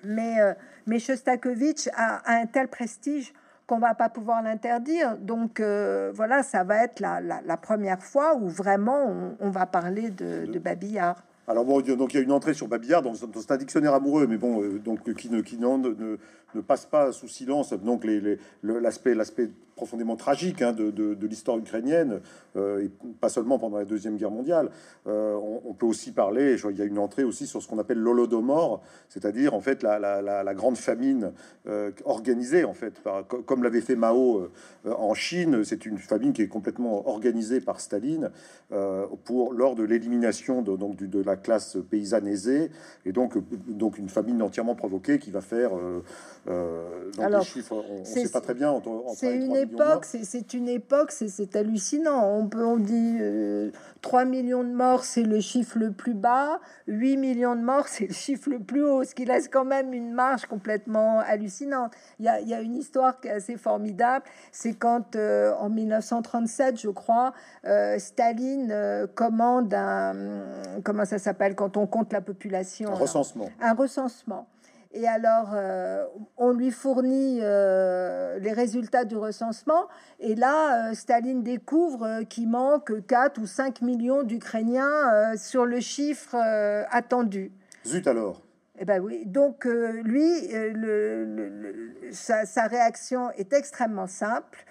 Mais, 0.05 0.40
euh, 0.40 0.55
mais 0.86 0.98
Shostakovich 0.98 1.88
a, 1.94 2.22
un 2.32 2.46
tel 2.46 2.68
prestige 2.68 3.32
qu'on 3.66 3.78
va 3.78 3.94
pas 3.94 4.09
pouvoir 4.09 4.42
l'interdire. 4.42 5.16
Donc 5.18 5.61
euh, 5.61 6.11
voilà, 6.14 6.42
ça 6.42 6.64
va 6.64 6.84
être 6.84 7.01
la, 7.01 7.20
la, 7.20 7.57
première 7.57 8.03
fois 8.03 8.34
où 8.34 8.48
vraiment 8.48 9.34
on, 9.38 9.51
va 9.51 9.66
parler 9.66 10.11
de, 10.11 10.46
de 10.46 10.59
Babillard. 10.59 11.22
Alors 11.46 11.64
bon, 11.64 11.80
donc 11.80 12.14
il 12.14 12.16
y 12.16 12.20
a 12.20 12.22
une 12.22 12.32
entrée 12.32 12.55
sur 12.55 12.68
Babillard 12.68 13.03
dans, 13.03 13.14
c'est 13.14 13.51
un 13.51 13.57
dictionnaire 13.57 13.94
amoureux, 13.94 14.26
mais 14.26 14.36
bon, 14.36 14.62
euh, 14.62 14.78
donc 14.78 15.12
qui 15.14 15.30
ne 15.30 15.40
qui 15.40 15.57
ne, 15.57 15.76
ne, 15.76 16.16
ne, 16.55 16.61
passe 16.61 16.86
pas 16.86 17.12
sous 17.12 17.28
silence 17.28 17.72
donc 17.72 18.05
les, 18.05 18.38
l'aspect 18.62 19.14
l'aspect 19.14 19.51
profondément 19.81 20.16
tragique 20.16 20.61
hein, 20.61 20.72
de, 20.72 20.91
de, 20.91 21.26
l'histoire 21.26 21.57
ukrainienne, 21.57 22.20
euh, 22.57 22.85
et 22.85 22.91
pas 23.18 23.31
seulement 23.31 23.59
pendant 23.59 23.78
la 23.78 23.87
deuxième 23.87 24.18
guerre 24.18 24.31
mondiale. 24.31 24.68
Euh, 25.07 25.35
on, 25.64 25.72
peut 25.72 25.87
aussi 25.87 26.12
parler, 26.12 26.57
il 26.68 26.76
y 26.76 26.83
a 26.83 26.85
une 26.85 26.99
entrée 26.99 27.24
aussi 27.24 27.47
sur 27.47 27.62
ce 27.62 27.68
qu'on 27.68 27.78
appelle 27.78 27.99
l'holodomor, 27.99 28.83
c'est-à-dire 29.09 29.55
en 29.55 29.61
fait 29.61 29.83
la, 29.83 29.99
la, 29.99 30.20
la, 30.20 30.55
grande 30.55 30.76
famine 30.76 31.33
organisée 32.05 32.64
en 32.64 32.74
fait, 32.74 33.01
par, 33.01 33.26
comme 33.26 33.62
l'avait 33.62 33.81
fait 33.81 33.97
Mao 33.97 34.51
en 34.85 35.14
Chine. 35.14 35.64
C'est 35.64 35.87
une 35.87 35.97
famine 35.97 36.35
qui 36.35 36.43
est 36.43 36.49
complètement 36.49 37.09
organisée 37.09 37.62
par 37.62 37.81
Staline 37.81 38.31
pour 39.24 39.55
lors 39.55 39.74
de 39.74 39.85
l'élimination 39.85 40.61
de, 40.61 40.76
donc 40.76 40.97
de 40.97 41.22
la 41.22 41.37
classe 41.37 41.78
paysanne 41.89 42.26
aisée, 42.26 42.70
et 43.07 43.12
donc, 43.12 43.39
donc 43.68 43.97
une 43.97 44.11
famine 44.11 44.43
entièrement 44.43 44.74
provoquée 44.74 45.18
qui 45.18 45.31
va 45.31 45.41
faire. 45.41 45.70
Euh, 45.76 46.03
euh 46.49 47.41
chiffres, 47.43 47.85
on 47.89 48.01
ne 48.01 48.05
sait 48.05 48.28
pas 48.28 48.41
très 48.41 48.55
bien. 48.55 48.81
C'est 49.14 49.35
une, 49.35 49.69
époque, 49.72 50.04
c'est 50.04 50.54
une 50.54 50.68
époque, 50.68 51.12
c'est 51.12 51.56
hallucinant. 51.56 52.26
On 52.26 52.46
peut, 52.46 52.64
on 52.64 52.76
dit 52.76 53.18
3 54.02 54.22
euh, 54.22 54.24
millions 54.26 54.64
de 54.64 54.72
morts, 54.72 55.04
c'est 55.04 55.22
le 55.22 55.40
chiffre 55.40 55.78
le 55.78 55.92
plus 55.92 56.14
bas, 56.14 56.60
8 56.86 57.16
millions 57.16 57.56
de 57.56 57.60
morts, 57.60 57.88
c'est 57.88 58.06
le 58.06 58.14
chiffre 58.14 58.50
le 58.50 58.58
plus 58.58 58.84
haut, 58.84 59.04
ce 59.04 59.14
qui 59.14 59.24
laisse 59.24 59.48
quand 59.48 59.64
même 59.64 59.92
une 59.92 60.12
marge 60.12 60.46
complètement 60.46 61.20
hallucinante. 61.20 61.92
Il 62.18 62.26
y 62.26 62.28
a, 62.28 62.40
il 62.40 62.48
y 62.48 62.54
a 62.54 62.60
une 62.60 62.76
histoire 62.76 63.20
qui 63.20 63.28
est 63.28 63.32
assez 63.32 63.56
formidable, 63.56 64.24
c'est 64.52 64.74
quand 64.74 65.16
euh, 65.16 65.52
en 65.58 65.68
1937, 65.68 66.80
je 66.80 66.88
crois, 66.88 67.32
Staline 67.98 69.06
commande 69.14 69.72
un, 69.74 70.14
comment 70.84 71.04
ça 71.04 71.18
s'appelle 71.18 71.54
quand 71.54 71.76
on 71.76 71.86
compte 71.86 72.12
la 72.12 72.20
population? 72.20 72.90
Un 72.90 72.94
recensement. 72.94 73.50
Un 73.60 73.74
recensement. 73.74 74.46
Et 74.93 75.07
alors, 75.07 75.53
euh, 75.55 76.05
on 76.36 76.51
lui 76.51 76.72
fournit 76.72 77.38
euh, 77.43 78.41
les 78.41 78.53
résultats 78.53 79.05
du 79.05 79.16
recensement. 79.16 79.86
Et 80.18 80.34
là, 80.34 80.91
euh, 80.91 80.95
Staline 80.95 81.45
découvre 81.45 82.22
qu'il 82.24 82.49
manque 82.49 83.07
4 83.07 83.41
ou 83.41 83.47
5 83.47 83.82
millions 83.82 84.24
d'Ukrainiens 84.24 85.36
sur 85.36 85.64
le 85.64 85.78
chiffre 85.80 86.36
attendu. 86.91 87.53
Zut 87.86 88.07
alors 88.07 88.43
eh 88.82 88.86
ben 88.86 88.99
oui. 88.99 89.26
Donc 89.26 89.66
lui, 89.66 90.49
le, 90.53 91.93
sa, 92.12 92.47
sa, 92.47 92.66
réaction 92.66 93.30
est 93.32 93.53
extrêmement 93.53 94.07
simple. 94.07 94.64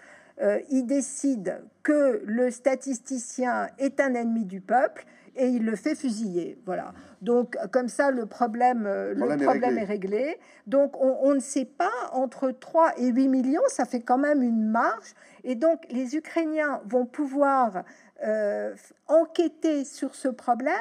il 0.71 0.87
décide 0.87 1.61
que 1.83 2.23
le 2.25 2.49
statisticien 2.49 3.67
est 3.77 3.99
un 3.99 4.15
ennemi 4.15 4.45
du 4.45 4.61
peuple 4.61 5.05
et 5.39 5.47
il 5.47 5.65
le 5.65 5.75
fait 5.75 5.95
fusiller. 5.95 6.57
Voilà. 6.65 6.93
Donc, 7.21 7.57
comme 7.71 7.87
ça, 7.87 8.11
le 8.11 8.25
problème, 8.25 8.85
euh, 8.85 9.13
le 9.13 9.37
problème, 9.43 9.77
est, 9.77 9.85
réglé. 9.85 10.37
Donc, 10.67 10.99
on, 10.99 11.33
ne 11.33 11.39
sait 11.39 11.65
pas, 11.65 11.89
entre 12.11 12.51
3 12.51 12.99
et 12.99 13.07
8 13.07 13.27
millions, 13.29 13.61
ça 13.67 13.85
fait 13.85 14.01
quand 14.01 14.17
même 14.17 14.43
une 14.43 14.67
marge. 14.69 15.15
Et 15.45 15.55
donc, 15.55 15.85
les 15.89 16.15
Ukrainiens 16.15 16.81
vont 16.85 17.05
pouvoir 17.05 17.83
euh, 18.25 18.75
enquêter 19.07 19.85
sur 19.85 20.13
ce 20.13 20.27
problème, 20.27 20.75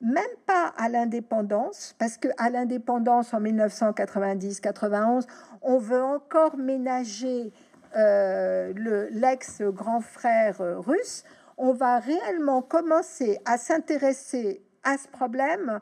même 0.00 0.22
pas 0.46 0.72
à 0.76 0.88
l'indépendance, 0.88 1.96
parce 1.98 2.16
que 2.16 2.28
à 2.38 2.50
l'indépendance 2.50 3.34
en 3.34 3.40
1990-91, 3.40 5.26
on 5.62 5.78
veut 5.78 6.02
encore 6.02 6.56
ménager 6.56 7.52
euh, 7.96 8.72
le 8.76 9.08
l'ex-grand 9.10 10.00
frère 10.00 10.56
russe 10.60 11.24
on 11.56 11.72
va 11.72 11.98
réellement 11.98 12.62
commencer 12.62 13.38
à 13.44 13.58
s'intéresser 13.58 14.62
à 14.82 14.98
ce 14.98 15.08
problème 15.08 15.80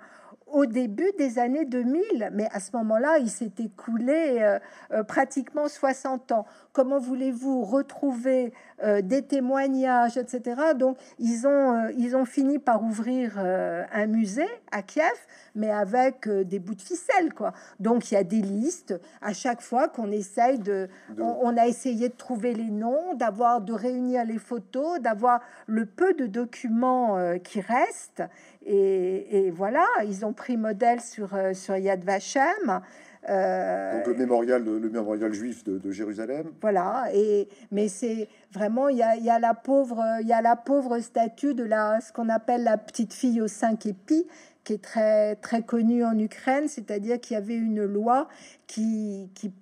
au 0.53 0.67
début 0.67 1.11
des 1.19 1.39
années 1.39 1.65
2000, 1.65 2.31
mais 2.33 2.47
à 2.53 2.61
ce 2.61 2.77
moment-là, 2.77 3.19
il 3.19 3.31
s'est 3.31 3.53
écoulé 3.59 4.39
euh, 4.41 4.59
euh, 4.93 5.03
pratiquement 5.03 5.67
60 5.67 6.33
ans. 6.33 6.47
Comment 6.73 6.99
voulez-vous 6.99 7.65
retrouver 7.65 8.53
euh, 8.83 9.01
des 9.01 9.23
témoignages, 9.23 10.17
etc. 10.19 10.75
Donc, 10.77 10.99
ils 11.19 11.47
ont, 11.47 11.89
ils 11.97 12.15
ont 12.17 12.27
fini 12.27 12.59
par 12.59 12.83
ouvrir 12.83 13.39
un 13.39 14.07
musée 14.07 14.49
à 14.71 14.83
Kiev, 14.83 15.07
mais 15.55 15.71
avec 15.71 16.29
des 16.29 16.59
bouts 16.59 16.75
de 16.75 16.83
ficelle, 16.83 17.33
quoi. 17.35 17.53
Donc, 17.81 18.11
il 18.11 18.15
y 18.15 18.17
a 18.17 18.25
des 18.25 18.41
listes 18.43 18.95
à 19.21 19.33
chaque 19.33 19.63
fois 19.63 19.89
qu'on 19.89 20.11
essaye 20.11 20.59
de, 20.59 20.89
on, 21.19 21.57
a 21.57 21.67
essayé 21.67 22.09
de 22.09 22.15
trouver 22.15 22.53
les 22.55 22.71
noms, 22.71 23.15
d'avoir, 23.15 23.61
de 23.61 23.73
réunir 23.73 24.25
les 24.25 24.39
photos, 24.39 25.01
d'avoir 25.01 25.41
le 25.67 25.87
peu 25.87 26.15
de 26.15 26.27
documents 26.27 27.19
qui 27.43 27.61
restent. 27.61 28.23
Et, 28.67 29.51
voilà, 29.55 29.87
ils 30.07 30.25
ont 30.25 30.33
pris 30.33 30.57
modèle 30.57 31.01
sur, 31.01 31.35
euh, 31.35 31.53
sur 31.55 31.77
Yad 31.77 32.05
Vashem. 32.05 32.81
Euh, 33.29 33.99
Donc 33.99 34.07
le 34.09 34.15
mémorial, 34.15 34.65
le 34.65 34.91
mémorial 34.91 35.33
juif 35.33 35.63
de, 35.65 35.91
Jérusalem. 35.93 36.53
Voilà, 36.61 37.07
et 37.15 37.49
mais 37.71 37.87
c'est 37.87 38.29
vraiment 38.53 38.89
il 38.89 38.97
y 38.97 39.03
a, 39.03 39.17
y 39.17 39.31
a, 39.31 39.39
la 39.39 39.55
pauvre 39.55 40.03
il 40.21 40.27
y 40.27 40.33
a 40.33 40.43
la 40.43 40.57
pauvre 40.57 40.99
statue 40.99 41.55
de 41.55 41.63
la 41.63 42.01
ce 42.01 42.13
qu'on 42.13 42.29
appelle 42.29 42.65
la 42.65 42.77
petite 42.79 43.13
fille 43.13 43.41
aux 43.41 43.47
cinq 43.47 43.87
épis 43.87 44.27
qui 44.65 44.73
est 44.73 44.83
très 44.83 45.37
très 45.37 45.63
connue 45.63 46.05
en 46.05 46.19
Ukraine, 46.19 46.67
c'est-à-dire 46.67 47.21
qu'il 47.21 47.35
y 47.35 47.39
avait 47.39 47.55
une 47.55 47.85
loi 47.85 48.29
qui, 48.67 49.31
qui 49.35 49.53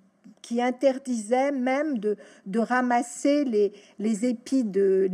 qui 0.41 0.61
interdisait 0.61 1.51
même 1.51 1.97
de, 1.97 2.17
ramasser 2.57 3.43
les, 3.45 4.25
épis 4.25 4.63
de, 4.63 5.09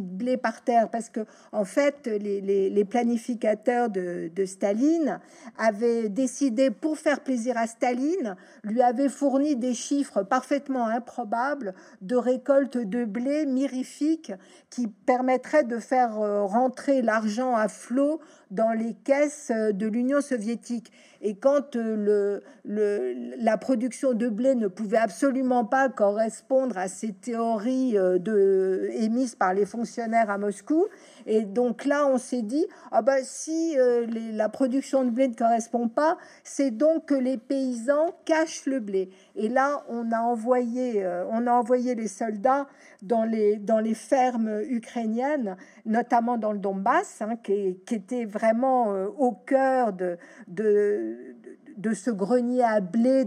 blé 0.00 0.36
par 0.36 0.62
terre, 0.62 0.88
parce 0.90 1.08
que 1.08 1.20
en 1.52 1.64
fait, 1.64 2.06
les, 2.06 2.84
planificateurs 2.84 3.90
de, 3.90 4.30
Staline 4.46 5.20
avaient 5.56 6.08
décidé, 6.08 6.70
pour 6.70 6.96
faire 6.98 7.20
plaisir 7.20 7.56
à 7.56 7.66
Staline, 7.66 8.36
lui 8.64 8.82
avaient 8.82 9.08
fourni 9.08 9.56
des 9.56 9.74
chiffres 9.74 10.22
parfaitement 10.22 10.86
improbables 10.86 11.74
de 12.00 12.16
récolte 12.16 12.78
de 12.78 13.04
blé 13.04 13.46
mirifique 13.46 14.32
qui 14.70 14.86
permettraient 14.86 15.64
de 15.64 15.78
faire 15.78 16.20
euh, 16.20 16.44
rentrer 16.44 17.02
l'argent 17.02 17.54
à 17.54 17.68
flot 17.68 18.20
dans 18.50 18.72
les 18.72 18.94
caisses 18.94 19.50
de 19.50 19.86
l'Union 19.86 20.20
soviétique. 20.20 20.92
Et 21.20 21.34
quand 21.34 21.74
euh, 21.74 22.40
la 22.64 23.56
production 23.58 24.12
de 24.12 24.28
blé 24.28 24.54
ne 24.54 24.68
pouvait 24.68 24.98
absolument 24.98 25.64
pas 25.64 25.88
correspondre 25.88 26.78
à 26.78 26.86
ces 26.86 27.12
théories 27.12 27.98
euh, 27.98 28.88
émises 28.92 29.34
par 29.34 29.52
les 29.52 29.66
fonctionnaires 29.66 30.30
à 30.30 30.38
Moscou, 30.38 30.86
et 31.28 31.44
donc 31.44 31.84
là, 31.84 32.06
on 32.06 32.18
s'est 32.18 32.42
dit, 32.42 32.66
ah 32.90 33.02
bah, 33.02 33.22
si 33.22 33.78
euh, 33.78 34.06
la 34.32 34.48
production 34.48 35.04
de 35.04 35.10
blé 35.10 35.28
ne 35.28 35.34
correspond 35.34 35.88
pas, 35.88 36.18
c'est 36.42 36.70
donc 36.70 37.06
que 37.06 37.14
les 37.14 37.38
paysans 37.38 38.14
cachent 38.24 38.66
le 38.66 38.80
blé. 38.80 39.10
Et 39.36 39.48
là, 39.48 39.84
on 39.88 40.10
a 40.10 40.20
envoyé, 40.20 41.06
on 41.30 41.46
a 41.46 41.52
envoyé 41.52 41.94
les 41.94 42.08
soldats 42.08 42.66
dans 43.02 43.24
les, 43.24 43.56
dans 43.56 43.78
les 43.78 43.94
fermes 43.94 44.60
ukrainiennes, 44.68 45.56
notamment 45.86 46.36
dans 46.36 46.52
le 46.52 46.58
Donbass, 46.58 47.22
hein, 47.22 47.36
qui, 47.36 47.76
était 47.90 48.24
vraiment 48.24 48.92
euh, 48.92 49.06
au 49.16 49.32
cœur 49.32 49.92
de, 49.92 50.18
de, 50.48 51.16
de, 51.76 51.94
ce 51.94 52.10
grenier 52.10 52.64
à 52.64 52.80
blé 52.80 53.24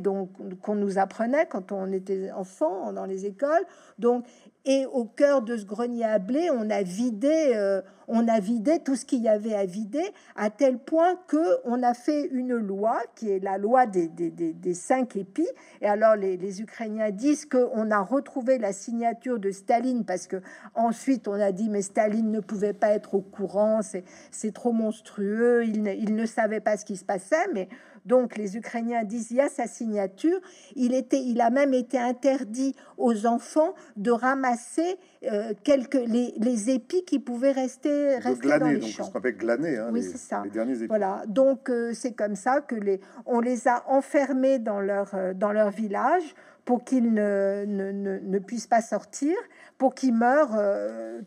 qu'on 0.61 0.75
nous 0.75 0.97
apprenait 0.97 1.45
quand 1.45 1.71
on 1.71 1.91
était 1.91 2.31
enfant 2.31 2.91
dans 2.91 3.05
les 3.05 3.25
écoles. 3.25 3.65
Donc, 3.97 4.25
et 4.65 4.85
au 4.85 5.05
cœur 5.05 5.41
de 5.41 5.57
ce 5.57 5.65
grenier 5.65 6.05
à 6.05 6.19
blé, 6.19 6.49
on 6.51 6.69
a 6.69 6.83
vidé, 6.83 7.53
euh, 7.55 7.81
on 8.07 8.27
a 8.27 8.39
vidé 8.39 8.79
tout 8.79 8.95
ce 8.95 9.05
qu'il 9.05 9.21
y 9.21 9.27
avait 9.27 9.55
à 9.55 9.65
vider, 9.65 10.03
à 10.35 10.51
tel 10.51 10.77
point 10.77 11.15
que 11.27 11.57
on 11.65 11.81
a 11.81 11.95
fait 11.95 12.27
une 12.27 12.53
loi 12.53 13.01
qui 13.15 13.31
est 13.31 13.39
la 13.39 13.57
loi 13.57 13.87
des, 13.87 14.07
des, 14.07 14.29
des, 14.29 14.73
cinq 14.75 15.15
épis. 15.15 15.47
Et 15.81 15.87
alors 15.87 16.15
les, 16.15 16.61
Ukrainiens 16.61 17.09
disent 17.09 17.45
qu'on 17.45 17.89
a 17.89 18.01
retrouvé 18.01 18.59
la 18.59 18.71
signature 18.71 19.39
de 19.39 19.49
Staline 19.49 20.05
parce 20.05 20.27
que 20.27 20.41
ensuite 20.75 21.27
on 21.27 21.39
a 21.39 21.51
dit 21.51 21.69
mais 21.69 21.81
Staline 21.81 22.31
ne 22.31 22.39
pouvait 22.39 22.73
pas 22.73 22.89
être 22.89 23.15
au 23.15 23.21
courant, 23.21 23.79
c'est 23.81 24.53
trop 24.53 24.73
monstrueux, 24.73 25.65
il 25.65 25.81
ne, 25.81 25.93
il 25.93 26.15
ne 26.15 26.25
savait 26.25 26.59
pas 26.59 26.77
ce 26.77 26.85
qui 26.85 26.97
se 26.97 27.05
passait, 27.05 27.47
mais 27.53 27.67
donc 28.05 28.37
les 28.37 28.57
Ukrainiens 28.57 29.03
disent 29.03 29.31
il 29.31 29.37
y 29.37 29.41
a 29.41 29.49
sa 29.49 29.67
signature. 29.67 30.39
Il 30.75 30.93
était, 30.93 31.21
il 31.21 31.41
a 31.41 31.49
même 31.49 31.73
été 31.73 31.97
interdit 31.97 32.75
aux 32.97 33.25
enfants 33.25 33.73
de 33.97 34.11
ramasser 34.11 34.97
euh, 35.23 35.53
quelques 35.63 35.93
les, 35.95 36.69
épis 36.69 37.03
qui 37.05 37.19
pouvaient 37.19 37.51
rester 37.51 38.17
rester 38.17 38.59
dans 38.59 38.67
les 38.67 38.81
champs. 38.81 39.03
Ce 39.03 39.11
qu'on 39.11 39.19
appelle 39.19 39.37
glaner, 39.37 39.77
hein, 39.77 39.89
oui, 39.91 40.03
c'est 40.03 40.17
ça. 40.17 40.43
Voilà. 40.87 41.23
Donc 41.27 41.69
euh, 41.69 41.93
c'est 41.93 42.13
comme 42.13 42.35
ça 42.35 42.61
que 42.61 42.75
les 42.75 42.99
on 43.25 43.39
les 43.39 43.67
a 43.67 43.83
enfermés 43.87 44.59
dans 44.59 44.79
leur 44.79 45.13
euh, 45.13 45.33
dans 45.33 45.51
leur 45.51 45.69
village 45.69 46.35
pour 46.63 46.83
qu'ils 46.83 47.11
ne, 47.11 47.65
ne, 47.67 47.91
ne, 47.91 48.39
puissent 48.39 48.67
pas 48.67 48.81
sortir, 48.81 49.35
pour 49.79 49.95
qu'ils 49.95 50.13
meurent, 50.13 50.61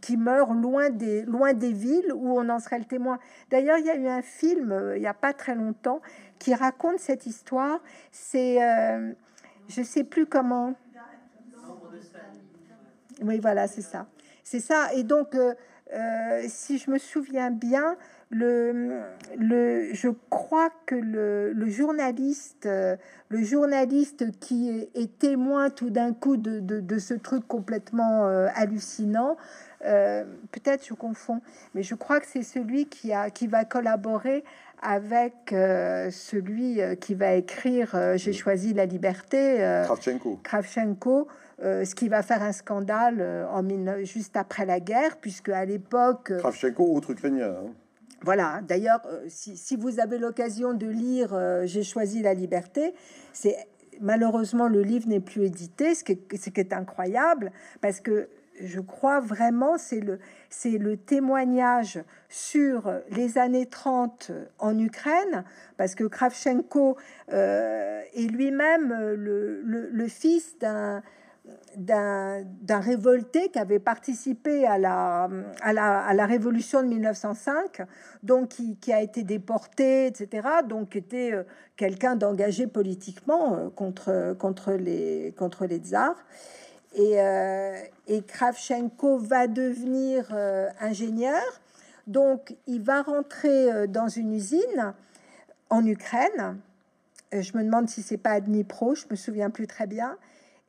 qu'ils 0.01 0.21
meurent 0.21 0.55
loin 0.55 0.91
des, 0.91 1.23
loin 1.23 1.53
des 1.53 1.73
villes 1.73 2.13
où 2.15 2.39
on 2.39 2.49
en 2.49 2.61
serait 2.61 2.79
le 2.79 2.85
témoin. 2.85 3.19
D'ailleurs, 3.51 3.79
il 3.79 3.85
y 3.85 3.91
a 3.91 3.97
eu 3.97 4.07
un 4.07 4.23
film 4.23 4.93
il 4.95 5.01
n'y 5.01 5.09
a 5.09 5.13
pas 5.13 5.33
très 5.33 5.57
longtemps 5.57 6.01
qui 6.39 6.55
raconte 6.55 6.99
cette 6.99 7.27
histoire. 7.27 7.81
C'est, 8.13 8.63
euh, 8.63 9.13
je 9.69 9.83
sais 9.83 10.05
plus 10.05 10.27
comment. 10.27 10.75
Oui, 13.23 13.39
voilà, 13.39 13.69
c'est 13.69 13.83
ça. 13.83 14.07
C'est 14.43 14.61
ça. 14.61 14.93
Et 14.95 15.05
donc, 15.05 15.35
euh, 15.35 15.55
euh, 15.93 16.43
si 16.49 16.79
je 16.79 16.91
me 16.91 16.99
souviens 16.99 17.51
bien, 17.51 17.97
le, 18.31 19.03
le, 19.39 19.95
je 19.95 20.09
crois 20.29 20.71
que 20.87 20.97
le, 20.97 21.69
journaliste, 21.69 22.67
le 22.67 23.43
journaliste 23.43 24.39
qui 24.41 24.89
est, 24.95 25.19
témoin 25.19 25.71
tout 25.71 25.91
d'un 25.91 26.13
coup 26.13 26.37
de, 26.37 26.59
de, 26.59 26.81
de, 26.81 26.99
ce 26.99 27.15
truc 27.15 27.47
complètement 27.47 28.27
hallucinant, 28.55 29.37
peut-être 29.81 30.85
je 30.85 30.95
confonds, 30.95 31.43
mais 31.75 31.85
je 31.85 31.95
crois 31.95 32.19
que 32.19 32.27
c'est 32.27 32.43
celui 32.43 32.87
qui, 32.87 33.13
a, 33.13 33.31
qui 33.31 33.47
va 33.47 33.65
collaborer 33.65 34.43
avec 34.85 35.53
euh, 35.53 36.11
celui 36.11 36.81
euh, 36.81 36.95
qui 36.95 37.15
va 37.15 37.33
écrire 37.33 37.95
euh, 37.95 38.17
J'ai 38.17 38.35
choisi 38.35 38.75
la 38.75 38.85
liberté, 38.85 39.57
Kravchenko. 39.85 40.41
Kravchenko 40.45 41.29
ce 41.61 41.95
qui 41.95 42.09
va 42.09 42.23
faire 42.23 42.43
un 42.43 42.53
scandale 42.53 43.47
en 43.51 43.65
juste 44.03 44.37
après 44.37 44.67
la 44.67 44.81
guerre, 44.81 45.17
puisque 45.17 45.49
à 45.49 45.65
l'époque. 45.65 46.37
Kravchenko, 46.37 46.95
autre 46.95 47.13
ukrainien. 47.13 47.49
Hein. 47.49 47.71
Voilà, 48.23 48.61
d'ailleurs, 48.67 49.01
si, 49.29 49.57
si, 49.57 49.77
vous 49.77 50.01
avez 50.01 50.19
l'occasion 50.19 50.75
de 50.75 50.87
lire 50.87 51.39
J'ai 51.65 51.83
choisi 51.83 52.23
la 52.23 52.35
liberté, 52.35 52.93
c'est 53.33 53.57
malheureusement 54.01 54.67
le 54.67 54.83
livre 54.83 55.09
n'est 55.09 55.21
plus 55.21 55.45
édité, 55.45 55.95
ce 55.95 56.05
qui, 56.05 56.19
ce 56.37 56.51
qui 56.51 56.61
est 56.61 56.73
incroyable, 56.73 57.53
parce 57.81 58.01
que 58.01 58.29
je 58.61 58.81
crois 58.81 59.21
vraiment, 59.21 59.79
c'est 59.79 60.01
le, 60.01 60.19
c'est 60.49 60.79
le 60.79 60.97
témoignage 60.97 62.03
sur 62.29 62.93
les 63.11 63.39
années 63.39 63.67
30 63.67 64.31
en 64.59 64.79
Ukraine, 64.79 65.45
parce 65.77 65.95
que 65.95 66.05
Kravchenko 66.05 66.97
euh, 67.33 68.03
est 68.15 68.31
lui-même 68.31 68.95
le, 69.15 69.63
le, 69.65 70.09
fils 70.09 70.59
d'un, 70.59 71.03
d'un, 71.77 72.45
d'un 72.63 72.81
révolté 72.81 73.49
qui 73.51 73.59
avait 73.59 73.79
participé 73.81 74.67
à 74.67 74.79
la, 74.79 75.29
à 75.61 75.73
la, 75.73 76.01
à 76.01 76.15
la 76.15 76.27
révolution 76.27 76.83
de 76.83 76.89
1905, 76.89 77.83
donc 78.23 78.51
qui, 78.51 78.77
qui, 78.77 78.93
a 78.93 79.03
été 79.03 79.25
déporté, 79.25 80.07
etc., 80.07 80.49
donc 80.69 80.97
était 80.97 81.33
euh, 81.33 81.43
quelqu'un 81.77 82.17
d'engagé 82.17 82.67
politiquement 82.67 83.57
euh, 83.57 83.69
contre, 83.71 84.37
contre, 84.39 84.73
les, 84.73 85.35
contre 85.37 85.67
les 85.67 85.79
tsars. 85.79 86.17
Et, 86.95 87.21
euh, 87.21 87.77
et 88.07 88.23
Kravchenko 88.23 89.19
va 89.19 89.49
devenir 89.49 90.29
euh, 90.33 90.69
ingénieur. 90.81 91.43
Donc, 92.07 92.55
il 92.67 92.83
va 92.83 93.03
rentrer 93.03 93.73
euh, 93.73 93.87
dans 93.87 94.09
une 94.09 94.33
usine 94.33 94.95
en 95.71 95.85
Ukraine. 95.85 96.59
Je 97.33 97.57
me 97.57 97.65
demande 97.65 97.89
si 97.89 98.03
c'est 98.03 98.17
pas 98.17 98.33
à 98.33 98.41
Dnipro, 98.41 98.95
je 98.95 99.07
me 99.11 99.17
souviens 99.17 99.51
plus 99.51 99.67
très 99.67 99.89
bien. 99.89 100.17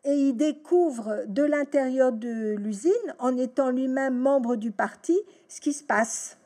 Et 0.04 0.14
il 0.14 0.34
découvre 0.34 1.26
de 1.28 1.44
l'intérieur 1.44 2.12
de 2.12 2.56
l'usine, 2.56 2.92
en 3.20 3.38
étant 3.38 3.70
lui-même 3.70 4.18
membre 4.18 4.56
du 4.56 4.72
parti, 4.72 5.20
ce 5.48 5.62
qui 5.62 5.74
se 5.74 5.84
passe. 5.84 6.38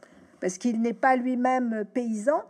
Parce 0.41 0.57
qu'il 0.57 0.81
n'est 0.81 0.93
pas 0.93 1.15
lui-même 1.15 1.85
paysan. 1.93 2.43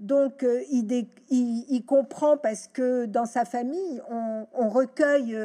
Donc, 0.00 0.44
il, 0.70 1.84
comprend 1.86 2.36
parce 2.36 2.68
que 2.68 3.06
dans 3.06 3.26
sa 3.26 3.44
famille, 3.44 4.00
on 4.08 4.68
recueille 4.68 5.36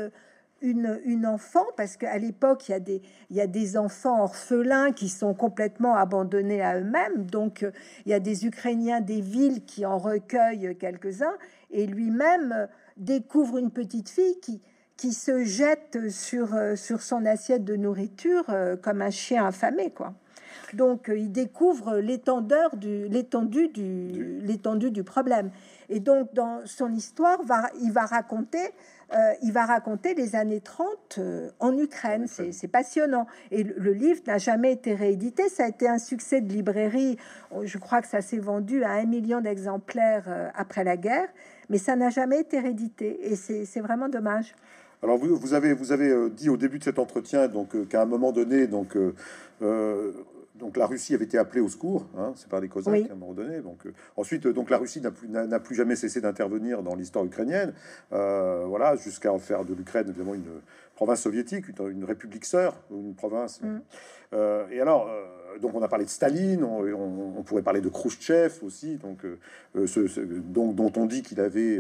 une, 0.64 1.26
enfant, 1.26 1.66
parce 1.78 1.98
qu'à 1.98 2.18
l'époque, 2.18 2.70
il 2.70 2.72
y, 2.72 2.76
a 2.76 2.80
des, 2.80 3.02
il 3.30 3.36
y 3.36 3.42
a 3.42 3.48
des 3.48 3.78
enfants 3.78 4.24
orphelins 4.24 4.92
qui 4.92 5.10
sont 5.10 5.34
complètement 5.34 5.96
abandonnés 5.96 6.62
à 6.62 6.80
eux-mêmes. 6.80 7.26
Donc, 7.26 7.66
il 8.06 8.12
y 8.12 8.14
a 8.14 8.20
des 8.20 8.46
Ukrainiens 8.46 9.02
des 9.02 9.22
villes 9.22 9.66
qui 9.66 9.86
en 9.86 9.98
recueillent 9.98 10.76
quelques-uns. 10.78 11.36
Et 11.70 11.86
lui-même 11.86 12.68
découvre 12.98 13.58
une 13.58 13.72
petite 13.72 14.10
fille 14.10 14.40
qui, 14.42 14.62
qui 14.98 15.14
se 15.14 15.44
jette 15.44 16.10
sur, 16.10 16.56
sur 16.76 17.02
son 17.02 17.26
assiette 17.26 17.66
de 17.66 17.76
nourriture 17.76 18.46
comme 18.82 19.02
un 19.02 19.12
chien 19.12 19.46
affamé, 19.46 19.92
quoi. 19.92 20.14
Donc, 20.74 21.12
il 21.14 21.32
découvre 21.32 21.98
l'étendeur 21.98 22.76
du, 22.76 23.08
l'étendue 23.08 23.68
du, 23.68 24.40
l'étendue 24.42 24.92
du 24.92 25.04
problème. 25.04 25.52
Et 25.90 26.00
donc, 26.00 26.34
dans 26.34 26.62
son 26.66 26.94
histoire, 26.94 27.44
va, 27.44 27.70
il 27.82 27.92
va 27.92 28.06
raconter 28.06 28.74
euh, 29.14 29.34
il 29.44 29.52
va 29.52 29.66
raconter 29.66 30.16
les 30.16 30.36
années 30.36 30.62
30 30.62 30.88
euh, 31.18 31.50
en 31.60 31.78
Ukraine. 31.78 32.26
C'est 32.28 32.68
passionnant. 32.68 33.28
Et 33.52 33.64
le, 33.64 33.92
livre 33.94 34.22
n'a 34.26 34.40
jamais 34.40 34.72
été 34.74 34.96
réédité. 34.96 35.50
Ça 35.50 35.66
a 35.66 35.68
été 35.68 35.88
un 35.88 36.00
succès 36.00 36.42
de 36.42 36.52
librairie. 36.52 37.18
Je 37.64 37.78
crois 37.78 38.02
que 38.02 38.08
ça 38.08 38.22
s'est 38.22 38.40
vendu 38.40 38.84
à 38.84 38.94
un 38.94 39.06
million 39.06 39.40
d'exemplaires 39.40 40.26
euh, 40.28 40.50
après 40.56 40.84
la 40.84 40.98
guerre, 40.98 41.28
mais 41.70 41.78
ça 41.78 41.96
n'a 41.96 42.10
jamais 42.10 42.40
été 42.40 42.60
réédité. 42.60 43.32
Et 43.32 43.36
c'est 43.36 43.82
vraiment 43.82 44.10
dommage. 44.10 44.56
Alors 45.04 45.18
vous, 45.18 45.36
vous, 45.38 45.54
avez, 45.54 45.74
vous 45.74 45.92
avez 45.92 46.30
dit 46.32 46.50
au 46.50 46.58
début 46.58 46.80
de 46.80 46.84
cet 46.86 46.98
entretien 46.98 47.50
donc 47.50 47.90
qu'à 47.90 48.04
un 48.04 48.06
moment 48.06 48.32
donné 48.32 48.68
donc 48.68 48.98
donc 50.56 50.78
la 50.78 50.86
Russie 50.86 51.16
avait 51.16 51.26
été 51.26 51.38
appelée 51.38 51.62
au 51.62 51.68
secours, 51.68 52.08
hein, 52.16 52.34
c'est 52.36 52.48
par 52.48 52.62
les 52.62 52.68
Cosaques 52.68 53.10
à 53.10 53.14
un 53.14 53.16
moment 53.16 53.34
donné. 53.34 53.62
Donc 53.62 53.86
euh, 53.86 53.94
ensuite, 54.18 54.48
donc 54.48 54.70
la 54.70 54.78
Russie 54.78 55.02
n'a 55.02 55.12
plus, 55.12 55.28
n'a 55.28 55.60
plus 55.60 55.76
jamais 55.76 55.96
cessé 55.96 56.22
d'intervenir 56.22 56.84
dans 56.84 56.96
l'histoire 56.96 57.26
ukrainienne, 57.26 57.74
euh, 58.12 58.64
voilà, 58.68 58.96
jusqu'à 58.96 59.34
en 59.34 59.40
faire 59.40 59.66
de 59.66 59.74
l'Ukraine 59.74 60.08
évidemment 60.10 60.36
une 60.36 60.62
province 60.96 61.22
soviétique, 61.22 61.66
une, 61.80 62.04
république 62.06 62.46
sœur, 62.46 62.76
une 62.92 63.16
province. 63.16 63.62
Mm. 63.62 63.82
Euh, 64.34 64.68
et 64.70 64.80
alors, 64.80 65.10
donc 65.62 65.76
on 65.76 65.82
a 65.82 65.88
parlé 65.88 66.06
de 66.06 66.10
Staline, 66.10 66.64
on, 66.64 67.44
pourrait 67.44 67.62
parler 67.62 67.82
de 67.82 67.90
Khrushchev 67.90 68.64
aussi, 68.64 68.98
donc, 68.98 69.20
ce, 69.76 70.20
donc 70.20 70.76
dont 70.76 70.92
on 70.96 71.06
dit 71.06 71.22
qu'il 71.22 71.40
avait 71.40 71.80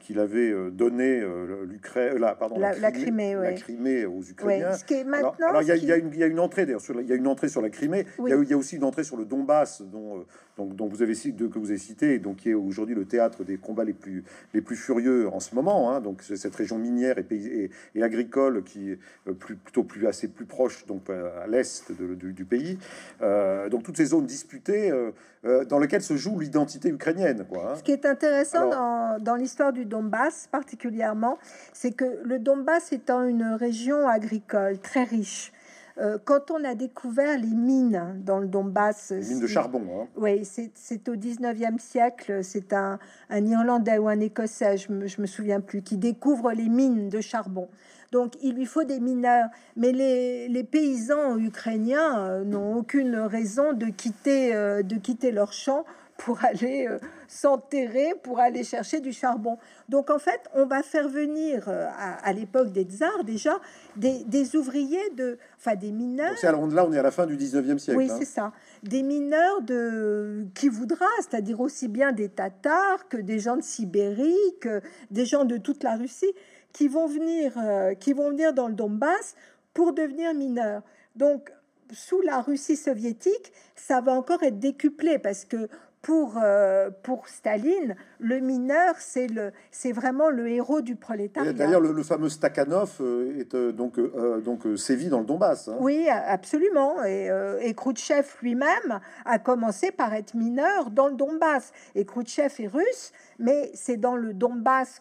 qu'il 0.00 0.20
avait 0.20 0.50
euh, 0.50 0.70
donné 0.70 1.20
euh, 1.20 1.64
l'Ukraine, 1.66 2.18
la, 2.18 2.34
pardon, 2.34 2.58
la, 2.58 2.72
Crimée, 2.90 3.34
la, 3.34 3.52
Crimée, 3.52 4.06
aux 4.06 4.22
Ukrainiens. 4.22 4.72
ce 4.72 4.84
qui 4.84 4.94
est 4.94 5.04
maintenant, 5.04 5.34
alors, 5.46 5.62
il, 5.62 5.68
y 5.68 5.92
a, 5.92 5.96
une, 5.96 6.14
y, 6.14 6.22
a 6.22 6.26
une 6.26 6.40
entrée 6.40 6.66
d'ailleurs, 6.66 6.82
il 7.00 7.06
y 7.06 7.12
a 7.12 7.16
une 7.16 7.26
entrée 7.26 7.48
sur 7.48 7.60
la 7.60 7.70
Crimée. 7.70 8.06
Il, 8.26 8.48
y 8.48 8.52
a, 8.52 8.56
aussi 8.56 8.76
une 8.76 8.84
entrée 8.84 9.04
sur 9.04 9.16
le 9.16 9.24
Donbass, 9.24 9.82
dont, 9.82 10.18
euh, 10.18 10.22
donc, 10.58 10.76
dont 10.76 10.86
vous 10.86 11.02
avez 11.02 11.14
de, 11.14 11.46
que 11.46 11.58
vous 11.58 11.70
avez 11.70 11.78
cité, 11.78 12.18
donc 12.18 12.36
qui 12.36 12.50
est 12.50 12.54
aujourd'hui 12.54 12.94
le 12.94 13.04
théâtre 13.06 13.44
des 13.44 13.56
combats 13.56 13.84
les 13.84 13.92
plus 13.92 14.24
les 14.52 14.60
plus 14.60 14.76
furieux 14.76 15.28
en 15.28 15.40
ce 15.40 15.54
moment. 15.54 15.90
Hein, 15.90 16.00
donc 16.00 16.22
cette 16.22 16.54
région 16.54 16.78
minière 16.78 17.18
et, 17.18 17.70
et, 17.94 18.02
agricole 18.02 18.62
qui 18.64 18.90
est 18.90 18.98
plus, 19.38 19.56
plutôt 19.56 19.84
plus 19.84 20.06
assez 20.06 20.28
plus 20.28 20.44
proche 20.44 20.86
donc 20.86 21.08
à 21.10 21.46
l'est 21.46 21.92
du, 21.92 22.44
pays. 22.44 22.78
donc 23.20 23.82
toutes 23.82 23.96
ces 23.96 24.06
zones 24.06 24.26
disputées 24.26 24.92
dans 25.42 25.78
lesquelles 25.78 26.02
se 26.02 26.16
joue 26.16 26.38
l'identité 26.38 26.88
ukrainienne. 26.88 27.46
Quoi, 27.48 27.72
hein. 27.72 27.76
Ce 27.76 27.82
qui 27.82 27.92
est 27.92 28.06
intéressant 28.06 28.68
dans, 28.68 29.18
dans 29.20 29.36
l'histoire 29.36 29.72
du 29.72 29.84
Donbass 29.84 30.48
particulièrement, 30.50 31.38
c'est 31.72 31.92
que 31.92 32.20
le 32.24 32.38
Donbass 32.38 32.92
étant 32.92 33.24
une 33.24 33.44
région 33.44 34.08
agricole 34.08 34.78
très 34.78 35.04
riche, 35.04 35.52
euh, 36.00 36.18
quand 36.24 36.50
on 36.50 36.64
a 36.64 36.74
découvert 36.74 37.38
les 37.38 37.54
mines 37.54 38.20
dans 38.24 38.38
le 38.38 38.46
Donbass, 38.46 39.10
les 39.10 39.26
mines 39.26 39.40
de 39.40 39.46
charbon, 39.46 39.82
hein. 39.92 40.06
oui, 40.16 40.44
c'est 40.44 41.08
au 41.08 41.16
19e 41.16 41.78
siècle, 41.78 42.44
c'est 42.44 42.72
un, 42.72 42.98
un, 43.30 43.46
Irlandais 43.46 43.98
ou 43.98 44.08
un 44.08 44.20
Écossais, 44.20 44.76
je 44.76 44.92
me, 44.92 45.04
me 45.04 45.26
souviens 45.26 45.60
plus, 45.60 45.82
qui 45.82 45.96
découvre 45.96 46.52
les 46.52 46.68
mines 46.68 47.08
de 47.08 47.20
charbon. 47.20 47.68
Donc 48.12 48.34
il 48.42 48.54
lui 48.54 48.64
faut 48.64 48.84
des 48.84 49.00
mineurs, 49.00 49.48
mais 49.76 49.92
les, 49.92 50.48
les 50.48 50.64
paysans 50.64 51.36
ukrainiens 51.36 52.18
euh, 52.18 52.44
n'ont 52.44 52.76
aucune 52.76 53.16
raison 53.16 53.72
de 53.74 53.86
quitter, 53.86 54.54
euh, 54.54 54.82
de 54.82 54.96
quitter 54.96 55.30
leur 55.30 55.52
champ 55.52 55.84
pour 56.16 56.42
aller 56.44 56.86
euh, 56.88 56.98
s'enterrer, 57.28 58.14
pour 58.22 58.40
aller 58.40 58.64
chercher 58.64 59.00
du 59.00 59.12
charbon. 59.12 59.58
Donc 59.90 60.08
en 60.10 60.18
fait, 60.18 60.40
on 60.54 60.64
va 60.64 60.82
faire 60.82 61.08
venir 61.08 61.68
à, 61.68 62.32
l'époque 62.32 62.72
des 62.72 62.84
tsars 62.84 63.24
déjà 63.24 63.52
des, 63.98 64.24
des, 64.24 64.56
ouvriers 64.56 65.10
de, 65.10 65.38
enfin 65.56 65.74
des 65.74 65.90
mineurs. 65.90 66.34
Donc 66.42 66.72
là, 66.72 66.86
on 66.86 66.92
est 66.92 66.98
à 66.98 67.02
la 67.02 67.10
fin 67.10 67.26
du 67.26 67.36
19e 67.36 67.78
siècle. 67.78 67.98
Oui, 67.98 68.08
hein. 68.10 68.16
c'est 68.18 68.24
ça. 68.24 68.52
Des 68.82 69.02
mineurs 69.02 69.60
de 69.62 70.46
qui 70.54 70.68
voudra, 70.68 71.06
c'est-à-dire 71.18 71.60
aussi 71.60 71.88
bien 71.88 72.12
des 72.12 72.28
Tatars 72.28 73.08
que 73.08 73.16
des 73.16 73.38
gens 73.38 73.56
de 73.56 73.62
Sibérie, 73.62 74.34
que 74.60 74.80
des 75.10 75.26
gens 75.26 75.44
de 75.44 75.56
toute 75.56 75.82
la 75.82 75.96
Russie 75.96 76.32
qui 76.72 76.88
vont 76.88 77.06
venir, 77.06 77.52
euh, 77.58 77.94
qui 77.94 78.12
vont 78.12 78.30
venir 78.30 78.54
dans 78.54 78.68
le 78.68 78.74
Donbass 78.74 79.34
pour 79.74 79.92
devenir 79.92 80.32
mineurs. 80.34 80.82
Donc 81.16 81.52
sous 81.92 82.20
la 82.20 82.40
Russie 82.40 82.76
soviétique, 82.76 83.52
ça 83.74 84.00
va 84.00 84.12
encore 84.12 84.42
être 84.42 84.58
décuplé 84.58 85.18
parce 85.18 85.44
que 85.44 85.68
pour, 86.02 86.34
euh, 86.42 86.90
pour 87.02 87.28
Staline, 87.28 87.96
le 88.20 88.38
mineur, 88.40 88.94
c'est 88.98 89.26
le, 89.26 89.52
c'est 89.70 89.92
vraiment 89.92 90.30
le 90.30 90.48
héros 90.48 90.80
du 90.80 90.96
prolétariat. 90.96 91.52
D'ailleurs, 91.52 91.80
le, 91.80 92.02
fameux 92.02 92.28
Stakhanov 92.28 92.98
euh, 93.00 93.40
est 93.40 93.54
euh, 93.54 93.72
donc 93.72 93.98
donc 94.44 94.62
sévit 94.76 95.08
dans 95.08 95.20
le 95.20 95.26
Donbass. 95.26 95.68
Hein. 95.68 95.76
Oui, 95.80 96.08
absolument. 96.08 97.04
Et, 97.04 97.28
et 97.60 97.74
Khrouchtchev 97.74 98.26
lui-même 98.42 99.00
a 99.24 99.38
commencé 99.38 99.90
par 99.90 100.14
être 100.14 100.34
mineur 100.34 100.90
dans 100.90 101.08
le 101.08 101.14
Donbass. 101.14 101.72
Et 101.94 102.04
Khrouchtchev 102.04 102.52
est 102.58 102.68
russe, 102.68 103.12
mais 103.38 103.70
c'est 103.74 103.96
dans 103.96 104.16
le 104.16 104.32
Donbass 104.34 105.00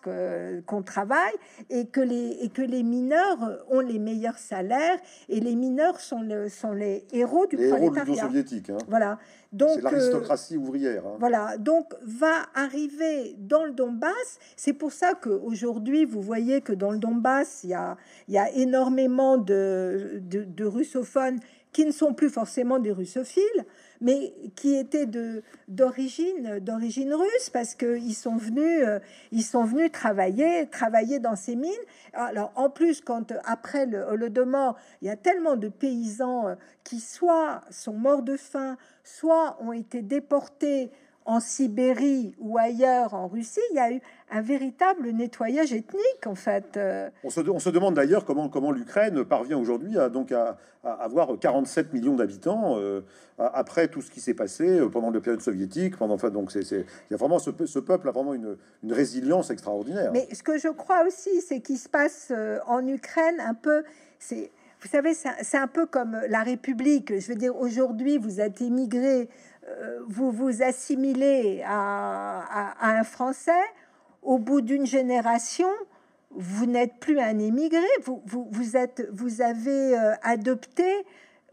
qu'on 0.65 0.81
travaille 0.81 1.33
et 1.69 1.87
que 1.87 2.01
les 2.01 2.37
et 2.41 2.49
que 2.49 2.61
les 2.61 2.83
mineurs 2.83 3.37
ont 3.69 3.79
les 3.79 3.99
meilleurs 3.99 4.37
salaires 4.37 4.97
et 5.29 5.39
les 5.39 5.55
mineurs 5.55 5.99
sont 5.99 6.21
le, 6.21 6.49
sont 6.49 6.71
les 6.71 7.05
héros 7.11 7.45
du 7.45 7.57
les 7.57 7.69
prolétariat. 7.69 8.13
Héros 8.15 8.27
soviétique. 8.27 8.69
Hein. 8.69 8.77
Voilà. 8.87 9.19
Donc 9.51 9.81
l'aristocratie 9.81 10.57
ouvrière. 10.57 11.05
Hein. 11.05 11.15
Voilà, 11.19 11.57
donc 11.57 11.93
va 12.01 12.47
arriver 12.53 13.35
dans 13.37 13.65
le 13.65 13.71
Donbass. 13.71 14.39
C'est 14.55 14.73
pour 14.73 14.91
ça 14.91 15.13
qu'aujourd'hui, 15.13 16.05
vous 16.05 16.21
voyez 16.21 16.61
que 16.61 16.73
dans 16.73 16.91
le 16.91 16.97
Donbass, 16.97 17.63
il 17.63 17.69
y 17.69 17.73
a, 17.73 17.97
il 18.27 18.33
y 18.33 18.37
a 18.37 18.51
énormément 18.51 19.37
de, 19.37 20.21
de, 20.21 20.65
russophones 20.65 21.39
qui 21.71 21.85
ne 21.85 21.91
sont 21.91 22.13
plus 22.13 22.29
forcément 22.29 22.79
des 22.79 22.91
russophiles, 22.91 23.65
mais 24.01 24.33
qui 24.55 24.75
étaient 24.75 25.07
d'origine 25.67 26.59
d'origine 26.59 27.13
russe 27.13 27.49
parce 27.51 27.75
qu'ils 27.75 28.15
sont 28.15 28.35
venus 28.35 28.83
euh, 28.83 28.99
ils 29.31 29.43
sont 29.43 29.63
venus 29.63 29.91
travailler 29.91 30.67
travailler 30.69 31.19
dans 31.19 31.35
ces 31.35 31.55
mines. 31.55 31.71
Alors 32.13 32.51
en 32.55 32.69
plus 32.69 33.01
quand 33.01 33.33
après 33.45 33.85
le 33.85 33.99
Holodomor, 34.01 34.75
il 35.01 35.07
y 35.07 35.11
a 35.11 35.15
tellement 35.15 35.55
de 35.55 35.69
paysans 35.69 36.47
euh, 36.47 36.55
qui 36.83 36.99
soit 36.99 37.61
sont 37.69 37.93
morts 37.93 38.23
de 38.23 38.37
faim, 38.37 38.77
soit 39.03 39.57
ont 39.61 39.73
été 39.73 40.01
déportés 40.01 40.91
en 41.27 41.41
Sibérie 41.41 42.33
ou 42.39 42.57
ailleurs 42.57 43.13
en 43.13 43.27
Russie, 43.27 43.59
il 43.71 43.75
y 43.75 43.79
a 43.79 43.91
eu 43.91 44.01
un 44.29 44.41
véritable 44.41 45.09
nettoyage 45.11 45.73
ethnique 45.73 46.25
en 46.25 46.35
fait. 46.35 46.75
Euh. 46.75 47.09
On 47.23 47.29
se, 47.29 47.39
on 47.41 47.59
se 47.59 47.69
demande 47.69 47.95
d'ailleurs 47.95 48.25
comment, 48.25 48.49
comment 48.49 48.71
l'Ukraine 48.71 49.23
parvient 49.23 49.57
aujourd'hui 49.57 49.97
à, 49.97 50.09
donc 50.09 50.31
à, 50.31 50.57
avoir 50.83 51.37
47 51.39 51.93
millions 51.93 52.15
d'habitants 52.15 52.77
euh, 52.77 53.01
après 53.37 53.87
tout 53.87 54.01
ce 54.01 54.11
qui 54.11 54.19
s'est 54.19 54.33
passé 54.33 54.79
euh, 54.79 54.89
pendant 54.89 55.11
la 55.11 55.21
période 55.21 55.41
soviétique. 55.41 55.97
Pendant, 55.97 56.15
enfin, 56.15 56.29
donc 56.29 56.51
c'est, 56.51 56.61
il 56.71 56.85
y 57.11 57.13
a 57.13 57.17
vraiment 57.17 57.39
ce, 57.39 57.51
ce, 57.65 57.79
peuple 57.79 58.09
a 58.09 58.11
vraiment 58.11 58.33
une, 58.33 58.57
une, 58.83 58.93
résilience 58.93 59.49
extraordinaire. 59.49 60.11
Mais 60.11 60.27
ce 60.33 60.43
que 60.43 60.57
je 60.57 60.69
crois 60.69 61.05
aussi, 61.05 61.41
c'est 61.41 61.61
qu'il 61.61 61.77
se 61.77 61.89
passe 61.89 62.33
en 62.67 62.85
Ukraine 62.85 63.39
un 63.39 63.53
peu, 63.53 63.83
c'est 64.19 64.51
vous 64.81 64.89
savez, 64.89 65.13
c'est 65.15 65.57
un 65.57 65.67
peu 65.67 65.87
comme 65.87 66.19
la 66.29 66.43
République. 66.43 67.19
Je 67.19 67.27
veux 67.29 67.35
dire, 67.35 67.55
aujourd'hui, 67.55 68.19
vous 68.19 68.39
êtes 68.39 68.61
immigré, 68.61 69.27
vous 70.07 70.31
vous 70.31 70.61
assimilez 70.61 71.63
à, 71.65 72.75
un 72.79 73.03
Français. 73.03 73.51
Au 74.27 74.37
bout 74.37 74.59
d'une 74.59 74.85
génération, 74.85 75.69
vous 76.31 76.65
n'êtes 76.65 76.99
plus 76.99 77.17
un 77.19 77.39
immigré. 77.39 77.87
Vous, 78.03 78.21
vous, 78.25 78.75
êtes, 78.75 79.07
vous 79.11 79.41
avez 79.41 79.97
euh, 79.97 80.13
adopté 80.21 80.83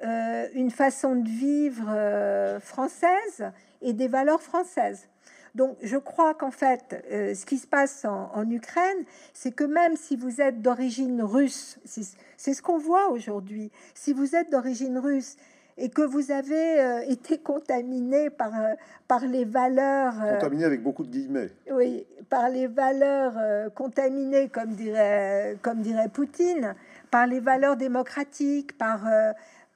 euh, 0.03 0.49
une 0.55 0.73
façon 0.73 1.15
de 1.15 1.29
vivre 1.29 2.59
française 2.61 3.53
et 3.81 3.93
des 3.93 4.09
valeurs 4.09 4.43
françaises. 4.43 5.09
Donc, 5.55 5.77
je 5.83 5.97
crois 5.97 6.35
qu'en 6.35 6.51
fait, 6.51 7.05
euh, 7.13 7.33
ce 7.35 7.47
qui 7.47 7.59
se 7.59 7.67
passe 7.67 8.05
en, 8.05 8.51
Ukraine, 8.51 9.05
c'est 9.33 9.53
que 9.53 9.63
même 9.63 9.97
si 9.97 10.17
vous 10.17 10.41
êtes 10.41 10.61
d'origine 10.61 11.23
russe, 11.23 11.79
c'est 11.85 12.55
ce 12.55 12.61
qu'on 12.61 12.79
voit 12.79 13.11
aujourd'hui, 13.11 13.71
si 13.95 14.13
vous 14.13 14.35
êtes 14.35 14.51
d'origine 14.51 14.99
russe 14.99 15.37
et 15.77 15.89
que 15.89 16.03
vous 16.03 16.31
avez 16.31 16.81
euh, 16.81 17.01
été 17.09 17.39
contaminé 17.39 18.31
par, 18.31 18.55
euh, 18.55 18.75
par 19.09 19.27
les 19.27 19.45
valeurs... 19.45 20.15
contaminé 20.41 20.65
avec 20.65 20.83
beaucoup 20.83 21.05
de 21.05 21.11
guillemets. 21.11 21.51
Oui, 21.71 22.07
par 22.29 22.49
les 22.49 22.67
valeurs 22.67 23.35
contaminées, 23.75 24.49
comme 24.49 24.73
dirait, 24.73 25.57
comme 25.63 25.81
dirait 25.81 26.09
Poutine, 26.09 26.75
par 27.11 27.27
les 27.27 27.41
valeurs 27.41 27.77
démocratiques, 27.77 28.77
par 28.79 29.01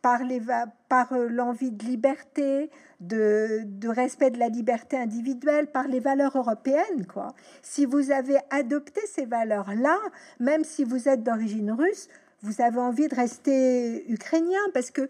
par 0.02 0.20
par 0.88 1.12
l'envie 1.12 1.70
de 1.70 1.84
liberté, 1.84 2.70
de, 3.00 3.62
de, 3.64 3.88
respect 3.88 4.30
de 4.30 4.38
la 4.38 4.48
liberté 4.48 4.96
individuelle, 4.96 5.66
par 5.66 5.88
les 5.88 6.00
valeurs 6.00 6.36
européennes. 6.36 7.06
Quoi. 7.12 7.34
Si 7.62 7.84
vous 7.84 8.10
avez 8.10 8.38
adopté 8.50 9.00
ces 9.06 9.26
valeurs-là, 9.26 9.98
même 10.40 10.64
si 10.64 10.84
vous 10.84 11.08
êtes 11.08 11.22
d'origine 11.22 11.72
russe, 11.72 12.08
vous 12.42 12.60
avez 12.62 12.78
envie 12.78 13.08
de 13.08 13.14
rester 13.14 14.10
ukrainien 14.10 14.60
parce 14.72 14.90
que 14.90 15.02
euh, 15.02 15.08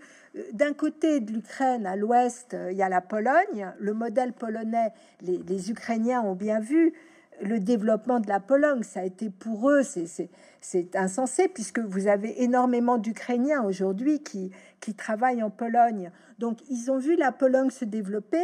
d'un 0.53 0.73
côté 0.73 1.21
de 1.21 1.33
l'Ukraine, 1.33 1.87
à 1.87 1.97
l'ouest, 1.97 2.55
euh, 2.55 2.71
il 2.71 2.79
y 2.79 2.83
a 2.83 2.89
la 2.89 3.01
Pologne, 3.01 3.73
le 3.79 3.95
modèle 3.95 4.33
polonais, 4.33 4.93
les, 5.23 5.71
Ukrainiens 5.71 6.23
ont 6.23 6.35
bien 6.35 6.61
vu, 6.61 6.93
le 7.41 7.61
développement 7.61 8.21
de 8.21 8.29
la 8.29 8.41
Pologne. 8.41 8.83
Ça 8.83 9.01
a 9.01 9.05
été 9.05 9.31
pour 9.31 9.71
eux, 9.71 9.83
c'est 9.83 10.97
insensé, 10.97 11.49
puisque 11.49 11.79
vous 11.79 12.09
avez 12.09 12.43
énormément 12.43 12.99
d'Ukrainiens 12.99 13.63
aujourd'hui 13.63 14.23
qui, 14.23 14.53
travaillent 14.97 15.43
en 15.43 15.51
Pologne. 15.51 16.11
Donc, 16.39 16.59
ils 16.71 16.91
ont 16.91 16.99
vu 16.99 17.17
la 17.17 17.31
Pologne 17.31 17.71
se 17.71 17.85
développer 17.85 18.43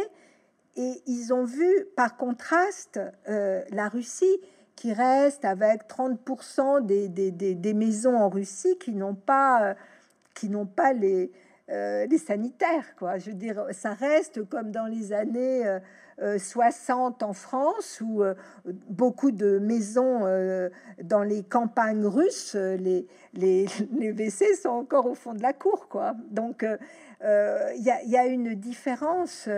et 0.75 1.01
ils 1.07 1.33
ont 1.33 1.43
vu, 1.43 1.67
par 1.95 2.17
contraste, 2.17 2.99
euh, 3.29 3.63
la 3.71 3.89
Russie 3.89 4.39
qui 4.75 4.93
reste 4.93 5.45
avec 5.45 5.87
30% 5.87 6.85
des, 6.85 7.73
maisons 7.73 8.17
en 8.17 8.29
Russie 8.29 8.77
qui 8.77 8.91
n'ont 8.91 9.15
pas 9.15 9.75
les, 10.93 11.31
euh, 11.69 12.05
les 12.05 12.17
sanitaires. 12.17 12.95
Quoi. 12.97 13.17
Je 13.17 13.31
veux 13.31 13.35
dire, 13.35 13.65
ça 13.71 13.93
reste 13.93 14.43
comme 14.49 14.71
dans 14.71 14.85
les 14.85 15.13
années 15.13 15.63
60 16.37 17.21
euh, 17.21 17.25
en 17.25 17.33
France, 17.33 18.01
où 18.01 18.23
beaucoup 18.89 19.31
de 19.31 19.59
maisons 19.59 20.21
dans 21.03 21.23
les 21.23 21.43
campagnes 21.43 22.05
russes, 22.05 22.55
les, 22.55 23.07
les, 23.33 23.65
les, 23.97 24.11
WC 24.11 24.55
sont 24.55 24.69
encore 24.69 25.05
au 25.05 25.15
fond 25.15 25.33
de 25.33 25.41
la 25.41 25.53
cour. 25.53 25.87
Quoi. 25.89 26.15
Donc, 26.31 26.65
il 27.23 27.83
y, 27.83 28.17
a 28.17 28.25
une 28.25 28.55
différence 28.55 29.49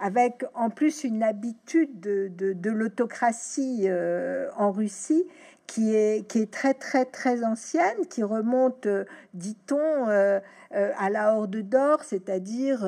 avec 0.00 0.44
en 0.54 0.70
plus 0.70 1.04
une 1.04 1.22
habitude 1.22 2.00
de, 2.00 2.70
l'autocratie 2.70 3.82
euh, 3.84 4.48
en 4.56 4.72
Russie 4.72 5.26
qui 5.66 5.94
est, 5.94 6.26
qui 6.26 6.40
est 6.40 6.50
très 6.50 6.74
très 6.74 7.04
très 7.04 7.44
ancienne, 7.44 8.06
qui 8.08 8.24
remonte, 8.24 8.86
euh, 8.86 9.04
dit-on, 9.34 10.08
euh, 10.08 10.40
à 10.72 11.10
la 11.10 11.34
Horde 11.34 11.56
d'Or, 11.56 12.04
c'est-à-dire 12.04 12.84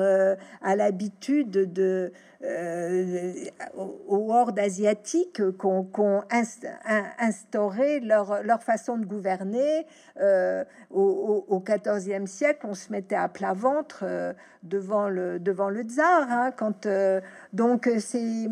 à 0.61 0.75
l'habitude 0.75 1.51
de 1.51 2.11
aux 3.75 4.33
hordes 4.33 4.59
asiatiques 4.59 5.41
qu'on 5.57 6.23
instauré 7.19 8.01
leur, 8.01 8.43
leur 8.43 8.63
façon 8.63 8.97
de 8.97 9.05
gouverner. 9.05 9.85
au 10.91 11.63
XIVe 11.65 12.25
siècle, 12.25 12.65
on 12.69 12.73
se 12.73 12.91
mettait 12.91 13.15
à 13.15 13.29
plat 13.29 13.53
ventre 13.53 14.05
devant 14.63 15.09
le 15.09 15.39
devant 15.39 15.69
le 15.69 15.81
tsar 15.81 16.25
hein, 16.29 16.51
quand 16.55 16.85
euh, 16.85 17.19
donc 17.51 17.89
c'est 17.99 18.47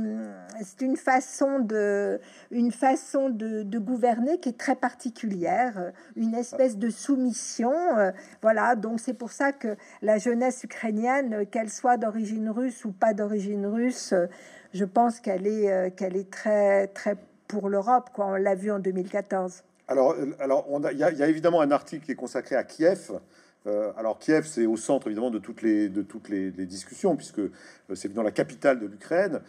une 0.82 0.98
façon 0.98 1.60
de 1.60 2.20
une 2.52 2.72
façon 2.72 3.30
de, 3.30 3.64
gouverner 3.80 4.38
qui 4.40 4.50
est 4.50 4.58
très 4.58 4.76
particulière 4.76 5.92
une 6.18 6.36
espèce 6.36 6.78
de 6.78 6.90
soumission 6.90 7.72
euh, 7.98 8.12
voilà 8.42 8.76
donc 8.76 9.00
c'est 9.00 9.14
pour 9.22 9.32
ça 9.32 9.52
que 9.52 9.78
la 10.02 10.18
jeunesse 10.18 10.64
ukrainienne 10.64 11.46
qu'elle 11.46 11.70
soit 11.70 11.98
d'origine 11.98 12.50
russe 12.50 12.86
ou 12.86 12.92
pas 12.92 13.14
d'origine 13.14 13.68
russe 13.68 14.16
je 14.74 14.84
pense 14.84 15.20
qu'elle 15.20 15.46
est 15.46 15.72
euh, 15.72 15.92
qu'elle 15.92 16.18
est 16.18 16.32
très 16.32 16.88
très 16.88 17.18
pour 17.48 17.70
l'Europe 17.70 18.10
quoi 18.16 18.26
on 18.26 18.34
l'a 18.34 18.56
vu 18.56 18.72
en 18.72 18.80
2014 18.80 19.62
alors 19.88 20.16
alors 20.40 20.66
on 20.72 20.82
il 20.90 20.98
y, 20.98 21.04
a 21.04 21.28
évidemment 21.28 21.62
un 21.62 21.70
article 21.70 22.04
qui 22.04 22.14
est 22.14 22.16
consacré 22.16 22.56
à 22.56 22.64
Kiev 22.64 23.12
euh, 23.68 23.92
alors 23.96 24.18
Kiev, 24.18 24.48
c'est 24.48 24.66
au 24.66 24.76
centre 24.76 25.08
évidemment 25.08 25.30
de 25.30 25.38
toutes 25.38 25.62
les, 25.62 25.88
de 25.88 26.02
toutes 26.02 26.30
les, 26.30 26.50
discussions, 26.52 27.16
puisque 27.16 27.40
euh, 27.40 27.52
c'est 27.94 28.06
évidemment 28.06 28.26
la 28.26 28.32
capitale 28.32 28.80
de 28.80 28.88
l'Ukraine, 28.88 29.40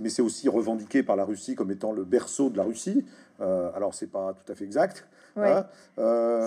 mais 0.00 0.08
c'est 0.08 0.22
aussi 0.22 0.48
revendiqué 0.48 1.02
par 1.02 1.16
la 1.16 1.24
Russie 1.24 1.54
comme 1.54 1.70
étant 1.70 1.92
le 1.92 2.04
berceau 2.04 2.48
de 2.48 2.56
la 2.56 2.64
Russie. 2.64 3.04
Euh, 3.40 3.70
alors 3.74 3.94
c'est 3.94 4.10
pas 4.10 4.32
tout 4.32 4.50
à 4.50 4.54
fait 4.54 4.64
exact. 4.64 5.06
Hein. 5.44 5.66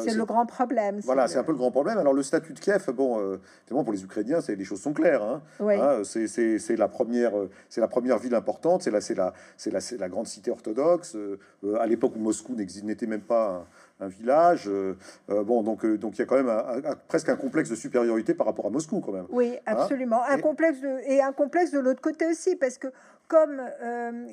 c'est 0.03 0.13
le 0.13 0.25
grand 0.25 0.45
problème. 0.45 0.99
Voilà, 1.03 1.27
c'est 1.27 1.37
un 1.37 1.43
peu 1.43 1.51
le 1.51 1.57
grand 1.57 1.71
problème. 1.71 1.97
Alors 1.97 2.13
le 2.13 2.23
statut 2.23 2.53
de 2.53 2.59
Kiev, 2.59 2.89
bon, 2.91 3.37
évidemment 3.63 3.83
pour 3.83 3.93
les 3.93 4.03
Ukrainiens, 4.03 4.41
c'est 4.41 4.55
les 4.55 4.65
choses 4.65 4.81
sont 4.81 4.93
claires. 4.93 5.23
Hein. 5.23 5.41
Hein, 5.59 6.01
c'est 6.03 6.77
la 6.77 6.87
première, 6.87 7.33
c'est 7.69 7.81
la 7.81 7.87
première 7.87 8.17
ville 8.17 8.35
importante. 8.35 8.83
C'est 8.83 8.91
la, 8.91 9.01
c'est 9.01 9.15
la, 9.15 9.33
c'est 9.57 9.71
la, 9.71 9.79
la, 9.99 10.09
grande 10.09 10.27
cité 10.27 10.51
orthodoxe. 10.51 11.17
à 11.79 11.87
l'époque 11.87 12.13
où 12.15 12.19
Moscou 12.19 12.55
n'était 12.55 13.07
même 13.07 13.21
pas 13.21 13.65
un 14.01 14.07
village. 14.07 14.67
Euh, 14.67 14.97
euh, 15.29 15.43
bon, 15.43 15.63
donc 15.63 15.85
euh, 15.85 15.97
donc 15.97 16.17
il 16.17 16.19
y 16.19 16.21
a 16.23 16.25
quand 16.25 16.41
même 16.41 16.95
presque 17.07 17.29
un 17.29 17.35
complexe 17.35 17.69
de 17.69 17.75
supériorité 17.75 18.33
par 18.33 18.47
rapport 18.47 18.65
à 18.65 18.69
Moscou 18.69 18.99
quand 18.99 19.11
même. 19.11 19.25
Oui, 19.29 19.57
absolument. 19.65 20.23
un 20.23 20.39
complexe 20.39 20.81
de, 20.81 21.09
et 21.09 21.21
un 21.21 21.31
complexe 21.31 21.71
de 21.71 21.79
l'autre 21.79 22.01
côté 22.01 22.25
aussi, 22.25 22.55
parce 22.55 22.77
que 22.77 22.87
comme, 23.31 23.61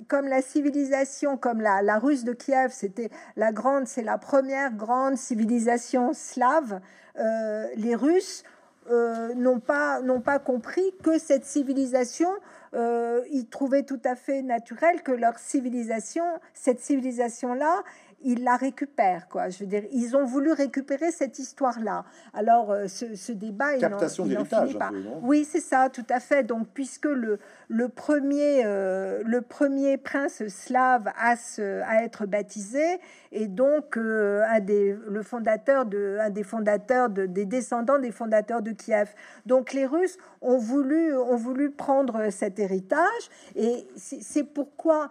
comme 0.09 0.27
la 0.27 0.43
civilisation, 0.43 1.37
comme 1.37 1.61
la, 1.61 1.99
Russe 2.01 2.25
de 2.25 2.33
Kiev, 2.33 2.73
c'était 2.73 3.11
la 3.37 3.53
grande, 3.53 3.87
c'est 3.87 4.03
la 4.03 4.19
première 4.19 4.73
grande 4.73 5.17
civilisation 5.17 6.13
slave, 6.15 6.81
les 7.15 7.95
Russes 7.95 8.43
n'ont 8.91 9.61
pas, 9.61 10.01
n'ont 10.01 10.21
pas 10.21 10.41
compris 10.41 10.93
que 11.05 11.17
cette 11.17 11.45
civilisation, 11.45 12.31
ils 12.75 13.47
trouvaient 13.49 13.85
tout 13.85 14.01
à 14.05 14.17
fait 14.17 14.43
naturel 14.43 15.05
que 15.05 15.13
leur 15.13 15.39
civilisation, 15.39 16.25
cette 16.53 16.81
civilisation-là, 16.81 17.85
ils 18.23 18.43
la 18.43 18.57
récupèrent, 18.57 19.29
quoi. 19.29 19.49
Je 19.49 19.61
veux 19.61 19.66
dire, 19.66 19.85
ils 19.93 20.16
ont 20.16 20.25
voulu 20.25 20.53
récupérer 20.53 21.12
cette 21.12 21.39
histoire-là. 21.39 22.05
Alors, 22.35 22.73
euh, 22.73 22.89
ce, 22.89 23.33
débat, 23.33 23.77
captation 23.79 24.27
d'héritage. 24.27 24.77
Oui, 25.23 25.47
c'est 25.49 25.61
ça, 25.61 25.89
tout 25.89 26.07
à 26.11 26.19
fait. 26.19 26.43
Donc, 26.43 26.69
puisque 26.75 27.07
le 27.07 27.39
le 27.69 27.89
premier 27.89 28.62
euh, 28.64 29.23
le 29.25 29.43
premier 29.43 29.99
prince 29.99 30.47
slave 30.49 31.12
à 31.19 31.37
se, 31.37 31.83
à 31.83 32.03
être 32.03 32.27
baptisé 32.27 32.99
et 33.31 33.47
donc 33.47 33.97
euh, 33.97 34.43
un 34.49 34.61
des 34.61 34.97
le 35.07 35.23
fondateur 35.23 35.85
de 35.85 36.19
un 36.21 36.31
des 36.31 36.43
fondateurs 36.43 37.11
de, 37.11 37.27
des 37.27 37.45
descendants 37.45 37.99
des 37.99 38.11
fondateurs 38.11 38.62
de 38.62 38.73
Kiev. 38.73 39.14
Donc, 39.47 39.73
les 39.73 39.87
Russes 39.87 40.19
ont 40.41 40.59
voulu 40.59 41.16
ont 41.16 41.37
voulu 41.37 41.71
prendre 41.71 42.31
cet 42.31 42.59
héritage 42.59 43.31
et 43.55 43.87
c'est 43.97 44.45
pourquoi 44.45 45.11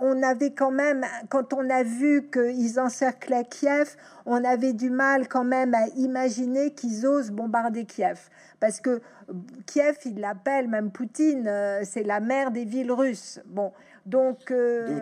on 0.00 0.22
avait 0.22 0.52
quand 0.52 0.70
même, 0.70 1.04
quand 1.28 1.52
on 1.52 1.68
a 1.70 1.82
vu 1.82 2.28
qu'ils 2.30 2.80
encerclaient 2.80 3.44
Kiev, 3.44 3.96
on 4.26 4.44
avait 4.44 4.72
du 4.72 4.90
mal 4.90 5.28
quand 5.28 5.44
même 5.44 5.74
à 5.74 5.86
imaginer 5.96 6.72
qu'ils 6.72 7.06
osent 7.06 7.30
bombarder 7.30 7.84
Kiev. 7.84 8.28
Parce 8.60 8.80
que 8.80 9.00
Kiev, 9.66 9.96
il 10.04 10.20
l'appelle, 10.20 10.68
même 10.68 10.90
Poutine, 10.90 11.46
euh, 11.46 11.82
c'est 11.84 12.02
la 12.02 12.20
mère 12.20 12.50
des 12.50 12.64
villes 12.64 12.92
russes. 12.92 13.40
Bon, 13.46 13.72
donc, 14.08 14.50
euh, 14.50 15.00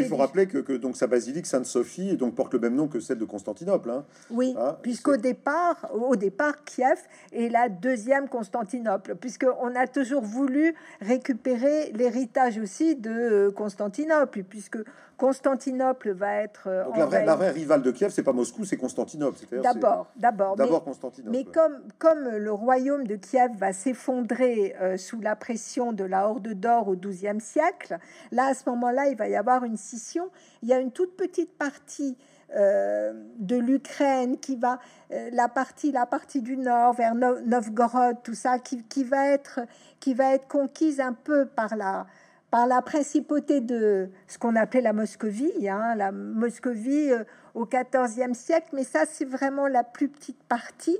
il 0.00 0.04
faut 0.06 0.16
rappeler 0.16 0.46
que, 0.46 0.76
donc 0.76 0.96
sa 0.96 1.06
basilique 1.06 1.46
Sainte-Sophie 1.46 2.16
donc 2.16 2.34
porte 2.34 2.54
le 2.54 2.60
même 2.60 2.74
nom 2.74 2.88
que 2.88 2.98
celle 2.98 3.18
de 3.18 3.24
Constantinople. 3.24 3.90
Hein. 3.90 4.04
Oui, 4.30 4.54
hein, 4.58 4.76
puisqu'au 4.82 5.16
départ, 5.16 5.88
au 5.94 6.16
départ, 6.16 6.64
Kiev 6.64 6.98
est 7.32 7.48
la 7.48 7.68
deuxième 7.68 8.28
Constantinople, 8.28 9.14
puisque 9.14 9.46
on 9.60 9.74
a 9.76 9.86
toujours 9.86 10.22
voulu 10.22 10.74
récupérer 11.00 11.92
l'héritage 11.92 12.58
aussi 12.58 12.96
de 12.96 13.10
euh, 13.10 13.50
Constantinople, 13.52 14.42
puisque 14.42 14.78
Constantinople 15.18 16.12
va 16.12 16.36
être. 16.36 16.68
Euh, 16.68 16.84
Donc 16.84 16.96
la 16.96 17.06
vraie, 17.06 17.24
la 17.26 17.34
vraie, 17.34 17.50
rivale 17.50 17.82
de 17.82 17.90
Kiev, 17.90 18.12
c'est 18.12 18.22
pas 18.22 18.32
Moscou, 18.32 18.64
c'est 18.64 18.76
Constantinople. 18.76 19.36
D'abord, 19.62 20.06
d'abord. 20.16 20.54
D'abord 20.54 20.84
Constantinople. 20.84 21.36
Mais 21.36 21.44
comme, 21.44 21.80
comme 21.98 22.28
le 22.28 22.52
royaume 22.52 23.04
de 23.04 23.16
Kiev 23.16 23.50
va 23.58 23.72
s'effondrer 23.72 24.76
euh, 24.80 24.96
sous 24.96 25.20
la 25.20 25.34
pression 25.34 25.92
de 25.92 26.04
la 26.04 26.28
Horde 26.28 26.54
d'Or 26.54 26.88
au 26.88 26.94
XIIe 26.94 27.40
siècle, 27.40 27.98
là, 28.30 28.47
à 28.48 28.54
ce 28.54 28.68
moment-là, 28.70 29.08
il 29.08 29.16
va 29.16 29.28
y 29.28 29.36
avoir 29.36 29.64
une 29.64 29.76
scission. 29.76 30.30
Il 30.62 30.68
y 30.68 30.72
a 30.72 30.78
une 30.78 30.92
toute 30.92 31.16
petite 31.16 31.56
partie. 31.56 32.16
Euh, 32.56 33.12
de 33.36 33.56
l'Ukraine 33.56 34.38
qui 34.38 34.56
va 34.56 34.78
la 35.10 35.48
partie 35.48 35.92
la 35.92 36.06
partie 36.06 36.40
du 36.40 36.56
nord 36.56 36.94
vers 36.94 37.14
Novgorod 37.14 38.22
tout 38.24 38.32
ça 38.32 38.58
qui, 38.58 38.82
qui 38.84 39.04
va 39.04 39.26
être 39.28 39.60
qui 40.00 40.14
va 40.14 40.32
être 40.32 40.48
conquise 40.48 40.98
un 40.98 41.12
peu 41.12 41.44
par 41.44 41.76
la 41.76 42.06
par 42.50 42.66
la 42.66 42.82
principauté 42.82 43.60
de 43.60 44.08
ce 44.26 44.38
qu'on 44.38 44.56
appelait 44.56 44.80
la 44.80 44.92
Moscovie, 44.92 45.68
hein, 45.68 45.94
la 45.94 46.12
Moscovie 46.12 47.12
euh, 47.12 47.24
au 47.54 47.66
XIVe 47.66 48.34
siècle, 48.34 48.68
mais 48.72 48.84
ça 48.84 49.04
c'est 49.06 49.24
vraiment 49.24 49.68
la 49.68 49.84
plus 49.84 50.08
petite 50.08 50.42
partie. 50.44 50.98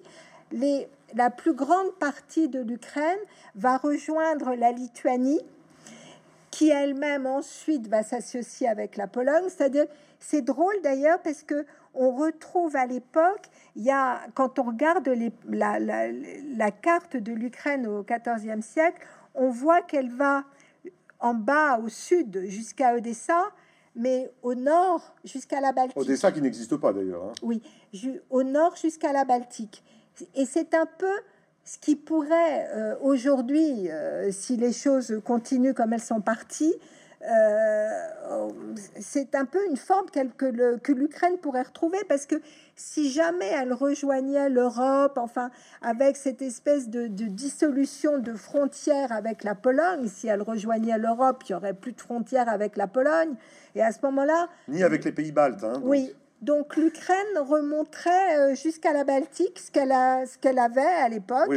Les, 0.53 0.89
la 1.15 1.31
plus 1.31 1.55
grande 1.55 1.95
partie 1.99 2.49
de 2.49 2.61
l'Ukraine 2.61 3.19
va 3.55 3.79
rejoindre 3.79 4.55
la 4.55 4.73
Lituanie, 4.73 5.41
qui 6.51 6.71
elle-même 6.71 7.27
ensuite 7.27 7.89
va 7.89 8.03
s'associer 8.03 8.69
avec 8.69 8.97
la 8.97 9.07
Pologne. 9.07 9.45
C'est-à-dire, 9.49 9.87
c'est 10.19 10.43
drôle 10.43 10.75
d'ailleurs 10.83 11.21
parce 11.23 11.43
que 11.43 11.67
on 11.95 12.13
retrouve 12.13 12.77
à 12.77 12.87
l'époque, 12.87 13.47
il 13.77 13.83
y 13.83 13.91
a 13.91 14.21
quand 14.35 14.59
on 14.59 14.65
regarde 14.65 15.09
les, 15.09 15.33
la, 15.49 15.79
la, 15.79 16.09
la, 16.11 16.71
carte 16.71 17.17
de 17.17 17.33
l'Ukraine 17.33 17.87
au 17.87 18.05
XIVe 18.05 18.63
siècle, 18.63 19.05
on 19.35 19.51
voit 19.51 19.83
qu'elle 19.83 20.11
va 20.11 20.45
en 21.21 21.35
bas 21.35 21.79
au 21.79 21.89
sud 21.89 22.45
jusqu'à 22.47 22.95
Odessa, 22.95 23.51
mais 23.97 24.31
au 24.43 24.55
nord 24.55 25.15
jusqu'à 25.25 25.61
la 25.61 25.73
Baltique. 25.73 25.97
Odessa 25.97 26.31
qui 26.31 26.41
n'existe 26.41 26.77
pas 26.77 26.93
d'ailleurs. 26.93 27.25
Hein. 27.25 27.33
Oui, 27.43 27.63
au 28.31 28.43
nord 28.43 28.77
jusqu'à 28.77 29.13
la 29.13 29.25
Baltique. 29.25 29.83
Et 30.35 30.47
c'est 30.47 30.75
un 30.75 30.87
peu 30.87 31.13
ce 31.69 31.77
qui 31.77 31.97
pourrait 31.97 32.67
euh, 32.73 32.95
aujourd'hui, 33.03 33.91
euh, 33.91 34.31
si 34.33 34.57
les 34.57 34.73
choses 34.73 35.21
continuent 35.23 35.75
comme 35.75 35.93
elles 35.93 36.01
sont 36.01 36.23
parties, 36.23 36.75
euh, 37.29 37.89
c'est 38.99 39.35
un 39.35 39.45
peu 39.45 39.59
une 39.69 39.77
forme 39.77 40.07
que 40.09 40.93
l'Ukraine 40.93 41.37
pourrait 41.37 41.63
retrouver 41.63 41.99
parce 42.09 42.25
que 42.25 42.37
si 42.75 43.11
jamais 43.11 43.49
elle 43.49 43.75
rejoignait 43.75 44.49
l'Europe, 44.49 45.19
enfin 45.19 45.51
avec 45.83 46.17
cette 46.17 46.41
espèce 46.41 46.89
de, 46.89 47.07
dissolution 47.07 48.19
de 48.19 48.33
frontières 48.33 49.13
avec 49.13 49.45
la 49.45 49.55
Pologne, 49.55 50.09
si 50.09 50.29
elle 50.29 50.43
rejoignait 50.43 50.97
l'Europe, 50.97 51.43
il 51.49 51.53
y 51.53 51.55
aurait 51.55 51.75
plus 51.75 51.93
de 51.93 52.01
frontières 52.01 52.49
avec 52.49 52.79
la 52.79 52.87
Pologne, 52.87 53.35
et 53.75 53.83
à 53.83 53.93
ce 53.93 53.99
moment-là, 54.05 54.49
ni 54.69 54.83
avec 54.83 55.05
les 55.05 55.13
pays 55.13 55.33
baltes. 55.33 55.65
Hein, 55.65 55.83
oui, 55.83 56.15
donc 56.43 56.77
l'Ukraine 56.77 57.39
remonterait 57.39 58.39
euh, 58.39 58.55
jusqu'à 58.55 58.93
la 58.93 59.05
Baltique, 59.05 59.59
ce 59.59 59.71
qu'elle 59.71 60.59
avait 60.59 60.81
à 60.81 61.09
l'époque. 61.09 61.49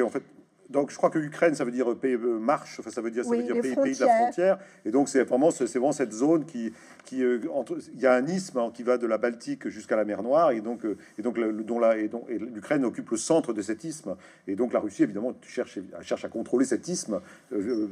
Donc 0.72 0.92
je 0.92 0.98
crois 0.98 1.10
que 1.10 1.20
Ukraine, 1.20 1.54
ça 1.54 1.64
veut 1.64 1.72
dire 1.72 1.96
pays 1.96 2.14
euh, 2.14 2.40
marche, 2.40 2.80
enfin 2.80 2.90
ça 2.90 3.02
veut 3.02 3.12
dire 3.12 3.24
ça 3.24 3.36
veut 3.36 3.44
dire 3.44 3.62
pays, 3.62 3.76
pays, 3.76 3.96
de 3.96 4.06
la 4.06 4.16
frontière. 4.16 4.58
Et 4.86 4.92
donc 4.92 5.10
c'est 5.10 5.24
vraiment 5.24 5.52
c'est 5.52 5.66
vraiment 5.68 5.92
cette 5.92 6.14
zone 6.14 6.46
qui 6.46 6.74
qui 7.06 7.24
euh, 7.24 7.42
entre 7.54 7.78
il 7.94 8.00
y 8.00 8.08
a 8.08 8.14
un 8.14 8.26
isthme 8.26 8.60
hein, 8.60 8.72
qui 8.74 8.84
va 8.84 8.98
de 8.98 9.06
la 9.06 9.18
Baltique 9.18 9.68
jusqu'à 9.70 9.96
la 9.96 10.06
mer 10.06 10.24
Noire 10.24 10.52
et 10.52 10.62
donc 10.62 10.86
euh, 10.86 10.98
et 11.18 11.22
donc 11.22 11.38
le, 11.38 11.52
dont 11.52 11.80
la 11.80 11.98
et 11.98 12.08
donc 12.08 12.28
l'Ukraine 12.30 12.86
occupe 12.86 13.10
le 13.12 13.18
centre 13.18 13.54
de 13.54 13.62
cet 13.62 13.84
isthme 13.84 14.16
et 14.48 14.56
donc 14.56 14.74
la 14.74 14.80
Russie 14.80 15.04
évidemment 15.04 15.34
cherche 15.48 15.78
cherche 16.02 16.26
à 16.26 16.30
contrôler 16.30 16.66
cet 16.66 16.88
isthme 16.88 17.22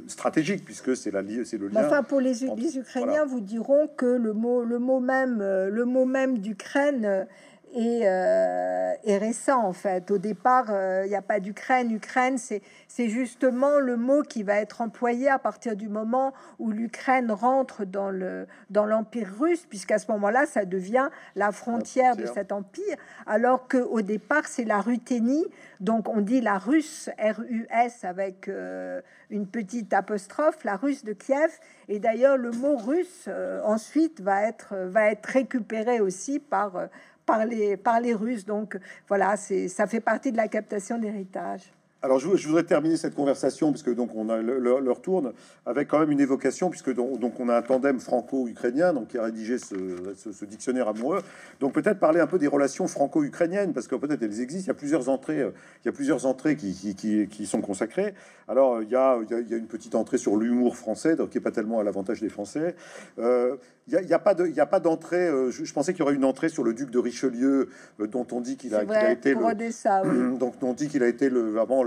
stratégique 0.07 0.63
puisque 0.65 0.95
c'est 0.95 1.11
la 1.11 1.21
c'est 1.43 1.57
le 1.57 1.67
lien. 1.67 1.86
Enfin 1.86 2.03
pour 2.03 2.21
les, 2.21 2.34
les 2.57 2.77
Ukrainiens 2.77 3.25
vous 3.25 3.41
diront 3.41 3.88
que 3.88 4.05
le 4.05 4.34
mot 4.34 4.63
le 4.63 4.80
mot 4.80 4.99
même 4.99 5.39
le 5.39 5.86
mot 5.86 6.05
même 6.05 6.39
d'Ukraine 6.39 7.27
et, 7.74 8.01
euh, 8.03 8.93
récent 9.05 9.63
en 9.65 9.74
fait. 9.74 10.11
Au 10.11 10.17
départ, 10.17 10.67
euh, 10.70 11.03
il 11.05 11.09
n'y 11.09 11.15
a 11.15 11.22
pas 11.22 11.39
d'Ukraine. 11.39 11.91
Ukraine, 11.91 12.38
c'est 12.38 13.09
justement 13.09 13.80
le 13.80 13.97
mot 13.97 14.24
qui 14.24 14.43
va 14.43 14.55
être 14.55 14.82
employé 14.82 15.30
à 15.30 15.39
partir 15.39 15.76
du 15.76 15.89
moment 15.89 16.34
où 16.57 16.72
l'Ukraine 16.72 17.32
rentre 17.32 17.86
dans 17.86 18.09
le 18.09 18.47
dans 18.70 18.86
l'empire 18.86 19.34
russe, 19.39 19.65
puisqu'à 19.67 19.99
ce 19.99 20.11
moment-là, 20.11 20.45
ça 20.45 20.65
devient 20.65 21.09
la 21.36 21.51
frontière, 21.51 22.15
de 22.15 22.26
cet 22.26 22.51
empire, 22.51 22.97
alors 23.26 23.67
que 23.67 23.78
au 23.78 24.01
départ, 24.01 24.47
c'est 24.47 24.65
la 24.65 24.82
Ruthénie. 24.82 25.45
Donc 25.80 26.09
on 26.09 26.22
dit 26.22 26.41
la 26.41 26.57
russe, 26.57 27.09
R-U-S 27.20 28.03
avec 28.03 28.47
euh, 28.47 29.01
une 29.30 29.47
petite 29.47 29.93
apostrophe, 29.93 30.63
la 30.63 30.76
russe 30.76 31.03
de 31.03 31.13
Kiev. 31.13 31.51
Et 31.88 31.99
d'ailleurs, 31.99 32.38
le 32.38 32.51
mot 32.51 32.78
russe 32.78 33.28
ensuite 33.63 34.22
va 34.22 34.43
être 34.43 34.76
va 34.76 35.11
être 35.11 35.26
récupéré 35.26 35.99
aussi 35.99 36.39
par 36.39 36.89
par 37.30 37.45
les, 37.45 37.77
par 37.77 37.99
les 37.99 38.13
Russes. 38.13 38.45
Donc 38.45 38.77
voilà, 39.07 39.36
ça 39.38 39.88
fait 39.88 39.99
partie 39.99 40.32
de 40.32 40.38
la 40.38 40.47
captation 40.47 40.97
d'héritage. 40.97 41.61
Alors, 42.01 42.17
je, 42.17 42.27
voudrais 42.27 42.63
terminer 42.63 42.95
cette 42.95 43.13
conversation, 43.13 43.71
puisque 43.71 43.93
donc 43.93 44.11
on 44.15 44.29
a 44.29 44.41
leur 44.41 45.01
tourne, 45.01 45.33
avec 45.65 45.89
quand 45.89 45.99
même 45.99 46.11
une 46.11 46.21
évocation, 46.21 46.69
puisque 46.69 46.93
donc, 46.93 47.37
on 47.39 47.49
a 47.49 47.57
un 47.57 47.61
tandem 47.61 47.99
franco-ukrainien, 47.99 48.93
donc 48.93 49.09
qui 49.09 49.17
a 49.17 49.23
rédigé 49.23 49.57
ce, 49.57 50.45
dictionnaire 50.45 50.87
amoureux. 50.87 51.21
Donc 51.59 51.73
peut-être 51.73 51.99
parler 51.99 52.21
un 52.21 52.27
peu 52.27 52.39
des 52.39 52.47
relations 52.47 52.87
franco-ukrainiennes, 52.87 53.73
parce 53.73 53.87
que 53.87 53.95
peut-être 53.95 54.23
elles 54.23 54.39
existent. 54.39 54.67
Il 54.67 54.67
y 54.67 54.77
a 54.77 54.79
plusieurs 54.79 55.09
entrées, 55.09 55.39
il 55.39 55.85
y 55.85 55.89
a 55.89 55.91
plusieurs 55.91 56.25
entrées 56.25 56.55
qui, 56.55 56.73
qui, 56.95 57.27
qui, 57.27 57.45
sont 57.45 57.59
consacrées. 57.59 58.13
Alors 58.47 58.81
il 58.81 58.89
y, 58.89 58.95
a, 58.95 59.19
il 59.21 59.49
y 59.49 59.53
a, 59.53 59.57
une 59.57 59.67
petite 59.67 59.93
entrée 59.93 60.17
sur 60.17 60.37
l'humour 60.37 60.77
français, 60.77 61.17
donc 61.17 61.31
qui 61.31 61.37
est 61.37 61.41
pas 61.41 61.51
tellement 61.51 61.79
à 61.79 61.83
l'avantage 61.83 62.21
des 62.21 62.29
Français. 62.29 62.75
Euh, 63.19 63.57
il 63.91 64.05
n'y 64.05 64.13
a, 64.13 64.17
a, 64.17 64.19
pas 64.19 64.35
de, 64.35 64.45
il 64.45 64.55
y 64.55 64.59
a 64.59 64.65
pas 64.65 64.79
d'entrée. 64.79 65.27
Euh, 65.27 65.51
je, 65.51 65.73
pensais 65.73 65.93
qu'il 65.93 66.01
y 66.01 66.03
aurait 66.03 66.13
une 66.13 66.25
entrée 66.25 66.49
sur 66.49 66.63
le 66.63 66.73
duc 66.73 66.91
de 66.91 66.99
Richelieu, 66.99 67.69
dont 67.99 68.27
on 68.31 68.39
dit 68.39 68.55
qu'il 68.55 68.75
a, 68.75 68.79
a, 68.79 69.11
été 69.11 69.33
le, 69.33 70.37
donc 70.37 70.55
on 70.61 70.73
dit 70.73 70.87
qu'il 70.87 71.03
a 71.03 71.07
été 71.07 71.29
le 71.29 71.49
vraiment 71.49 71.83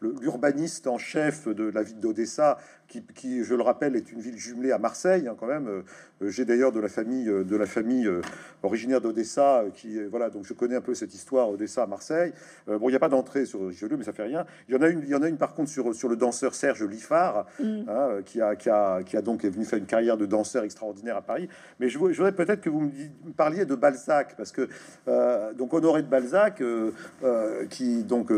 l'urbaniste 0.00 0.86
en 0.86 0.98
chef 0.98 1.48
de 1.48 1.64
la 1.64 1.82
ville 1.82 2.00
d'Odessa, 2.00 2.58
qui, 3.14 3.44
je 3.44 3.54
le 3.54 3.62
rappelle, 3.62 3.96
est 3.96 4.12
une 4.12 4.20
ville 4.20 4.38
jumelée 4.38 4.72
à 4.72 4.78
Marseille, 4.78 5.28
hein, 5.28 5.36
quand 5.38 5.46
même. 5.46 5.68
Euh, 5.68 5.82
j'ai 6.22 6.44
d'ailleurs 6.44 6.72
de 6.72 6.80
la 6.80 6.88
famille, 6.88 7.28
euh, 7.28 7.44
de 7.44 7.56
la 7.56 7.66
famille 7.66 8.06
euh, 8.06 8.20
originaire 8.62 9.00
d'Odessa, 9.00 9.64
qui 9.74 10.02
voilà, 10.04 10.30
donc 10.30 10.44
je 10.44 10.54
connais 10.54 10.76
un 10.76 10.80
peu 10.80 10.94
cette 10.94 11.14
histoire 11.14 11.50
Odessa 11.50 11.82
à 11.82 11.86
Marseille. 11.86 12.32
bon, 12.66 12.88
il 12.88 12.92
n'y 12.92 12.96
a 12.96 13.00
pas 13.00 13.08
d'entrée 13.08 13.44
sur 13.44 13.66
Richelieu, 13.66 13.96
mais 13.96 14.04
ça 14.04 14.12
fait 14.12 14.24
rien. 14.24 14.46
Il 14.68 14.74
y 14.74 14.78
en 14.78 14.82
a 14.82 14.88
une, 14.88 15.00
il 15.00 15.08
y 15.08 15.14
en 15.14 15.22
a 15.22 15.28
une 15.28 15.36
par 15.36 15.54
contre 15.54 15.70
sur 15.70 15.94
sur 15.94 16.08
le 16.08 16.16
danseur 16.16 16.54
Serge 16.54 16.84
Liffard, 16.84 17.46
mm. 17.60 17.82
hein, 17.88 18.08
qui 18.24 18.40
a 18.40 18.56
qui 18.56 18.70
a 18.70 19.02
qui 19.02 19.16
a 19.16 19.22
donc 19.22 19.44
est 19.44 19.50
venu 19.50 19.64
faire 19.64 19.78
une 19.78 19.86
carrière 19.86 20.16
de 20.16 20.26
danseur 20.26 20.64
extraordinaire 20.64 21.16
à 21.16 21.22
Paris. 21.22 21.48
Mais 21.80 21.88
je, 21.88 21.98
voudrais 21.98 22.32
peut-être 22.32 22.60
que 22.60 22.70
vous 22.70 22.80
me 22.80 23.32
parliez 23.36 23.64
de 23.64 23.74
Balzac, 23.74 24.36
parce 24.36 24.52
que 24.52 24.68
donc 25.54 25.72
Honoré 25.74 26.02
de 26.02 26.08
Balzac, 26.08 26.62
qui 27.70 28.04
donc 28.04 28.30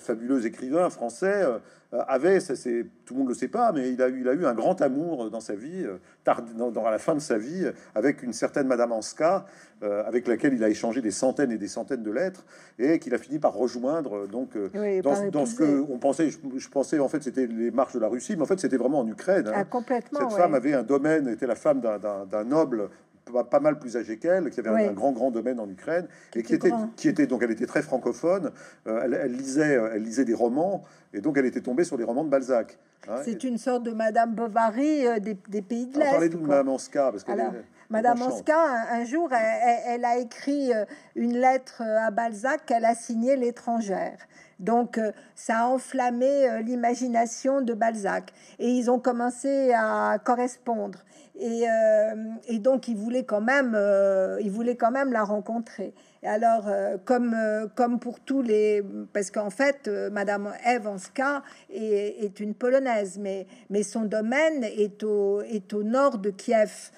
fabuleux 0.00 0.46
écrivain 0.46 0.90
français, 0.90 1.44
euh, 1.92 2.02
avait, 2.06 2.38
c'est 2.38 2.86
tout 3.04 3.14
le 3.14 3.20
monde 3.20 3.28
le 3.28 3.34
sait 3.34 3.48
pas, 3.48 3.72
mais 3.72 3.90
il 3.90 4.00
a 4.00 4.08
eu, 4.08 4.20
il 4.20 4.28
a 4.28 4.32
eu 4.32 4.46
un 4.46 4.54
grand 4.54 4.80
amour 4.80 5.28
dans 5.28 5.40
sa 5.40 5.56
vie, 5.56 5.84
euh, 5.84 5.96
tard, 6.22 6.42
dans, 6.42 6.84
à 6.84 6.90
la 6.90 6.98
fin 6.98 7.16
de 7.16 7.20
sa 7.20 7.36
vie, 7.36 7.66
avec 7.96 8.22
une 8.22 8.32
certaine 8.32 8.68
Madame 8.68 8.92
Anska, 8.92 9.44
euh, 9.82 10.04
avec 10.06 10.28
laquelle 10.28 10.54
il 10.54 10.62
a 10.62 10.68
échangé 10.68 11.02
des 11.02 11.10
centaines 11.10 11.50
et 11.50 11.58
des 11.58 11.66
centaines 11.66 12.04
de 12.04 12.12
lettres, 12.12 12.44
et 12.78 13.00
qu'il 13.00 13.12
a 13.12 13.18
fini 13.18 13.40
par 13.40 13.54
rejoindre. 13.54 14.28
Donc, 14.28 14.50
dans, 15.02 15.46
ce 15.46 15.54
que 15.56 15.84
on 15.90 15.98
pensait, 15.98 16.30
je, 16.30 16.68
pensais 16.68 17.00
en 17.00 17.08
fait 17.08 17.24
c'était 17.24 17.48
les 17.48 17.72
marches 17.72 17.94
de 17.94 18.00
la 18.00 18.08
Russie, 18.08 18.36
mais 18.36 18.42
en 18.42 18.46
fait 18.46 18.60
c'était 18.60 18.76
vraiment 18.76 19.00
en 19.00 19.08
Ukraine. 19.08 19.48
Hein. 19.48 19.52
Ah, 19.54 19.64
complètement. 19.64 20.30
Cette 20.30 20.38
femme 20.38 20.54
avait 20.54 20.74
un 20.74 20.84
domaine, 20.84 21.26
était 21.26 21.48
la 21.48 21.56
femme 21.56 21.80
d'un 21.80 22.44
noble 22.44 22.88
pas 23.50 23.60
mal 23.60 23.78
plus 23.78 23.96
âgée 23.96 24.18
qu'elle, 24.18 24.50
qui 24.50 24.60
avait 24.60 24.86
un, 24.88 24.92
grand 24.92 25.12
grand 25.12 25.30
domaine 25.30 25.60
en 25.60 25.68
Ukraine 25.68 26.06
et 26.34 26.42
qui 26.42 26.54
était 26.54 26.72
qui 26.96 27.08
était 27.08 27.26
donc 27.26 27.42
elle 27.42 27.50
était 27.50 27.66
très 27.66 27.82
francophone. 27.82 28.50
Euh, 28.86 29.02
elle, 29.04 29.32
lisait 29.32 29.76
euh, 29.76 29.92
elle 29.94 30.02
lisait 30.02 30.24
des 30.24 30.34
romans 30.34 30.84
et 31.12 31.20
donc 31.20 31.38
elle 31.38 31.46
était 31.46 31.60
tombée 31.60 31.84
sur 31.84 31.96
les 31.96 32.04
romans 32.04 32.24
de 32.24 32.30
Balzac. 32.30 32.78
Hein. 33.08 33.20
C'est 33.24 33.44
une 33.44 33.58
sorte 33.58 33.82
de 33.84 33.92
Madame 33.92 34.34
Bovary 34.34 35.06
euh, 35.06 35.18
des, 35.18 35.62
pays 35.62 35.86
de 35.86 35.98
l'Est. 35.98 36.10
Parlez 36.10 36.28
de 36.28 36.36
Madame 36.36 36.68
Anska 36.68 37.10
parce 37.10 37.24
que 37.24 37.32
Madame 37.90 38.22
Anska 38.22 38.56
un, 38.92 39.04
jour 39.04 39.30
elle, 39.32 40.04
a 40.04 40.18
écrit 40.18 40.70
une 41.16 41.36
lettre 41.36 41.82
à 41.82 42.10
Balzac 42.10 42.64
qu'elle 42.64 42.84
a 42.84 42.94
signée 42.94 43.36
l'étrangère. 43.36 44.16
Donc 44.58 45.00
ça 45.34 45.60
a 45.60 45.66
enflammé 45.66 46.62
l'imagination 46.62 47.60
de 47.60 47.74
Balzac 47.74 48.32
et 48.58 48.70
ils 48.70 48.90
ont 48.90 49.00
commencé 49.00 49.72
à 49.74 50.18
correspondre. 50.24 51.00
Euh, 51.42 52.14
et, 52.48 52.58
donc, 52.58 52.88
il 52.88 52.96
voulait 52.96 53.24
quand 53.24 53.40
même, 53.40 53.74
euh, 53.74 54.38
il 54.42 54.50
voulait 54.50 54.76
quand 54.76 54.90
même 54.90 55.12
la 55.12 55.24
rencontrer. 55.24 55.94
Et 56.22 56.28
alors, 56.28 56.68
euh, 56.68 56.98
comme, 57.04 57.36
comme 57.74 57.98
pour 57.98 58.20
tous 58.20 58.42
les... 58.42 58.82
Parce 59.12 59.30
qu'en 59.30 59.50
fait, 59.50 59.88
Madame 60.12 60.52
Evanska 60.66 61.42
est, 61.70 62.24
est, 62.24 62.40
une 62.40 62.54
Polonaise, 62.54 63.18
mais, 63.18 63.46
mais 63.70 63.82
son 63.82 64.02
domaine 64.02 64.64
est 64.64 65.02
au, 65.02 65.40
est 65.42 65.72
au 65.72 65.82
nord 65.82 66.18
de 66.18 66.30
Kiev. 66.30 66.90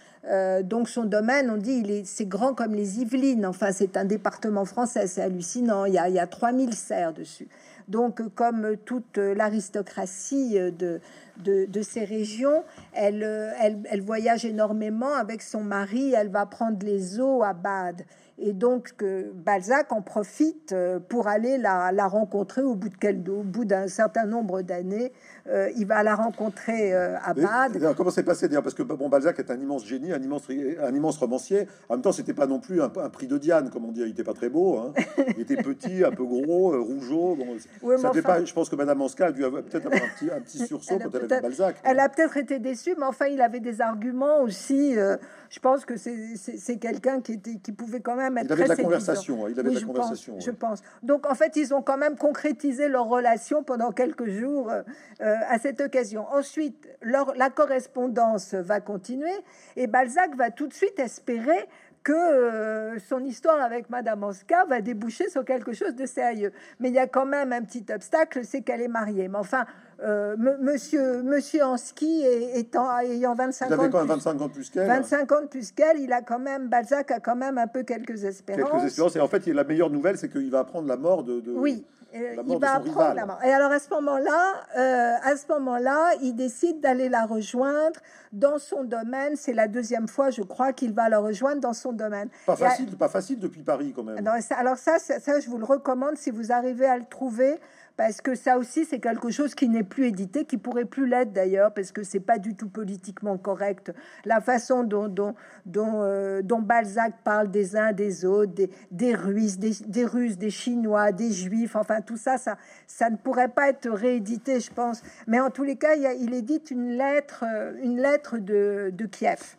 Donc 0.62 0.88
son 0.88 1.04
domaine, 1.04 1.50
on 1.50 1.56
dit, 1.56 2.02
c'est 2.04 2.26
grand 2.26 2.54
comme 2.54 2.74
les 2.74 3.00
Yvelines. 3.00 3.44
Enfin, 3.44 3.72
c'est 3.72 3.96
un 3.96 4.04
département 4.04 4.64
français, 4.64 5.06
c'est 5.06 5.22
hallucinant. 5.22 5.84
Il 5.84 5.94
y 5.94 5.98
a, 5.98 6.08
il 6.08 6.14
y 6.14 6.20
a 6.20 6.26
3000 6.26 6.74
serres 6.74 7.12
dessus. 7.12 7.48
Donc, 7.88 8.22
comme 8.34 8.76
toute 8.84 9.18
l'aristocratie 9.18 10.54
de, 10.54 11.00
de, 11.38 11.82
ces 11.82 12.04
régions. 12.04 12.64
Elle, 12.92 13.22
elle, 13.60 13.78
elle, 13.90 14.00
voyage 14.00 14.44
énormément 14.44 15.14
avec 15.14 15.42
son 15.42 15.62
mari. 15.62 16.12
Elle 16.16 16.28
va 16.28 16.46
prendre 16.46 16.84
les 16.84 17.20
eaux 17.20 17.42
à 17.42 17.52
Bade. 17.52 18.02
Et 18.44 18.52
donc, 18.52 18.94
que 18.96 19.30
Balzac 19.32 19.92
en 19.92 20.02
profite 20.02 20.72
euh, 20.72 20.98
pour 20.98 21.28
aller 21.28 21.58
la, 21.58 21.92
la 21.92 22.08
rencontrer 22.08 22.62
au 22.62 22.74
bout 22.74 22.88
de 22.88 22.96
quel, 22.98 23.22
au 23.30 23.44
bout 23.44 23.64
d'un 23.64 23.86
certain 23.86 24.24
nombre 24.24 24.62
d'années. 24.62 25.12
Euh, 25.48 25.70
il 25.76 25.86
va 25.86 26.02
la 26.02 26.16
rencontrer 26.16 26.92
euh, 26.92 27.16
à 27.22 27.34
Bade. 27.34 27.94
comment 27.96 28.10
c'est 28.10 28.24
passé 28.24 28.48
d'ailleurs? 28.48 28.64
Parce 28.64 28.74
que 28.74 28.82
bon, 28.82 29.08
Balzac 29.08 29.38
est 29.38 29.50
un 29.52 29.60
immense 29.60 29.86
génie, 29.86 30.12
un 30.12 30.20
immense, 30.20 30.48
un 30.50 30.94
immense 30.94 31.18
romancier. 31.18 31.68
En 31.88 31.94
même 31.94 32.02
temps, 32.02 32.10
c'était 32.10 32.34
pas 32.34 32.48
non 32.48 32.58
plus 32.58 32.82
un, 32.82 32.90
un, 32.96 33.10
prix 33.10 33.28
de 33.28 33.38
Diane, 33.38 33.70
comme 33.70 33.84
on 33.84 33.92
dit. 33.92 34.00
Il 34.00 34.10
était 34.10 34.24
pas 34.24 34.34
très 34.34 34.48
beau. 34.48 34.78
Hein. 34.78 34.92
Il 35.36 35.42
était 35.42 35.56
petit, 35.56 36.02
un 36.04 36.10
peu 36.10 36.24
gros, 36.24 36.82
rougeau. 36.82 37.36
Bon, 37.36 37.96
ça 37.96 38.10
pas, 38.22 38.44
je 38.44 38.52
pense 38.52 38.68
que 38.68 38.74
Madame 38.74 39.02
Anska 39.02 39.26
a 39.26 39.32
dû 39.32 39.42
peut-être 39.42 39.86
avoir 39.86 40.02
un 40.02 40.18
petit, 40.18 40.30
un 40.32 40.40
petit 40.40 40.66
sursaut 40.66 40.98
quand 40.98 41.14
elle 41.14 41.32
a 41.32 41.36
vu 41.36 41.42
Balzac. 41.42 41.76
Elle 41.84 42.00
a 42.00 42.08
peut-être 42.08 42.36
été 42.36 42.58
déçue, 42.58 42.94
mais 42.98 43.06
enfin, 43.06 43.26
il 43.26 43.40
avait 43.40 43.60
des 43.60 43.80
arguments 43.80 44.40
aussi. 44.42 44.94
je 44.94 45.60
pense 45.60 45.84
que 45.84 45.94
c'est 45.96 46.78
quelqu'un 46.78 47.20
qui, 47.20 47.34
était, 47.34 47.58
qui 47.62 47.70
pouvait 47.70 48.00
quand 48.00 48.16
même 48.16 48.31
il 48.40 48.52
avait 48.52 48.64
de 48.64 48.68
la 48.68 48.76
conversation. 48.76 49.44
Hein, 49.44 49.48
il 49.50 49.60
avait 49.60 49.70
de 49.70 49.74
la 49.74 49.80
je 49.80 49.86
conversation. 49.86 50.34
Pense, 50.34 50.44
Je 50.44 50.50
pense. 50.50 50.82
Donc 51.02 51.26
en 51.26 51.34
fait, 51.34 51.56
ils 51.56 51.74
ont 51.74 51.82
quand 51.82 51.98
même 51.98 52.16
concrétisé 52.16 52.88
leur 52.88 53.06
relation 53.06 53.62
pendant 53.62 53.92
quelques 53.92 54.28
jours 54.28 54.70
euh, 54.70 54.82
euh, 55.20 55.34
à 55.48 55.58
cette 55.58 55.80
occasion. 55.80 56.26
Ensuite, 56.32 56.88
leur, 57.02 57.34
la 57.34 57.50
correspondance 57.50 58.54
va 58.54 58.80
continuer 58.80 59.34
et 59.76 59.86
Balzac 59.86 60.36
va 60.36 60.50
tout 60.50 60.66
de 60.66 60.74
suite 60.74 60.98
espérer 60.98 61.68
que 62.02 62.12
euh, 62.12 62.98
son 62.98 63.24
histoire 63.24 63.60
avec 63.60 63.90
Madame 63.90 64.24
Anska 64.24 64.64
va 64.64 64.80
déboucher 64.80 65.28
sur 65.28 65.44
quelque 65.44 65.72
chose 65.72 65.94
de 65.94 66.06
sérieux. 66.06 66.52
Mais 66.80 66.88
il 66.88 66.94
y 66.94 66.98
a 66.98 67.06
quand 67.06 67.26
même 67.26 67.52
un 67.52 67.62
petit 67.62 67.84
obstacle, 67.94 68.40
c'est 68.44 68.62
qu'elle 68.62 68.80
est 68.80 68.88
mariée. 68.88 69.28
Mais 69.28 69.38
enfin, 69.38 69.64
euh, 70.02 70.36
monsieur, 70.60 71.22
monsieur 71.22 71.64
Anski 71.64 72.24
étant, 72.54 72.98
ayant 72.98 73.34
25 73.34 73.66
il 73.68 73.72
avait 73.72 73.94
ans, 73.94 74.04
25 74.04 74.40
ans 74.40 74.48
plus 74.48 74.70
qu'elle. 74.70 74.88
25 74.88 75.32
ans 75.32 75.46
plus 75.48 75.72
qu'elle, 75.72 76.00
il 76.00 76.12
a 76.12 76.22
quand 76.22 76.40
même, 76.40 76.68
Balzac 76.68 77.10
a 77.10 77.20
quand 77.20 77.36
même 77.36 77.58
un 77.58 77.68
peu 77.68 77.82
quelques 77.84 78.24
espérances. 78.24 78.70
Quelques 78.70 78.84
espérances. 78.84 79.16
Et 79.16 79.20
en 79.20 79.28
fait, 79.28 79.46
la 79.46 79.64
meilleure 79.64 79.90
nouvelle, 79.90 80.18
c'est 80.18 80.28
qu'il 80.28 80.50
va 80.50 80.60
apprendre 80.60 80.88
la 80.88 80.96
mort 80.96 81.22
de, 81.22 81.42
Oui, 81.54 81.84
La 82.12 82.42
il 82.42 82.48
mort 82.48 82.58
va 82.60 82.74
apprendre 82.74 82.98
rival. 82.98 83.16
la 83.16 83.26
mort. 83.26 83.38
Et 83.44 83.52
alors 83.52 83.72
à 83.72 83.78
ce 83.78 83.88
moment-là, 83.90 84.52
euh, 84.76 85.14
à 85.22 85.36
ce 85.36 85.46
moment-là, 85.52 86.10
il 86.20 86.34
décide 86.34 86.80
d'aller 86.80 87.08
la 87.08 87.24
rejoindre 87.24 87.98
dans 88.32 88.58
son 88.58 88.84
domaine. 88.84 89.36
C'est 89.36 89.52
la 89.54 89.68
deuxième 89.68 90.08
fois, 90.08 90.30
je 90.30 90.42
crois, 90.42 90.72
qu'il 90.72 90.92
va 90.92 91.08
la 91.08 91.18
rejoindre 91.18 91.60
dans 91.60 91.72
son 91.72 91.92
domaine. 91.92 92.28
Pas 92.46 92.52
à- 92.54 92.56
facile, 92.56 92.96
pas 92.96 93.08
facile 93.08 93.38
depuis 93.38 93.62
Paris 93.62 93.92
quand 93.96 94.02
même. 94.04 94.22
non, 94.22 94.32
ça- 94.40 94.56
alors 94.56 94.76
ça, 94.76 94.98
ça, 94.98 95.20
ça, 95.20 95.40
je 95.40 95.48
vous 95.48 95.58
le 95.58 95.64
recommande 95.64 96.16
si 96.16 96.30
vous 96.30 96.52
arrivez 96.52 96.86
à 96.86 96.96
le 96.98 97.04
trouver, 97.04 97.58
parce 97.96 98.20
que 98.20 98.34
ça 98.34 98.58
aussi, 98.58 98.84
c'est 98.84 98.98
quelque 98.98 99.30
chose 99.30 99.54
qui 99.54 99.68
n'est 99.68 99.82
plus 99.82 100.06
édité, 100.06 100.44
qui 100.44 100.56
pourrait 100.56 100.84
plus 100.84 101.06
l'être 101.06 101.32
d'ailleurs, 101.32 101.72
parce 101.74 101.92
que 101.92 102.02
c'est 102.02 102.20
pas 102.20 102.38
du 102.38 102.54
tout 102.54 102.68
politiquement 102.68 103.36
correct. 103.38 103.92
La 104.24 104.40
façon 104.40 104.84
dont, 104.84 105.08
dont, 105.08 105.34
dont, 105.66 106.02
euh, 106.02 106.42
Balzac 106.42 107.14
parle 107.24 107.50
des 107.50 107.76
uns 107.76 107.92
des 107.92 108.24
autres, 108.24 108.52
des, 108.52 108.70
des 108.90 109.14
Russes, 109.14 109.58
des, 109.58 110.04
Russes, 110.04 110.38
des 110.38 110.50
Chinois, 110.50 111.12
des 111.12 111.32
Juifs, 111.32 111.76
enfin 111.76 112.00
tout 112.00 112.16
ça, 112.16 112.38
ça, 112.38 112.56
ça 112.86 113.10
ne 113.10 113.16
pourrait 113.16 113.48
pas 113.48 113.68
être 113.68 113.90
réédité, 113.90 114.60
je 114.60 114.72
pense. 114.72 115.02
Mais 115.26 115.40
en 115.40 115.50
tous 115.50 115.64
les 115.64 115.76
cas, 115.76 115.94
il, 115.96 116.06
il 116.20 116.34
édite 116.34 116.70
une 116.70 116.96
lettre, 116.96 117.44
euh, 117.46 117.72
une 117.82 118.00
lettre 118.00 118.38
de, 118.38 118.90
de 118.92 119.06
Kiev 119.06 119.56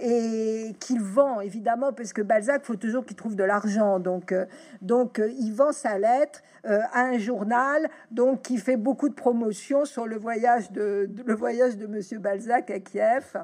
et 0.00 0.74
qu'il 0.80 1.00
vend 1.00 1.40
évidemment 1.40 1.92
parce 1.92 2.12
que 2.12 2.22
Balzac 2.22 2.64
faut 2.64 2.76
toujours 2.76 3.04
qu'il 3.06 3.16
trouve 3.16 3.36
de 3.36 3.44
l'argent. 3.44 3.98
Donc 4.00 4.32
euh, 4.32 4.46
donc 4.82 5.18
euh, 5.18 5.30
il 5.38 5.52
vend 5.52 5.72
sa 5.72 5.98
lettre 5.98 6.42
euh, 6.66 6.80
à 6.92 7.02
un 7.02 7.18
journal 7.18 7.88
donc 8.10 8.42
qui 8.42 8.58
fait 8.58 8.76
beaucoup 8.76 9.08
de 9.08 9.14
promotion 9.14 9.84
sur 9.84 10.06
le 10.06 10.16
voyage 10.16 10.70
de, 10.72 11.06
de- 11.08 11.22
le 11.24 11.34
voyage 11.34 11.76
de 11.76 11.86
Monsieur 11.86 12.18
Balzac 12.18 12.70
à 12.70 12.80
Kiev 12.80 13.36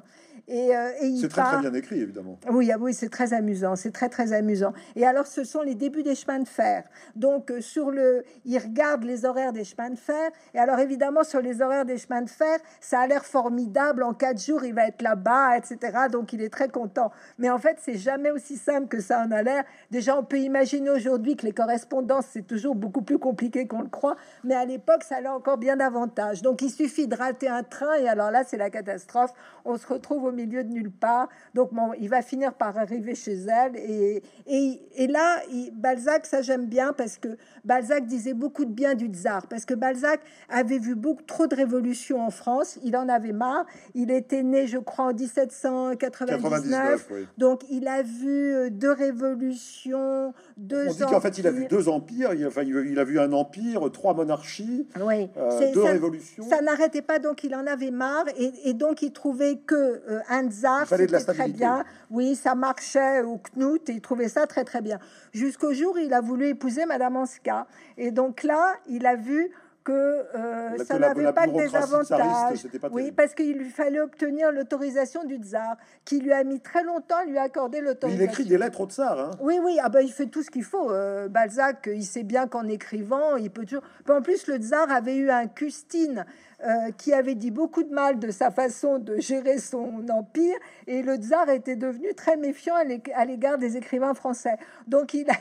et, 0.50 0.76
euh, 0.76 0.90
et 1.00 1.06
il 1.06 1.20
C'est 1.20 1.28
très 1.28 1.60
bien 1.60 1.72
écrit 1.74 2.00
évidemment. 2.00 2.36
oui, 2.50 2.72
ah 2.72 2.76
oui, 2.80 2.92
c'est 2.92 3.08
très 3.08 3.32
amusant, 3.32 3.76
c'est 3.76 3.92
très 3.92 4.08
très 4.08 4.32
amusant. 4.32 4.72
Et 4.96 5.06
alors, 5.06 5.28
ce 5.28 5.44
sont 5.44 5.62
les 5.62 5.76
débuts 5.76 6.02
des 6.02 6.16
chemins 6.16 6.40
de 6.40 6.48
fer. 6.48 6.82
Donc, 7.14 7.52
euh, 7.52 7.60
sur 7.60 7.92
le, 7.92 8.24
il 8.44 8.58
regarde 8.58 9.04
les 9.04 9.24
horaires 9.24 9.52
des 9.52 9.62
chemins 9.62 9.90
de 9.90 9.98
fer. 9.98 10.30
Et 10.52 10.58
alors, 10.58 10.80
évidemment, 10.80 11.22
sur 11.22 11.40
les 11.40 11.62
horaires 11.62 11.84
des 11.84 11.98
chemins 11.98 12.22
de 12.22 12.28
fer, 12.28 12.58
ça 12.80 12.98
a 12.98 13.06
l'air 13.06 13.24
formidable. 13.24 14.02
En 14.02 14.12
quatre 14.12 14.44
jours, 14.44 14.64
il 14.64 14.74
va 14.74 14.88
être 14.88 15.02
là-bas, 15.02 15.56
etc. 15.56 16.08
Donc, 16.10 16.32
il 16.32 16.42
est 16.42 16.50
très 16.50 16.68
content. 16.68 17.12
Mais 17.38 17.48
en 17.48 17.58
fait, 17.58 17.76
c'est 17.80 17.96
jamais 17.96 18.32
aussi 18.32 18.56
simple 18.56 18.88
que 18.88 19.00
ça 19.00 19.22
en 19.24 19.30
a 19.30 19.44
l'air. 19.44 19.62
Déjà, 19.92 20.18
on 20.18 20.24
peut 20.24 20.40
imaginer 20.40 20.90
aujourd'hui 20.90 21.36
que 21.36 21.46
les 21.46 21.52
correspondances, 21.52 22.26
c'est 22.32 22.46
toujours 22.46 22.74
beaucoup 22.74 23.02
plus 23.02 23.20
compliqué 23.20 23.68
qu'on 23.68 23.82
le 23.82 23.88
croit. 23.88 24.16
Mais 24.42 24.56
à 24.56 24.64
l'époque, 24.64 25.04
ça 25.04 25.18
allait 25.18 25.28
encore 25.28 25.58
bien 25.58 25.76
davantage. 25.76 26.42
Donc, 26.42 26.60
il 26.60 26.70
suffit 26.70 27.06
de 27.06 27.14
rater 27.14 27.46
un 27.46 27.62
train. 27.62 27.94
Et 28.00 28.08
alors 28.08 28.32
là, 28.32 28.42
c'est 28.42 28.56
la 28.56 28.70
catastrophe. 28.70 29.30
On 29.64 29.76
se 29.76 29.86
retrouve 29.86 30.24
au 30.24 30.32
milieu 30.46 30.64
de 30.64 30.70
nulle 30.72 30.90
part. 30.90 31.28
Donc, 31.54 31.72
bon, 31.74 31.92
il 32.00 32.08
va 32.08 32.22
finir 32.22 32.54
par 32.54 32.76
arriver 32.78 33.14
chez 33.14 33.34
elle. 33.34 33.76
Et, 33.76 34.22
et, 34.46 34.80
et 34.96 35.06
là, 35.06 35.36
il- 35.50 35.70
Balzac, 35.72 36.26
ça 36.26 36.42
j'aime 36.42 36.66
bien 36.66 36.92
parce 36.92 37.18
que 37.18 37.28
Balzac 37.64 38.06
disait 38.06 38.34
beaucoup 38.34 38.64
de 38.64 38.72
bien 38.72 38.94
du 38.94 39.06
tsar. 39.06 39.46
Parce 39.48 39.64
que 39.64 39.74
Balzac 39.74 40.20
avait 40.48 40.78
vu 40.78 40.94
beaucoup 40.94 41.22
trop 41.22 41.46
de 41.46 41.54
révolutions 41.54 42.20
en 42.24 42.30
France. 42.30 42.78
Il 42.82 42.96
en 42.96 43.08
avait 43.08 43.32
marre. 43.32 43.66
Il 43.94 44.10
était 44.10 44.42
né, 44.42 44.66
je 44.66 44.78
crois, 44.78 45.06
en 45.06 45.12
1799. 45.14 46.40
99, 46.42 47.08
oui. 47.12 47.26
Donc, 47.38 47.62
il 47.70 47.86
a 47.88 48.02
vu 48.02 48.54
euh, 48.54 48.70
deux 48.70 48.92
révolutions, 48.92 50.32
deux 50.56 50.86
On 50.88 50.92
dit 50.92 50.98
qu'en 51.00 51.20
fait 51.20 51.38
il 51.38 51.46
a 51.46 51.50
vu 51.50 51.64
empires. 51.64 51.78
deux 51.78 51.88
empires, 51.88 52.34
il 52.34 52.46
enfin, 52.46 52.62
il 52.62 52.98
a- 52.98 53.04
vu 53.04 53.18
un 53.18 53.32
empire, 53.32 53.90
trois 53.92 54.14
monarchies, 54.14 54.86
Oui, 55.00 55.28
euh, 55.36 55.72
deux 55.72 55.82
ça- 55.82 55.90
révolutions. 55.92 56.44
Ça 56.48 56.60
n'arrêtait 56.60 57.02
pas, 57.02 57.18
donc 57.18 57.44
il 57.44 57.54
en 57.54 57.66
avait 57.66 57.90
marre 57.90 58.26
et, 58.36 58.52
et 58.68 58.74
donc 58.74 59.02
il 59.02 59.12
trouvait 59.12 59.56
que 59.56 59.74
euh, 59.74 60.20
la 60.30 60.84
c'était 60.86 61.34
très 61.34 61.48
bien. 61.48 61.84
Oui, 62.10 62.36
ça 62.36 62.54
marchait 62.54 63.22
au 63.22 63.38
Knut 63.38 63.88
et 63.88 63.92
il 63.92 64.00
trouvait 64.00 64.28
ça 64.28 64.46
très 64.46 64.64
très 64.64 64.80
bien. 64.80 64.98
Jusqu'au 65.32 65.72
jour 65.72 65.94
où 65.94 65.98
il 65.98 66.12
a 66.14 66.20
voulu 66.20 66.48
épouser 66.48 66.86
Madame 66.86 67.16
Anska 67.16 67.66
et 67.96 68.10
donc 68.10 68.42
là 68.42 68.74
il 68.88 69.06
a 69.06 69.16
vu 69.16 69.50
que 69.84 69.92
euh, 69.92 70.84
ça 70.84 70.98
n'avait 70.98 71.32
pas 71.32 71.46
de 71.46 71.52
désavantage. 71.52 72.66
pas 72.80 72.88
Oui, 72.90 73.12
parce 73.12 73.34
qu'il 73.34 73.56
lui 73.56 73.70
fallait 73.70 74.00
obtenir 74.00 74.52
l'autorisation 74.52 75.24
du 75.24 75.36
tsar, 75.36 75.76
qui 76.04 76.20
lui 76.20 76.32
a 76.32 76.44
mis 76.44 76.60
très 76.60 76.84
longtemps 76.84 77.16
à 77.22 77.24
lui 77.24 77.38
accorder 77.38 77.80
l'autorisation. 77.80 78.24
il 78.24 78.30
écrit 78.30 78.44
des 78.44 78.58
lettres 78.58 78.80
au 78.80 78.86
tsar. 78.86 79.18
Hein. 79.18 79.30
Oui, 79.40 79.58
oui, 79.62 79.78
ah 79.82 79.88
ben, 79.88 80.00
il 80.00 80.12
fait 80.12 80.26
tout 80.26 80.42
ce 80.42 80.50
qu'il 80.50 80.64
faut. 80.64 80.90
Euh, 80.90 81.28
Balzac, 81.28 81.88
il 81.92 82.04
sait 82.04 82.22
bien 82.24 82.46
qu'en 82.46 82.68
écrivant, 82.68 83.36
il 83.36 83.50
peut 83.50 83.64
toujours. 83.64 83.84
En 84.08 84.22
plus, 84.22 84.46
le 84.46 84.56
tsar 84.56 84.90
avait 84.90 85.16
eu 85.16 85.30
un 85.30 85.46
Custine 85.46 86.26
euh, 86.64 86.90
qui 86.98 87.12
avait 87.12 87.34
dit 87.34 87.50
beaucoup 87.50 87.82
de 87.82 87.92
mal 87.92 88.18
de 88.18 88.30
sa 88.30 88.50
façon 88.50 88.98
de 88.98 89.18
gérer 89.18 89.58
son 89.58 90.08
empire, 90.10 90.56
et 90.86 91.02
le 91.02 91.16
tsar 91.16 91.48
était 91.50 91.76
devenu 91.76 92.14
très 92.14 92.36
méfiant 92.36 92.74
à 92.74 92.84
l'ég- 92.84 93.12
à 93.14 93.24
l'égard 93.24 93.58
des 93.58 93.76
écrivains 93.76 94.14
français. 94.14 94.56
Donc, 94.86 95.14
il 95.14 95.28
a 95.30 95.34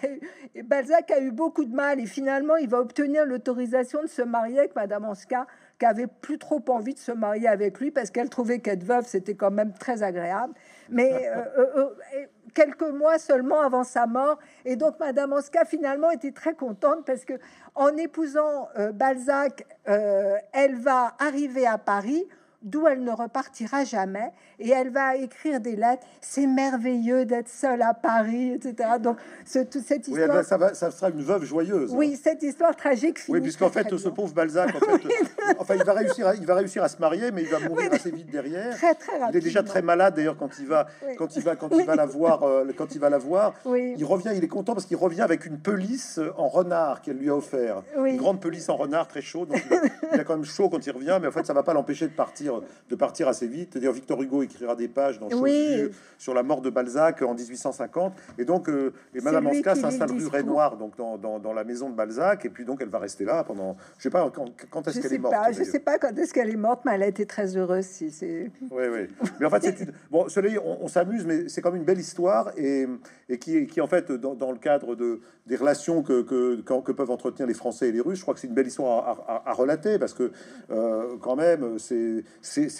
eu- 0.55 0.63
Balzac 0.63 1.11
a 1.11 1.19
eu 1.19 1.31
beaucoup 1.31 1.65
de 1.65 1.75
mal, 1.75 1.99
et 1.99 2.05
finalement, 2.05 2.55
il 2.55 2.69
va 2.69 2.79
obtenir 2.79 3.25
l'autorisation 3.25 4.01
de 4.01 4.07
se 4.07 4.21
marier 4.21 4.59
avec 4.59 4.75
Madame 4.75 5.05
Anska, 5.05 5.45
qui 5.77 5.85
avait 5.85 6.07
plus 6.07 6.37
trop 6.37 6.61
envie 6.67 6.93
de 6.93 6.99
se 6.99 7.13
marier 7.13 7.47
avec 7.47 7.79
lui 7.79 7.89
parce 7.89 8.11
qu'elle 8.11 8.29
trouvait 8.29 8.59
qu'être 8.59 8.83
veuve 8.83 9.05
c'était 9.07 9.35
quand 9.35 9.49
même 9.49 9.71
très 9.71 10.03
agréable. 10.03 10.53
Mais 10.89 11.29
euh, 11.29 11.43
euh, 11.77 12.25
quelques 12.53 12.89
mois 12.89 13.19
seulement 13.19 13.61
avant 13.61 13.83
sa 13.83 14.05
mort, 14.07 14.39
et 14.65 14.75
donc 14.75 14.99
Madame 14.99 15.33
Anska 15.33 15.65
finalement 15.65 16.11
était 16.11 16.31
très 16.31 16.53
contente 16.53 17.05
parce 17.05 17.25
que 17.25 17.33
en 17.75 17.95
épousant 17.97 18.69
euh, 18.77 18.91
Balzac, 18.91 19.65
euh, 19.87 20.35
elle 20.51 20.75
va 20.75 21.15
arriver 21.19 21.65
à 21.65 21.77
Paris 21.77 22.27
d'où 22.61 22.87
elle 22.87 23.03
ne 23.03 23.11
repartira 23.11 23.83
jamais 23.85 24.31
et 24.59 24.69
elle 24.69 24.89
va 24.89 25.15
écrire 25.15 25.59
des 25.61 25.75
lettres. 25.75 26.05
C'est 26.21 26.45
merveilleux 26.47 27.25
d'être 27.25 27.47
seule 27.47 27.81
à 27.81 27.93
Paris, 27.93 28.51
etc. 28.53 28.89
Donc 28.99 29.17
ce- 29.45 29.59
toute 29.59 29.83
cette 29.83 30.07
Oui, 30.07 30.19
histoire, 30.19 30.37
va- 30.37 30.43
ça, 30.43 30.57
va, 30.57 30.73
ça 30.73 30.91
sera 30.91 31.09
une 31.09 31.21
veuve 31.21 31.43
joyeuse. 31.45 31.91
hein. 31.93 31.97
oui, 31.97 32.19
cette 32.21 32.43
histoire 32.43 32.75
tragique. 32.75 33.19
Oui, 33.29 33.39
puisqu'en 33.41 33.69
fait, 33.69 33.87
ce 33.97 34.09
pauvre 34.09 34.33
Balzac, 34.33 34.75
en 34.75 34.79
fait, 34.79 35.01
enfin, 35.59 35.75
il 35.75 35.83
va 35.83 35.93
réussir, 35.93 36.27
à, 36.27 36.35
il 36.35 36.45
va 36.45 36.55
réussir 36.55 36.83
à 36.83 36.89
se 36.89 36.97
marier, 36.99 37.31
mais 37.31 37.43
il 37.43 37.47
va 37.49 37.59
mourir 37.59 37.89
assez 37.93 38.11
vite 38.11 38.29
derrière. 38.29 38.75
très 38.75 38.93
très 38.95 39.13
rapidement. 39.13 39.29
Il 39.31 39.37
est 39.37 39.41
déjà 39.41 39.63
très 39.63 39.81
malade 39.81 40.15
d'ailleurs 40.15 40.37
quand 40.37 40.59
il 40.59 40.67
va, 40.67 40.87
Oui. 41.07 41.15
quand 41.17 41.35
il 41.37 41.43
va, 41.43 41.55
quand 41.55 41.69
il 41.71 41.85
va 41.85 41.95
la 41.95 42.05
voir, 42.05 42.43
euh, 42.43 42.65
quand 42.77 42.93
il 42.93 42.99
va 42.99 43.09
la 43.09 43.17
voir. 43.17 43.53
Oui. 43.65 43.93
Il 43.97 44.05
revient, 44.05 44.31
il 44.35 44.43
est 44.43 44.47
content 44.49 44.73
parce 44.73 44.85
qu'il 44.85 44.97
revient 44.97 45.21
avec 45.21 45.45
une 45.45 45.59
pelisse 45.59 46.19
en 46.37 46.47
renard 46.49 47.01
qu'elle 47.01 47.17
lui 47.17 47.29
a 47.29 47.35
offert. 47.35 47.83
Oui. 47.97 48.11
Une 48.11 48.17
grande 48.17 48.41
pelisse 48.41 48.67
en 48.69 48.75
renard 48.75 49.07
très 49.07 49.21
chaud. 49.21 49.45
Donc 49.45 49.61
il, 49.69 49.73
a, 49.77 49.81
il 50.15 50.19
a 50.19 50.23
quand 50.23 50.35
même 50.35 50.45
chaud 50.45 50.69
quand 50.69 50.85
il 50.85 50.91
revient, 50.91 51.17
mais 51.21 51.27
en 51.27 51.31
fait, 51.31 51.45
ça 51.45 51.53
va 51.53 51.63
pas 51.63 51.73
l'empêcher 51.73 52.07
de 52.07 52.13
partir, 52.13 52.48
de 52.89 52.95
partir 52.95 53.27
assez 53.27 53.47
vite. 53.47 53.77
D'ailleurs, 53.77 53.93
Victor 53.93 54.21
Hugo 54.21 54.43
écrira 54.43 54.75
des 54.75 54.87
pages 54.87 55.19
dans 55.19 55.27
Oui. 55.39 55.89
sur 56.17 56.33
la 56.33 56.43
mort 56.43 56.61
de 56.61 56.69
Balzac 56.69 57.21
en 57.21 57.33
1850. 57.33 58.13
Et 58.37 58.45
donc, 58.45 58.69
euh, 58.69 58.91
et 59.13 59.21
Madame 59.21 59.47
Anska 59.47 59.75
s'installe 59.75 60.11
rue. 60.11 60.27
Renoir, 60.27 60.77
donc 60.77 60.95
dans, 60.97 61.17
dans, 61.17 61.39
dans 61.39 61.53
la 61.53 61.63
maison 61.63 61.89
de 61.89 61.95
Balzac, 61.95 62.45
et 62.45 62.49
puis 62.49 62.65
donc 62.65 62.79
elle 62.81 62.89
va 62.89 62.99
rester 62.99 63.25
là 63.25 63.43
pendant, 63.43 63.75
je 63.97 64.03
sais 64.03 64.09
pas 64.09 64.29
quand, 64.29 64.45
quand 64.69 64.87
est-ce 64.87 64.99
qu'elle 65.01 65.09
sais 65.09 65.15
est 65.15 65.19
morte. 65.19 65.33
pas, 65.33 65.51
je 65.51 65.63
sais 65.63 65.79
pas 65.79 65.97
quand 65.97 66.17
est-ce 66.17 66.33
qu'elle 66.33 66.49
est 66.49 66.55
morte, 66.55 66.81
mais 66.85 66.93
elle 66.93 67.03
a 67.03 67.07
été 67.07 67.25
très 67.25 67.55
heureuse. 67.57 67.85
Si 67.85 68.11
c'est 68.11 68.51
Oui, 68.71 68.83
oui. 68.91 69.07
Mais 69.39 69.45
en 69.45 69.49
fait, 69.49 69.61
c'est 69.61 69.79
une... 69.81 69.91
bon. 70.11 70.27
Cela, 70.29 70.49
on, 70.63 70.79
on 70.81 70.87
s'amuse, 70.87 71.25
mais 71.25 71.49
c'est 71.49 71.61
comme 71.61 71.75
une 71.75 71.83
belle 71.83 71.99
histoire 71.99 72.51
et, 72.57 72.85
et 73.27 73.37
qui, 73.39 73.65
qui 73.67 73.81
en 73.81 73.87
fait 73.87 74.11
dans, 74.11 74.35
dans 74.35 74.51
le 74.51 74.57
cadre 74.59 74.95
de 74.95 75.19
des 75.49 75.55
relations 75.55 76.03
que, 76.03 76.91
peuvent 76.91 77.09
entretenir 77.09 77.47
les 77.47 77.55
Français 77.55 77.89
et 77.89 77.91
les 77.91 78.01
Russes, 78.01 78.19
je 78.19 78.21
crois 78.21 78.35
que 78.35 78.39
c'est 78.39 78.47
une 78.47 78.53
belle 78.53 78.67
histoire 78.67 79.41
à, 79.45 79.53
relater 79.53 79.97
parce 79.97 80.13
que 80.13 80.31
euh, 80.69 81.17
quand 81.19 81.35
même, 81.35 81.79
c'est 81.79 82.23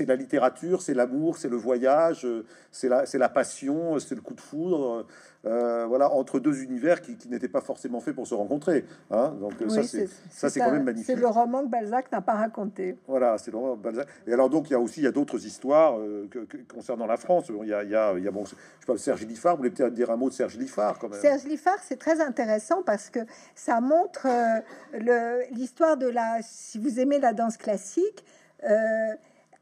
la 0.08 0.16
littérature, 0.16 0.84
c'est 0.84 0.94
l'amour, 0.94 1.38
c'est 1.38 1.50
le 1.50 1.58
voyage, 1.58 2.26
euh, 2.26 2.46
c'est 2.72 2.88
la 2.88 3.08
c'est 3.08 3.18
la 3.18 3.28
passion, 3.28 3.98
c'est 3.98 4.14
le 4.14 4.22
coup 4.22 4.36
de 4.36 4.42
foudre. 4.42 5.08
Euh, 5.46 5.86
voilà, 5.88 6.12
entre 6.12 6.40
deux 6.40 6.62
univers 6.64 7.02
qui, 7.02 7.16
qui 7.16 7.30
n'étaient 7.30 7.48
pas 7.48 7.62
forcément 7.62 8.02
faits 8.02 8.14
pour 8.14 8.28
se 8.28 8.34
rencontrer. 8.34 8.84
Hein 9.10 9.34
donc 9.40 9.54
euh, 9.62 9.70
ça, 9.70 9.84
c'est 9.84 10.08
ça, 10.30 10.50
c'est 10.50 10.60
quand 10.60 10.72
même 10.72 10.84
magnifique. 10.84 11.06
C'est 11.08 11.16
le 11.16 11.28
roman 11.28 11.64
que 11.64 11.70
Balzac 11.70 12.12
n'a 12.12 12.20
pas 12.22 12.34
raconté. 12.34 12.98
Voilà, 13.08 13.38
c'est 13.38 13.50
vraiment 13.52 13.78
Balzac. 13.78 14.08
Et 14.28 14.34
alors 14.34 14.50
donc 14.50 14.70
il 14.70 14.74
y 14.74 14.76
a 14.76 14.80
aussi 14.82 15.00
il 15.00 15.04
y 15.06 15.08
a 15.08 15.12
d'autres 15.12 15.46
histoires 15.46 15.98
euh, 15.98 16.28
que- 16.30 16.40
que- 16.40 16.58
concernant 16.74 17.06
la 17.06 17.16
France. 17.18 17.46
Il 17.50 17.68
y 17.70 17.74
a, 17.74 17.84
il 17.86 17.90
y 17.90 17.96
a, 17.96 18.14
il 18.18 18.24
y 18.24 18.28
a 18.28 18.32
bon, 18.32 18.44
je 18.46 18.86
parle 18.86 19.00
Serge 19.00 19.26
Liffard. 19.26 19.54
Vous 19.54 19.60
voulez 19.60 19.70
peut-être 19.72 19.94
dire 19.94 20.12
un 20.12 20.18
mot 20.18 20.28
de 20.30 20.34
Serge 20.34 20.58
Liffard 20.58 21.00
quand 21.00 21.08
même. 21.08 21.22
Serge 21.22 21.46
Liffard, 21.46 21.80
c'est 21.84 21.98
très 22.00 22.20
intéressant 22.20 22.84
parce 22.84 23.10
que 23.10 23.20
ça 23.56 23.80
montre 23.80 24.28
euh, 24.28 24.60
le- 25.00 25.56
l'histoire 25.56 25.96
de 25.96 26.08
la. 26.08 26.40
Si 26.42 26.80
vous 26.80 27.00
aimez 27.00 27.20
la 27.20 27.32
danse 27.32 27.56
classique, 27.56 28.26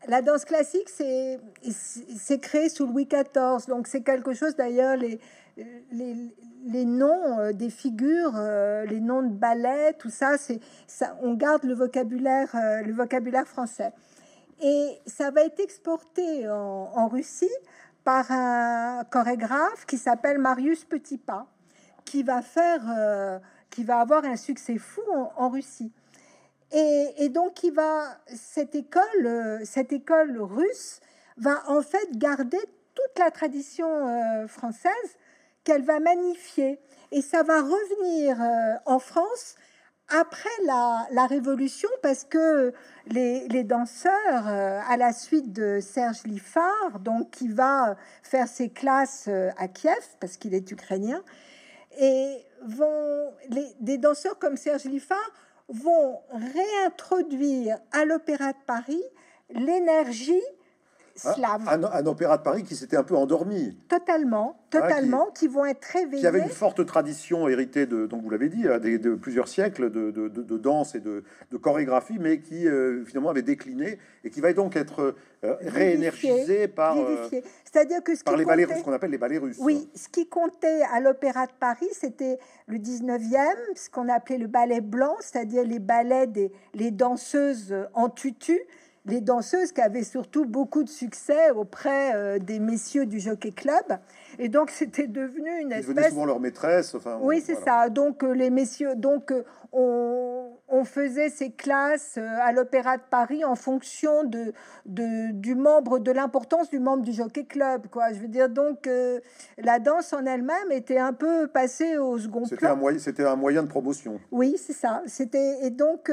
la 0.08 0.22
danse 0.22 0.46
classique, 0.46 0.90
c'est 0.90 1.40
c'est 1.72 2.40
créé 2.40 2.70
sous 2.70 2.86
Louis 2.88 3.06
XIV, 3.06 3.68
donc 3.68 3.88
c'est 3.88 4.02
quelque 4.02 4.34
chose 4.34 4.56
d'ailleurs 4.56 4.96
les 4.98 5.20
les, 5.92 6.86
noms 6.86 7.40
euh, 7.40 7.54
des 7.54 7.70
figures, 7.70 8.34
euh, 8.36 8.86
les 8.86 9.00
noms 9.00 9.24
de 9.24 9.34
ballets, 9.34 9.94
tout 9.94 10.10
ça, 10.10 10.38
c'est 10.38 10.60
ça. 10.88 11.18
On 11.22 11.34
garde 11.34 11.64
le 11.64 11.74
vocabulaire, 11.74 12.54
euh, 12.56 12.82
le 12.82 12.94
vocabulaire 12.94 13.48
français. 13.48 13.92
Et 14.62 15.00
ça 15.06 15.32
va 15.32 15.44
être 15.44 15.60
exporté 15.60 16.50
en, 16.50 17.08
Russie 17.08 17.50
par 18.04 18.32
un 18.32 19.04
chorégraphe 19.12 19.86
qui 19.86 19.98
s'appelle 19.98 20.40
Marius 20.40 20.84
Petitpas, 20.84 21.46
qui 22.06 22.24
va 22.24 22.42
faire, 22.42 22.82
qui 23.70 23.84
va 23.84 24.00
avoir 24.00 24.26
un 24.26 24.36
succès 24.36 24.80
fou 24.80 25.04
en, 25.36 25.50
Russie. 25.50 25.92
Et, 26.72 27.30
donc, 27.30 27.64
il 27.64 27.72
va 27.72 28.18
cette 28.26 28.74
école, 28.74 29.62
cette 29.64 29.94
école 29.94 30.42
russe 30.42 31.02
va 31.38 31.62
en 31.70 31.84
fait 31.84 32.18
garder 32.18 32.58
toute 32.96 33.20
la 33.20 33.30
tradition 33.30 34.48
française 34.48 35.18
qu'elle 35.68 35.84
va 35.84 36.00
magnifier. 36.00 36.80
Et 37.12 37.22
ça 37.22 37.44
va 37.44 37.62
revenir 37.62 38.42
euh, 38.42 38.76
en 38.86 39.00
France 39.00 39.56
après 40.08 40.50
la, 40.66 41.28
Révolution, 41.28 41.90
parce 42.02 42.24
que 42.24 42.74
les, 43.08 43.46
les 43.50 43.66
danseurs, 43.66 44.48
euh, 44.48 44.80
à 44.88 44.96
la 44.96 45.12
suite 45.12 45.52
de 45.52 45.80
Serge 45.82 46.24
Liffard, 46.24 47.02
donc 47.02 47.32
qui 47.32 47.50
va 47.50 47.98
faire 48.24 48.48
ses 48.48 48.70
classes 48.70 49.26
euh, 49.28 49.50
à 49.58 49.68
Kiev, 49.68 50.00
parce 50.22 50.38
qu'il 50.38 50.54
est 50.54 50.72
ukrainien, 50.72 51.22
et 52.00 52.38
vont 52.66 53.34
les, 53.50 53.68
des 53.82 53.98
danseurs 53.98 54.40
comme 54.40 54.56
Serge 54.56 54.86
Liffard 54.86 55.32
vont 55.68 56.22
réintroduire 56.32 57.78
à 57.92 58.06
l'Opéra 58.06 58.54
de 58.54 58.58
Paris 58.66 59.04
l'énergie 59.50 60.44
un, 61.26 62.06
opéra 62.06 62.38
de 62.38 62.44
Paris 62.44 62.64
qui 62.64 62.76
s'était 62.76 62.98
un 62.98 63.04
peu 63.04 63.16
endormi. 63.16 63.78
Totalement, 63.88 64.60
totalement, 64.70 65.28
qui, 65.34 65.48
vont 65.48 65.66
être 65.66 65.86
réveillés. 65.86 66.22
Qui 66.22 66.28
avait 66.28 66.40
une 66.40 66.50
forte 66.50 66.86
tradition 66.86 67.48
héritée 67.48 67.86
de, 67.86 68.06
donc 68.06 68.24
vous 68.24 68.30
l'avez 68.30 68.50
dit, 68.50 68.68
hein, 68.68 68.80
de, 68.80 69.16
plusieurs 69.16 69.48
siècles 69.48 69.90
de, 69.90 70.12
de, 70.12 70.58
danse 70.58 70.96
et 70.96 71.00
de, 71.00 71.24
chorégraphie, 71.62 72.18
mais 72.20 72.40
qui 72.40 72.68
euh, 72.68 73.04
finalement 73.06 73.30
avait 73.30 73.42
décliné 73.42 73.98
et 74.24 74.30
qui 74.30 74.42
va 74.42 74.54
donc 74.54 74.76
être 74.76 75.16
euh, 75.44 75.56
réénergisé 75.62 76.68
par, 76.68 76.98
euh, 76.98 77.28
C'est-à-dire 77.64 78.04
que 78.04 78.16
ce 78.16 78.24
par 78.24 78.38
les 78.38 78.46
ballets 78.46 78.68
ce 78.78 78.84
qu'on 78.84 78.94
appelle 78.94 79.12
les 79.12 79.18
ballets 79.18 79.38
russes. 79.38 79.58
Oui, 79.60 79.90
ce 79.96 80.10
qui 80.10 80.28
comptait 80.28 80.82
à 80.94 81.00
l'Opéra 81.00 81.48
de 81.48 81.52
Paris, 81.60 81.90
c'était 81.94 82.38
le 82.68 82.78
19e, 82.78 83.56
ce 83.76 83.90
qu'on 83.90 84.10
appelait 84.10 84.38
le 84.38 84.48
ballet 84.48 84.82
blanc, 84.82 85.16
c'est-à-dire 85.20 85.64
les 85.64 85.80
ballets 85.80 86.28
des 86.28 86.52
les 86.74 86.92
danseuses 86.92 87.76
en 87.94 88.10
tutu 88.10 88.60
les 89.08 89.22
danseuses 89.22 89.72
qui 89.72 89.82
avaient 89.82 90.04
surtout 90.04 90.46
beaucoup 90.46 90.84
de 90.84 90.90
succès 90.90 91.52
auprès 91.52 92.14
euh, 92.16 92.40
des 92.40 92.60
messieurs 92.60 93.06
du 93.06 93.20
Jockey 93.20 93.52
Club. 93.52 94.00
Et 94.38 94.50
donc, 94.50 94.70
c'était 94.70 95.08
devenu 95.08 95.50
une 95.62 95.72
Ils 95.72 95.78
espèce... 95.78 96.10
souvent 96.10 96.26
leur 96.26 96.40
maîtresse. 96.40 96.94
Enfin, 96.94 97.18
oui, 97.22 97.42
c'est 97.44 97.56
ça. 97.56 97.90
Donc, 97.90 98.24
euh, 98.24 98.34
les 98.34 98.50
messieurs... 98.50 98.96
Donc, 98.96 99.32
euh, 99.32 99.44
on, 99.72 100.52
on, 100.68 100.84
faisait 100.84 101.30
ces 101.30 101.52
classes 101.52 102.18
à 102.18 102.52
l'Opéra 102.52 102.98
de 102.98 103.04
Paris 103.10 103.44
en 103.44 103.56
fonction 103.56 104.24
de, 104.24 104.54
de 104.86 105.32
du 105.34 105.56
membre, 105.56 106.00
de 106.00 106.12
l'importance 106.12 106.70
du 106.70 106.80
membre 106.80 107.04
du 107.04 107.12
Jockey 107.12 107.44
Club, 107.44 107.88
quoi. 107.88 108.14
Je 108.14 108.20
veux 108.20 108.30
dire, 108.30 108.48
donc, 108.48 108.90
la 109.58 109.80
danse 109.80 110.14
en 110.14 110.26
elle-même 110.26 110.72
était 110.72 111.00
un 111.00 111.12
peu 111.12 111.48
passée 111.48 111.98
au 111.98 112.18
second 112.18 112.40
plan. 112.40 112.48
C'était 112.48 112.68
un, 112.68 112.76
moyen, 112.76 113.00
c'était 113.00 113.26
un 113.26 113.36
moyen 113.36 113.64
de 113.64 113.68
promotion. 113.68 114.20
Oui, 114.32 114.56
c'est 114.58 114.74
ça. 114.74 115.04
C'était... 115.06 115.66
Et 115.66 115.70
donc, 115.70 116.12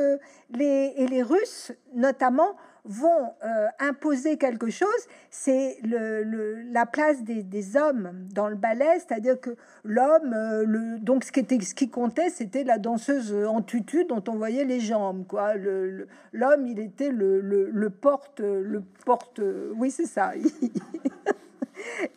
les, 0.51 0.93
et 0.97 1.07
les 1.07 1.23
Russes, 1.23 1.73
notamment 1.95 2.57
vont 2.85 3.33
euh, 3.45 3.67
imposer 3.79 4.37
quelque 4.37 4.69
chose, 4.69 4.89
c'est 5.31 5.79
le, 5.83 6.63
la 6.71 6.85
place 6.85 7.23
des, 7.23 7.77
hommes 7.77 8.13
dans 8.35 8.49
le 8.49 8.57
ballet, 8.57 8.99
c'est-à-dire 8.99 9.41
que 9.41 9.57
l'homme, 9.85 10.35
euh, 10.35 10.99
donc 10.99 11.25
ce 11.25 11.33
qui, 11.33 11.41
était, 11.41 11.61
ce 11.61 11.75
qui 11.75 11.89
comptait, 11.89 12.29
c'était 12.29 12.63
la 12.63 12.79
danseuse 12.79 13.35
en 13.35 13.63
tutu 13.63 14.05
dont 14.05 14.23
on 14.29 14.37
voyait 14.37 14.65
les 14.65 14.81
jambes, 14.81 15.27
quoi. 15.27 15.55
L'homme, 15.55 16.67
il 16.67 16.79
était 16.79 17.11
le, 17.11 17.89
porte, 17.89 18.41
le 18.41 18.83
porte, 19.05 19.41
oui 19.77 19.91
c'est 19.91 20.07
ça. 20.07 20.33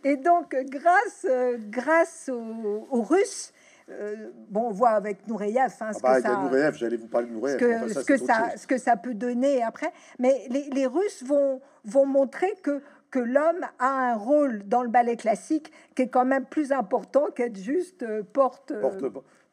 Et 0.03 0.17
donc, 0.17 0.55
grâce, 0.69 1.25
grâce 1.69 2.29
aux 2.29 3.01
Russes, 3.01 3.53
euh, 3.89 4.31
bon, 4.49 4.67
on 4.67 4.71
voit 4.71 4.89
avec 4.89 5.25
Nureyev, 5.27 5.73
hein, 5.79 5.93
ce, 5.93 5.99
ah 6.03 6.17
que 6.17 6.21
bah, 6.21 6.21
ça, 6.21 6.71
j'allais 6.73 6.97
vous 6.97 7.07
parler 7.07 7.27
de 7.29 7.47
ce 7.47 7.55
que, 7.55 7.87
ce, 7.87 7.99
que 8.05 8.17
ça, 8.17 8.57
ce 8.57 8.67
que 8.67 8.77
ça 8.77 8.97
peut 8.97 9.13
donner 9.13 9.63
après. 9.63 9.93
Mais 10.19 10.45
les, 10.49 10.69
les 10.71 10.85
Russes 10.85 11.23
vont, 11.23 11.61
vont 11.85 12.05
montrer 12.05 12.53
que 12.63 12.81
que 13.11 13.19
l'homme 13.19 13.65
a 13.79 14.11
un 14.11 14.15
rôle 14.15 14.67
dans 14.67 14.83
le 14.83 14.89
ballet 14.89 15.15
classique 15.15 15.71
qui 15.95 16.03
est 16.03 16.07
quand 16.09 16.25
même 16.25 16.45
plus 16.45 16.71
important 16.71 17.27
qu'être 17.33 17.57
juste 17.57 18.03
euh, 18.03 18.21
porte, 18.21 18.71
euh, 18.71 18.81
porte 18.81 19.01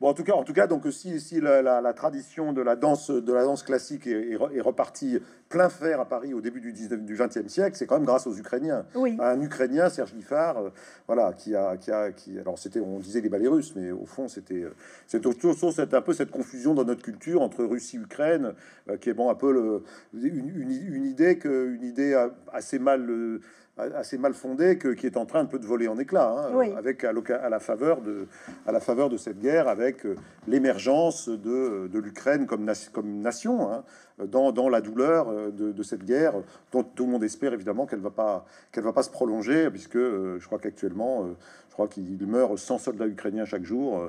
Bon, 0.04 0.10
en 0.10 0.14
tout 0.14 0.22
cas, 0.22 0.34
en 0.34 0.44
tout 0.44 0.52
cas, 0.52 0.66
donc 0.66 0.86
si, 0.92 1.18
si 1.18 1.40
la, 1.40 1.62
la, 1.62 1.92
tradition 1.94 2.52
de 2.52 2.60
la 2.60 2.76
danse 2.76 3.10
de 3.10 3.32
la 3.32 3.42
danse 3.44 3.62
classique 3.62 4.06
est, 4.06 4.32
est, 4.32 4.60
repartie 4.60 5.18
plein 5.48 5.70
fer 5.70 5.98
à 5.98 6.04
Paris 6.04 6.34
au 6.34 6.42
début 6.42 6.60
du 6.60 6.74
19, 6.74 7.00
du 7.06 7.16
20e 7.16 7.48
siècle, 7.48 7.74
c'est 7.74 7.86
quand 7.86 7.94
même 7.94 8.04
grâce 8.04 8.26
aux 8.26 8.36
Ukrainiens. 8.36 8.84
Oui. 8.94 9.16
Un 9.18 9.40
Ukrainien, 9.40 9.88
Serge 9.88 10.12
Liffard, 10.12 10.58
euh, 10.58 10.68
voilà, 11.06 11.32
qui 11.32 11.56
a, 11.56 11.78
qui 11.78 11.90
a, 11.90 12.12
qui, 12.12 12.38
alors 12.38 12.58
c'était, 12.58 12.80
on 12.80 12.98
disait 12.98 13.22
les 13.22 13.30
ballets 13.30 13.48
russes, 13.48 13.72
mais 13.76 13.92
au 13.92 14.04
fond, 14.04 14.28
c'était, 14.28 14.64
euh, 14.64 14.74
c'est 15.06 15.24
autour, 15.24 15.54
c'est 15.72 15.94
un 15.94 16.02
peu 16.02 16.12
cette 16.12 16.30
confusion 16.30 16.74
dans 16.74 16.84
notre 16.84 17.02
culture 17.02 17.40
entre 17.40 17.64
Russie, 17.64 17.96
Ukraine, 17.96 18.52
euh, 18.90 18.98
qui 18.98 19.08
est 19.08 19.14
bon 19.14 19.30
un 19.30 19.34
peu 19.34 19.54
le, 19.54 19.84
une, 20.12 20.50
une, 20.50 20.70
une 20.70 21.06
idée 21.06 21.38
que, 21.38 21.74
une 21.74 21.82
idée 21.82 22.14
assez 22.52 22.78
mal 22.78 23.40
assez 23.76 24.18
mal 24.18 24.34
fondé 24.34 24.78
que, 24.78 24.88
qui 24.88 25.06
est 25.06 25.16
en 25.16 25.26
train 25.26 25.40
un 25.40 25.46
peu 25.46 25.58
de 25.58 25.66
voler 25.66 25.88
en 25.88 25.98
éclats, 25.98 26.48
hein, 26.48 26.70
avec 26.76 27.02
à, 27.02 27.10
à, 27.10 27.48
la 27.48 27.58
faveur 27.58 28.00
de, 28.02 28.28
à 28.66 28.72
la 28.72 28.78
faveur 28.78 29.08
de 29.08 29.16
cette 29.16 29.40
guerre, 29.40 29.66
avec 29.66 30.06
euh, 30.06 30.14
l'émergence 30.46 31.28
de, 31.28 31.88
de 31.88 31.98
l'Ukraine 31.98 32.46
comme, 32.46 32.70
comme 32.92 33.20
nation, 33.20 33.72
hein, 33.72 33.82
dans, 34.24 34.52
dans, 34.52 34.68
la 34.68 34.80
douleur 34.80 35.28
euh, 35.28 35.50
de, 35.50 35.72
de, 35.72 35.82
cette 35.82 36.04
guerre, 36.04 36.34
dont 36.70 36.84
tout 36.84 37.04
le 37.06 37.10
monde 37.10 37.24
espère 37.24 37.52
évidemment 37.52 37.86
qu'elle 37.86 37.98
va 38.00 38.10
pas 38.10 38.46
qu'elle 38.70 38.84
va 38.84 38.92
pas 38.92 39.02
se 39.02 39.10
prolonger, 39.10 39.68
puisque 39.70 39.96
euh, 39.96 40.38
je 40.38 40.46
crois 40.46 40.60
qu'actuellement 40.60 41.34
je 41.74 41.76
crois 41.76 41.88
qu'il 41.88 42.24
meurt 42.28 42.56
100 42.56 42.78
soldats 42.78 43.08
ukrainiens 43.08 43.44
chaque 43.44 43.64
jour. 43.64 43.98
Euh, 43.98 44.08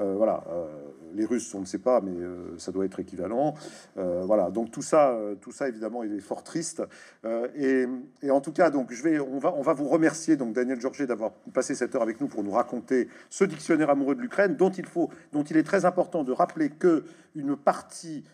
euh, 0.00 0.14
voilà, 0.18 0.44
euh, 0.50 0.66
les 1.14 1.24
Russes, 1.24 1.54
on 1.54 1.60
ne 1.60 1.64
sait 1.64 1.78
pas, 1.78 2.02
mais 2.02 2.12
ça 2.58 2.72
doit 2.72 2.84
être 2.84 3.00
équivalent. 3.00 3.54
voilà, 3.96 4.50
donc 4.50 4.70
tout 4.70 4.82
ça, 4.82 5.18
tout 5.40 5.50
ça 5.50 5.66
évidemment 5.66 6.02
est 6.02 6.20
fort 6.20 6.42
triste. 6.42 6.82
Et, 7.54 7.86
et, 8.20 8.30
en 8.30 8.42
tout 8.42 8.52
cas, 8.52 8.68
donc 8.68 8.92
je 8.92 9.02
vais, 9.02 9.18
on 9.18 9.38
va, 9.38 9.54
on 9.56 9.62
va 9.62 9.72
vous 9.72 9.88
remercier 9.88 10.36
donc 10.36 10.52
Daniel 10.52 10.78
Georget 10.78 11.06
d'avoir 11.06 11.32
passé 11.54 11.74
cette 11.74 11.94
heure 11.94 12.02
avec 12.02 12.20
nous 12.20 12.28
pour 12.28 12.44
nous 12.44 12.50
raconter 12.50 13.08
ce 13.30 13.44
dictionnaire 13.44 13.88
amoureux 13.88 14.14
de 14.14 14.20
l'Ukraine, 14.20 14.56
dont 14.56 14.70
il 14.70 14.84
faut, 14.84 15.08
dont 15.32 15.42
il 15.42 15.56
est 15.56 15.62
très 15.62 15.86
important 15.86 16.22
de 16.22 16.32
rappeler 16.32 16.68
que 16.68 17.04
une 17.36 17.56
partie 17.56 18.24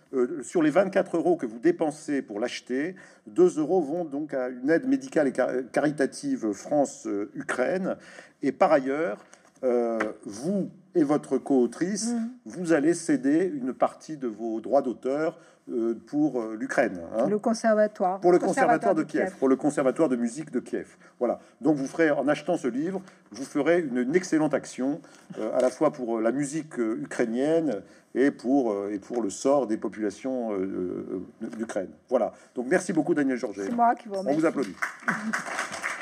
sur 0.42 0.62
les 0.62 0.70
24 0.70 1.16
euros 1.16 1.36
que 1.36 1.46
vous 1.46 1.58
dépensez 1.58 2.22
pour 2.22 2.40
l'acheter, 2.40 2.94
2 3.26 3.58
euros 3.58 3.80
vont 3.80 4.04
donc 4.04 4.34
à 4.34 4.48
une 4.48 4.70
aide 4.70 4.86
médicale 4.86 5.28
et 5.28 5.32
caritative 5.72 6.52
France-Ukraine. 6.52 7.96
Et 8.42 8.52
par 8.52 8.72
ailleurs, 8.72 9.18
euh, 9.64 9.98
vous 10.24 10.70
et 10.94 11.04
votre 11.04 11.38
co-autrice, 11.38 12.12
mm. 12.12 12.30
vous 12.46 12.72
allez 12.72 12.94
céder 12.94 13.44
une 13.44 13.72
partie 13.72 14.16
de 14.16 14.26
vos 14.26 14.60
droits 14.60 14.82
d'auteur 14.82 15.38
euh, 15.38 15.51
pour 16.06 16.40
euh, 16.40 16.56
l'Ukraine. 16.58 17.00
Hein. 17.16 17.28
le 17.28 17.38
conservatoire. 17.38 18.20
Pour 18.20 18.32
le 18.32 18.38
conservatoire, 18.38 18.94
de, 18.94 19.02
Kiev, 19.04 19.32
Pour 19.38 19.48
le 19.48 19.56
conservatoire 19.56 20.08
de 20.08 20.16
musique 20.16 20.50
de 20.50 20.60
Kiev. 20.60 20.96
Voilà. 21.18 21.38
Donc 21.60 21.76
vous 21.76 21.86
ferez, 21.86 22.10
en 22.10 22.26
achetant 22.28 22.56
ce 22.56 22.68
livre, 22.68 23.00
vous 23.30 23.44
ferez 23.44 23.80
une, 23.80 24.14
excellente 24.14 24.54
action, 24.54 25.00
à 25.54 25.60
la 25.60 25.70
fois 25.70 25.92
pour 25.92 26.20
la 26.20 26.32
musique 26.32 26.76
ukrainienne 26.78 27.82
et 28.14 28.30
pour, 28.30 28.74
et 28.90 28.98
pour 28.98 29.22
le 29.22 29.30
sort 29.30 29.66
des 29.66 29.76
populations 29.76 30.50
d'Ukraine. 31.40 31.90
Voilà. 32.10 32.32
Donc 32.54 32.66
merci 32.68 32.92
beaucoup 32.92 33.14
Daniel 33.14 33.38
Georget. 33.38 33.64
C'est 33.66 33.74
moi 33.74 33.94
qui 33.94 34.08
vous 34.08 34.16
remercie. 34.16 34.36
On 34.36 34.40
vous 34.40 34.46
applaudit. 34.46 34.74